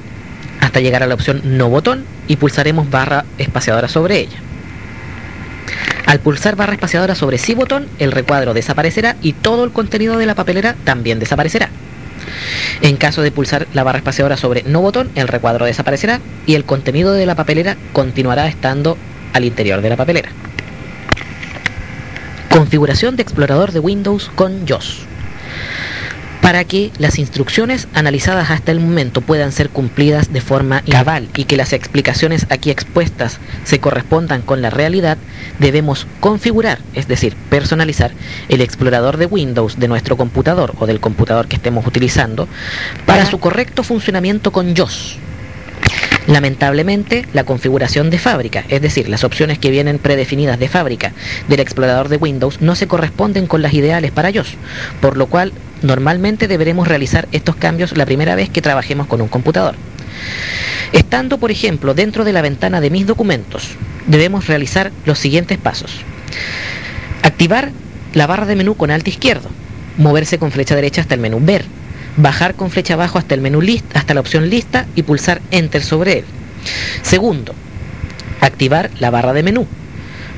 hasta 0.61 0.81
llegar 0.81 1.03
a 1.03 1.07
la 1.07 1.15
opción 1.15 1.43
no 1.45 1.69
botón 1.69 2.05
y 2.27 2.37
pulsaremos 2.37 2.89
barra 2.91 3.25
espaciadora 3.39 3.89
sobre 3.89 4.21
ella. 4.21 4.39
Al 6.07 6.21
pulsar 6.21 6.57
barra 6.57 6.75
espaciadora 6.75 7.15
sobre 7.15 7.39
sí 7.39 7.55
botón, 7.55 7.87
el 7.99 8.13
recuadro 8.13 8.55
desaparecerá 8.55 9.17
y 9.21 9.33
todo 9.33 9.65
el 9.65 9.73
contenido 9.73 10.17
de 10.17 10.27
la 10.27 10.35
papelera 10.35 10.75
también 10.85 11.19
desaparecerá. 11.19 11.71
En 12.81 12.97
caso 12.97 13.23
de 13.23 13.31
pulsar 13.31 13.67
la 13.73 13.83
barra 13.83 13.99
espaciadora 13.99 14.37
sobre 14.37 14.63
no 14.65 14.81
botón, 14.81 15.11
el 15.15 15.29
recuadro 15.29 15.67
desaparecerá 15.67 16.21
y 16.47 16.55
el 16.55 16.65
contenido 16.65 17.13
de 17.13 17.27
la 17.27 17.35
papelera 17.35 17.77
continuará 17.93 18.47
estando 18.47 18.97
al 19.33 19.45
interior 19.45 19.81
de 19.81 19.91
la 19.91 19.97
papelera. 19.97 20.31
Configuración 22.51 23.17
de 23.17 23.23
explorador 23.23 23.73
de 23.73 23.81
Windows 23.81 24.31
con 24.35 24.67
JOS. 24.67 25.07
Para 26.45 26.65
que 26.65 26.93
las 26.99 27.19
instrucciones 27.19 27.89
analizadas 27.95 28.51
hasta 28.51 28.71
el 28.71 28.79
momento 28.79 29.23
puedan 29.23 29.51
ser 29.51 29.71
cumplidas 29.71 30.31
de 30.31 30.43
forma 30.43 30.83
cabal 30.83 31.27
y 31.35 31.45
que 31.45 31.57
las 31.57 31.73
explicaciones 31.73 32.47
aquí 32.51 32.71
expuestas 32.71 33.41
se 33.65 33.81
correspondan 33.81 34.43
con 34.43 34.61
la 34.61 34.69
realidad, 34.69 35.17
debemos 35.59 36.07
configurar, 36.21 36.81
es 36.93 37.09
decir, 37.09 37.35
personalizar 37.49 38.13
el 38.51 38.61
explorador 38.61 39.17
de 39.17 39.25
Windows 39.25 39.79
de 39.79 39.89
nuestro 39.89 40.19
computador 40.19 40.75
o 40.81 40.87
del 40.87 41.01
computador 41.01 41.49
que 41.49 41.57
estemos 41.57 41.87
utilizando 41.87 42.47
para 43.07 43.25
su 43.25 43.41
correcto 43.41 43.83
funcionamiento 43.83 44.53
con 44.53 44.77
JOS. 44.77 45.17
Lamentablemente, 46.27 47.27
la 47.35 47.45
configuración 47.45 48.09
de 48.09 48.19
fábrica, 48.19 48.65
es 48.69 48.81
decir, 48.81 49.09
las 49.09 49.25
opciones 49.25 49.59
que 49.59 49.71
vienen 49.71 49.99
predefinidas 49.99 50.59
de 50.59 50.69
fábrica 50.69 51.13
del 51.49 51.61
explorador 51.61 52.09
de 52.09 52.17
Windows, 52.17 52.63
no 52.63 52.75
se 52.77 52.87
corresponden 52.87 53.47
con 53.47 53.61
las 53.61 53.75
ideales 53.75 54.11
para 54.11 54.33
JOS, 54.33 54.55
por 55.03 55.19
lo 55.19 55.27
cual 55.27 55.53
normalmente 55.83 56.49
deberemos 56.49 56.89
realizar 56.89 57.29
estos 57.33 57.57
cambios 57.57 57.97
la 57.97 58.07
primera 58.07 58.37
vez 58.37 58.49
que 58.49 58.63
trabajemos 58.63 59.07
con 59.07 59.21
un 59.21 59.29
computador. 59.29 59.75
Estando, 60.93 61.39
por 61.39 61.51
ejemplo, 61.51 61.93
dentro 61.93 62.25
de 62.25 62.33
la 62.33 62.41
ventana 62.41 62.81
de 62.81 62.89
mis 62.89 63.07
documentos, 63.07 63.71
debemos 64.07 64.47
realizar 64.47 64.93
los 65.05 65.19
siguientes 65.19 65.59
pasos. 65.59 65.91
Activar 67.23 67.71
la 68.15 68.27
barra 68.27 68.47
de 68.47 68.57
menú 68.57 68.77
con 68.77 68.91
alto 68.91 69.11
izquierdo, 69.11 69.51
moverse 69.99 70.39
con 70.39 70.53
flecha 70.53 70.75
derecha 70.75 71.03
hasta 71.03 71.15
el 71.15 71.21
menú 71.21 71.41
Ver, 71.43 71.65
bajar 72.17 72.55
con 72.55 72.71
flecha 72.71 72.95
abajo 72.95 73.19
hasta 73.19 73.35
el 73.35 73.41
menú 73.41 73.61
list, 73.61 73.85
hasta 73.97 74.15
la 74.15 74.21
opción 74.21 74.49
lista 74.49 74.87
y 74.95 75.03
pulsar 75.03 75.41
Enter 75.51 75.83
sobre 75.83 76.19
él. 76.19 76.25
Segundo, 77.03 77.55
activar 78.41 78.91
la 78.99 79.11
barra 79.11 79.33
de 79.33 79.43
menú, 79.43 79.67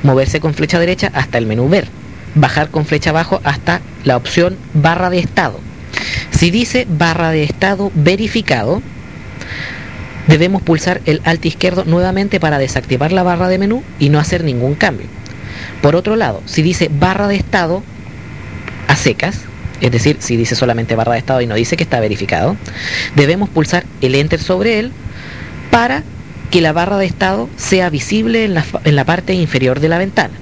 moverse 0.03 0.39
con 0.39 0.53
flecha 0.53 0.79
derecha 0.79 1.11
hasta 1.13 1.37
el 1.37 1.45
menú 1.45 1.69
Ver, 1.69 1.87
bajar 2.35 2.69
con 2.69 2.85
flecha 2.85 3.11
abajo 3.11 3.41
hasta 3.43 3.81
la 4.03 4.17
opción 4.17 4.57
barra 4.73 5.09
de 5.09 5.19
estado. 5.19 5.59
Si 6.31 6.51
dice 6.51 6.85
barra 6.89 7.31
de 7.31 7.43
estado 7.43 7.91
verificado, 7.95 8.81
debemos 10.27 10.61
pulsar 10.61 11.01
el 11.05 11.21
alt 11.23 11.45
izquierdo 11.45 11.85
nuevamente 11.85 12.39
para 12.39 12.59
desactivar 12.59 13.11
la 13.11 13.23
barra 13.23 13.47
de 13.47 13.57
menú 13.57 13.83
y 13.97 14.09
no 14.09 14.19
hacer 14.19 14.43
ningún 14.43 14.75
cambio. 14.75 15.07
Por 15.81 15.95
otro 15.95 16.15
lado, 16.15 16.41
si 16.45 16.61
dice 16.61 16.89
barra 16.91 17.27
de 17.27 17.35
estado 17.35 17.83
a 18.87 18.95
secas, 18.95 19.41
es 19.81 19.91
decir, 19.91 20.17
si 20.19 20.35
dice 20.35 20.55
solamente 20.55 20.95
barra 20.95 21.13
de 21.13 21.19
estado 21.19 21.41
y 21.41 21.47
no 21.47 21.55
dice 21.55 21.77
que 21.77 21.83
está 21.83 21.99
verificado, 21.99 22.55
debemos 23.15 23.49
pulsar 23.49 23.85
el 24.01 24.15
enter 24.15 24.41
sobre 24.41 24.79
él 24.79 24.91
para 25.71 26.03
que 26.51 26.61
la 26.61 26.73
barra 26.73 26.97
de 26.97 27.05
estado 27.05 27.49
sea 27.57 27.89
visible 27.89 28.45
en 28.45 28.53
la, 28.53 28.65
en 28.83 28.95
la 28.95 29.05
parte 29.05 29.33
inferior 29.33 29.79
de 29.79 29.89
la 29.89 29.97
ventana. 29.97 30.33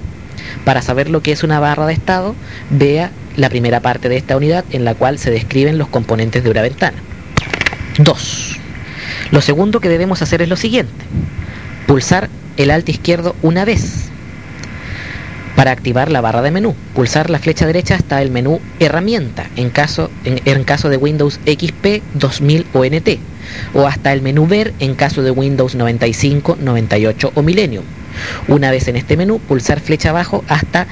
Para 0.64 0.82
saber 0.82 1.10
lo 1.10 1.22
que 1.22 1.32
es 1.32 1.42
una 1.42 1.60
barra 1.60 1.86
de 1.86 1.92
estado, 1.92 2.34
vea 2.70 3.10
la 3.36 3.50
primera 3.50 3.80
parte 3.80 4.08
de 4.08 4.16
esta 4.16 4.36
unidad 4.36 4.64
en 4.70 4.84
la 4.84 4.94
cual 4.94 5.18
se 5.18 5.30
describen 5.30 5.78
los 5.78 5.88
componentes 5.88 6.42
de 6.42 6.50
una 6.50 6.62
ventana. 6.62 6.96
2. 7.98 8.56
Lo 9.30 9.40
segundo 9.40 9.80
que 9.80 9.88
debemos 9.88 10.22
hacer 10.22 10.42
es 10.42 10.48
lo 10.48 10.56
siguiente. 10.56 10.92
Pulsar 11.86 12.28
el 12.56 12.70
alt 12.70 12.88
izquierdo 12.88 13.36
una 13.42 13.64
vez 13.64 14.10
para 15.56 15.72
activar 15.72 16.12
la 16.12 16.20
barra 16.20 16.42
de 16.42 16.52
menú. 16.52 16.74
Pulsar 16.94 17.30
la 17.30 17.38
flecha 17.38 17.66
derecha 17.66 17.96
hasta 17.96 18.22
el 18.22 18.30
menú 18.30 18.60
Herramienta 18.78 19.46
en 19.56 19.70
caso, 19.70 20.10
en, 20.24 20.40
en 20.44 20.62
caso 20.64 20.88
de 20.88 20.98
Windows 20.98 21.40
XP 21.46 22.02
2000 22.14 22.66
o 22.74 22.84
NT 22.84 23.18
o 23.74 23.86
hasta 23.86 24.12
el 24.12 24.22
menú 24.22 24.46
Ver 24.46 24.74
en 24.78 24.94
caso 24.94 25.22
de 25.22 25.30
Windows 25.30 25.74
95, 25.74 26.58
98 26.60 27.32
o 27.34 27.42
Millennium. 27.42 27.84
Una 28.48 28.70
vez 28.70 28.88
en 28.88 28.96
este 28.96 29.16
menú, 29.16 29.38
pulsar 29.40 29.80
flecha 29.80 30.10
abajo 30.10 30.44
hasta 30.48 30.86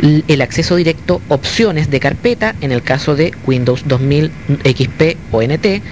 el 0.00 0.40
acceso 0.40 0.76
directo 0.76 1.20
opciones 1.28 1.90
de 1.90 2.00
carpeta 2.00 2.54
en 2.60 2.72
el 2.72 2.82
caso 2.82 3.14
de 3.14 3.32
Windows 3.46 3.82
2000 3.86 4.30
XP 4.64 5.16
o 5.30 5.42
NT 5.42 5.82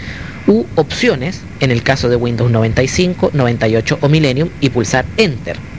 u 0.47 0.65
opciones 0.75 1.43
en 1.61 1.71
el 1.71 1.83
caso 1.83 2.09
de 2.09 2.17
Windows 2.17 2.51
95, 2.51 3.31
98 3.35 3.99
o 4.01 4.09
Millennium 4.09 4.49
y 4.61 4.71
pulsar 4.71 5.05
Enter. 5.17 5.70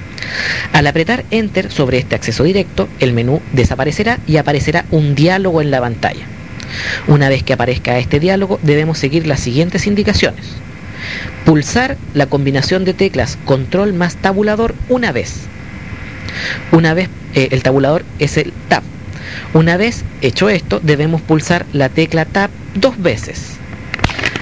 Al 0.74 0.88
apretar 0.88 1.26
Enter 1.32 1.72
sobre 1.72 1.98
este 1.98 2.16
acceso 2.16 2.44
directo, 2.44 2.88
el 3.00 3.14
menú 3.14 3.42
desaparecerá 3.54 4.20
y 4.28 4.38
aparecerá 4.38 4.86
un 4.92 5.16
diálogo 5.16 5.62
en 5.62 5.72
la 5.72 5.82
pantalla. 5.82 6.26
Una 7.08 7.30
vez 7.30 7.44
que 7.44 7.54
aparezca 7.54 7.98
este 7.98 8.20
diálogo, 8.20 8.60
debemos 8.64 8.98
seguir 8.98 9.28
las 9.28 9.40
siguientes 9.40 9.88
indicaciones. 9.88 10.46
Pulsar 11.46 11.98
la 12.14 12.28
combinación 12.28 12.86
de 12.86 12.94
teclas 12.94 13.38
Control 13.46 13.94
más 13.94 14.16
tabulador 14.16 14.76
una 14.90 15.12
vez. 15.12 15.42
Una 16.72 16.94
vez 16.94 17.10
eh, 17.36 17.50
el 17.52 17.64
tabulador 17.64 18.06
es 18.20 18.38
el 18.38 18.54
Tab. 18.68 18.84
Una 19.54 19.78
vez 19.78 20.04
hecho 20.22 20.50
esto, 20.50 20.80
debemos 20.82 21.22
pulsar 21.22 21.66
la 21.74 21.90
tecla 21.90 22.26
Tab 22.26 22.50
dos 22.76 23.02
veces 23.02 23.58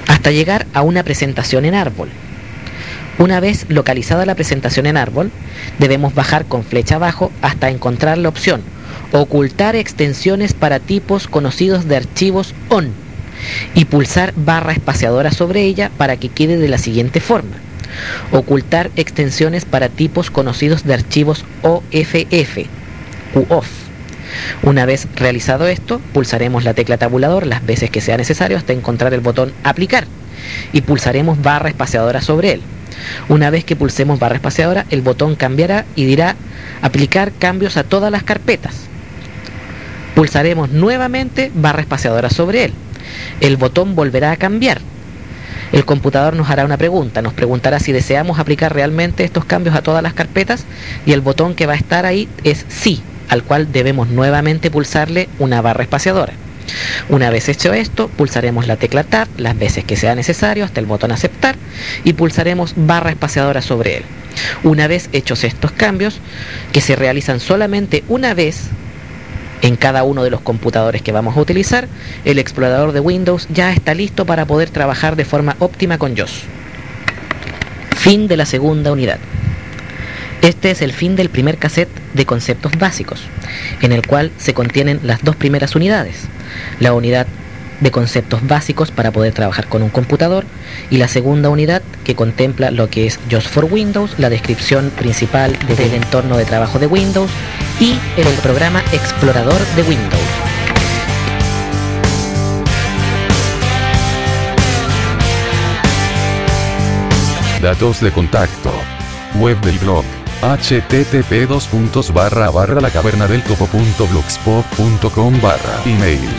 hasta 0.07 0.31
llegar 0.31 0.65
a 0.73 0.81
una 0.81 1.03
presentación 1.03 1.65
en 1.65 1.75
árbol. 1.75 2.09
Una 3.19 3.39
vez 3.39 3.65
localizada 3.69 4.25
la 4.25 4.35
presentación 4.35 4.85
en 4.85 4.97
árbol, 4.97 5.29
debemos 5.77 6.15
bajar 6.15 6.45
con 6.45 6.63
flecha 6.63 6.95
abajo 6.95 7.31
hasta 7.41 7.69
encontrar 7.69 8.17
la 8.17 8.29
opción 8.29 8.61
Ocultar 9.11 9.75
extensiones 9.75 10.53
para 10.53 10.79
tipos 10.79 11.27
conocidos 11.27 11.87
de 11.87 11.97
archivos 11.97 12.53
ON 12.69 12.91
y 13.73 13.85
pulsar 13.85 14.33
barra 14.35 14.73
espaciadora 14.73 15.31
sobre 15.31 15.63
ella 15.63 15.89
para 15.97 16.17
que 16.17 16.29
quede 16.29 16.57
de 16.57 16.67
la 16.67 16.77
siguiente 16.77 17.19
forma. 17.19 17.55
Ocultar 18.31 18.91
extensiones 18.97 19.65
para 19.65 19.89
tipos 19.89 20.29
conocidos 20.29 20.83
de 20.83 20.93
archivos 20.93 21.43
OFF 21.63 22.67
u 23.33 23.45
OFF. 23.49 23.69
Una 24.61 24.85
vez 24.85 25.07
realizado 25.15 25.67
esto, 25.67 25.99
pulsaremos 26.13 26.63
la 26.63 26.75
tecla 26.75 26.97
tabulador 26.97 27.47
las 27.47 27.65
veces 27.65 27.89
que 27.89 28.01
sea 28.01 28.17
necesario 28.17 28.57
hasta 28.57 28.73
encontrar 28.73 29.15
el 29.15 29.21
botón 29.21 29.53
aplicar 29.63 30.05
y 30.71 30.81
pulsaremos 30.81 31.41
barra 31.41 31.69
espaciadora 31.69 32.21
sobre 32.21 32.53
él. 32.53 32.61
Una 33.27 33.49
vez 33.49 33.63
que 33.65 33.75
pulsemos 33.75 34.19
barra 34.19 34.35
espaciadora, 34.35 34.85
el 34.89 35.01
botón 35.01 35.35
cambiará 35.35 35.85
y 35.95 36.05
dirá 36.05 36.35
aplicar 36.81 37.31
cambios 37.31 37.77
a 37.77 37.83
todas 37.83 38.11
las 38.11 38.23
carpetas. 38.23 38.75
Pulsaremos 40.15 40.69
nuevamente 40.69 41.51
barra 41.53 41.81
espaciadora 41.81 42.29
sobre 42.29 42.65
él. 42.65 42.73
El 43.41 43.57
botón 43.57 43.95
volverá 43.95 44.31
a 44.31 44.37
cambiar. 44.37 44.81
El 45.71 45.85
computador 45.85 46.35
nos 46.35 46.49
hará 46.49 46.65
una 46.65 46.77
pregunta, 46.77 47.21
nos 47.21 47.33
preguntará 47.33 47.79
si 47.79 47.91
deseamos 47.91 48.39
aplicar 48.39 48.73
realmente 48.73 49.23
estos 49.23 49.45
cambios 49.45 49.75
a 49.75 49.83
todas 49.83 50.01
las 50.01 50.13
carpetas 50.13 50.65
y 51.05 51.11
el 51.11 51.21
botón 51.21 51.53
que 51.53 51.67
va 51.67 51.73
a 51.73 51.77
estar 51.77 52.05
ahí 52.05 52.27
es 52.43 52.65
sí, 52.69 53.01
al 53.29 53.43
cual 53.43 53.71
debemos 53.71 54.09
nuevamente 54.09 54.71
pulsarle 54.71 55.29
una 55.37 55.61
barra 55.61 55.83
espaciadora. 55.83 56.33
Una 57.09 57.29
vez 57.29 57.49
hecho 57.49 57.73
esto, 57.73 58.07
pulsaremos 58.09 58.67
la 58.67 58.77
tecla 58.77 59.03
Tab 59.03 59.27
las 59.37 59.57
veces 59.57 59.83
que 59.83 59.95
sea 59.95 60.15
necesario 60.15 60.65
hasta 60.65 60.79
el 60.79 60.85
botón 60.85 61.11
aceptar 61.11 61.55
y 62.03 62.13
pulsaremos 62.13 62.73
barra 62.75 63.11
espaciadora 63.11 63.61
sobre 63.61 63.97
él. 63.97 64.03
Una 64.63 64.87
vez 64.87 65.09
hechos 65.11 65.43
estos 65.43 65.71
cambios, 65.71 66.19
que 66.71 66.81
se 66.81 66.95
realizan 66.95 67.39
solamente 67.39 68.03
una 68.07 68.33
vez 68.33 68.69
en 69.61 69.75
cada 69.75 70.03
uno 70.03 70.23
de 70.23 70.29
los 70.29 70.41
computadores 70.41 71.01
que 71.01 71.11
vamos 71.11 71.35
a 71.35 71.41
utilizar, 71.41 71.87
el 72.25 72.39
explorador 72.39 72.91
de 72.91 72.99
Windows 72.99 73.47
ya 73.49 73.73
está 73.73 73.93
listo 73.93 74.25
para 74.25 74.45
poder 74.45 74.69
trabajar 74.69 75.15
de 75.15 75.25
forma 75.25 75.55
óptima 75.59 75.97
con 75.97 76.15
JOS. 76.15 76.43
Fin 77.97 78.27
de 78.27 78.37
la 78.37 78.45
segunda 78.45 78.91
unidad. 78.91 79.19
Este 80.41 80.71
es 80.71 80.81
el 80.81 80.93
fin 80.93 81.17
del 81.17 81.29
primer 81.29 81.57
cassette 81.57 81.89
de 82.13 82.25
conceptos 82.25 82.71
básicos, 82.77 83.21
en 83.81 83.91
el 83.91 84.07
cual 84.07 84.31
se 84.37 84.53
contienen 84.53 85.01
las 85.03 85.21
dos 85.21 85.35
primeras 85.35 85.75
unidades, 85.75 86.29
la 86.79 86.93
unidad 86.93 87.27
de 87.81 87.91
conceptos 87.91 88.45
básicos 88.47 88.91
para 88.91 89.11
poder 89.11 89.33
trabajar 89.33 89.67
con 89.67 89.83
un 89.83 89.89
computador 89.89 90.45
y 90.89 90.97
la 90.97 91.07
segunda 91.07 91.49
unidad 91.49 91.81
que 92.03 92.15
contempla 92.15 92.71
lo 92.71 92.89
que 92.89 93.05
es 93.05 93.19
JOS 93.29 93.47
for 93.47 93.65
Windows, 93.65 94.17
la 94.17 94.29
descripción 94.29 94.91
principal 94.91 95.57
del 95.77 95.93
entorno 95.93 96.37
de 96.37 96.45
trabajo 96.45 96.79
de 96.79 96.87
Windows 96.87 97.31
y 97.79 97.97
el 98.17 98.27
programa 98.41 98.81
explorador 98.93 99.59
de 99.75 99.83
Windows. 99.83 100.21
Datos 107.61 107.99
de 107.99 108.11
contacto. 108.11 108.71
Web 109.35 109.59
del 109.61 109.77
blog 109.79 110.18
http 110.41 111.47
barra 112.13 112.49
barra 112.49 112.79
la 112.79 112.89
caverna 112.89 113.27
del 113.27 113.43
topo.blogspot.com 113.43 115.41
barra 115.41 115.81
email 115.85 116.29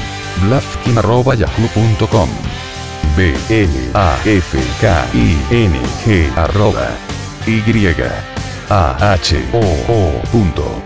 blafkin.yahoo.com 0.43 2.29
b 3.17 3.35
l 3.49 3.91
a 3.95 4.19
f 4.25 4.59
k 4.81 5.07
i 5.15 5.37
n 5.51 5.73
g 6.05 6.31
arroba 6.37 6.89
y 7.47 7.63
a 8.71 9.17
h 9.17 9.37
o 9.53 9.61
o 9.89 10.23
punto 10.31 10.83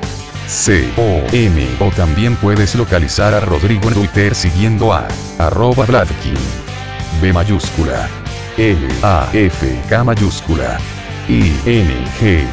c 0.48 0.88
o 0.96 1.22
m 1.32 1.68
o 1.80 1.90
también 1.90 2.36
puedes 2.36 2.74
localizar 2.74 3.34
a 3.34 3.40
Rodrigo 3.40 3.88
en 3.88 3.94
Twitter 3.94 4.34
siguiendo 4.34 4.92
a 4.92 5.06
arroba 5.38 5.84
blafkin 5.86 6.38
b 7.20 7.32
mayúscula 7.32 8.08
l 8.56 8.88
a 9.02 9.28
f 9.32 9.82
k 9.88 10.04
mayúscula 10.04 10.78
i 11.28 11.52
n 11.64 11.90
g 12.18 12.44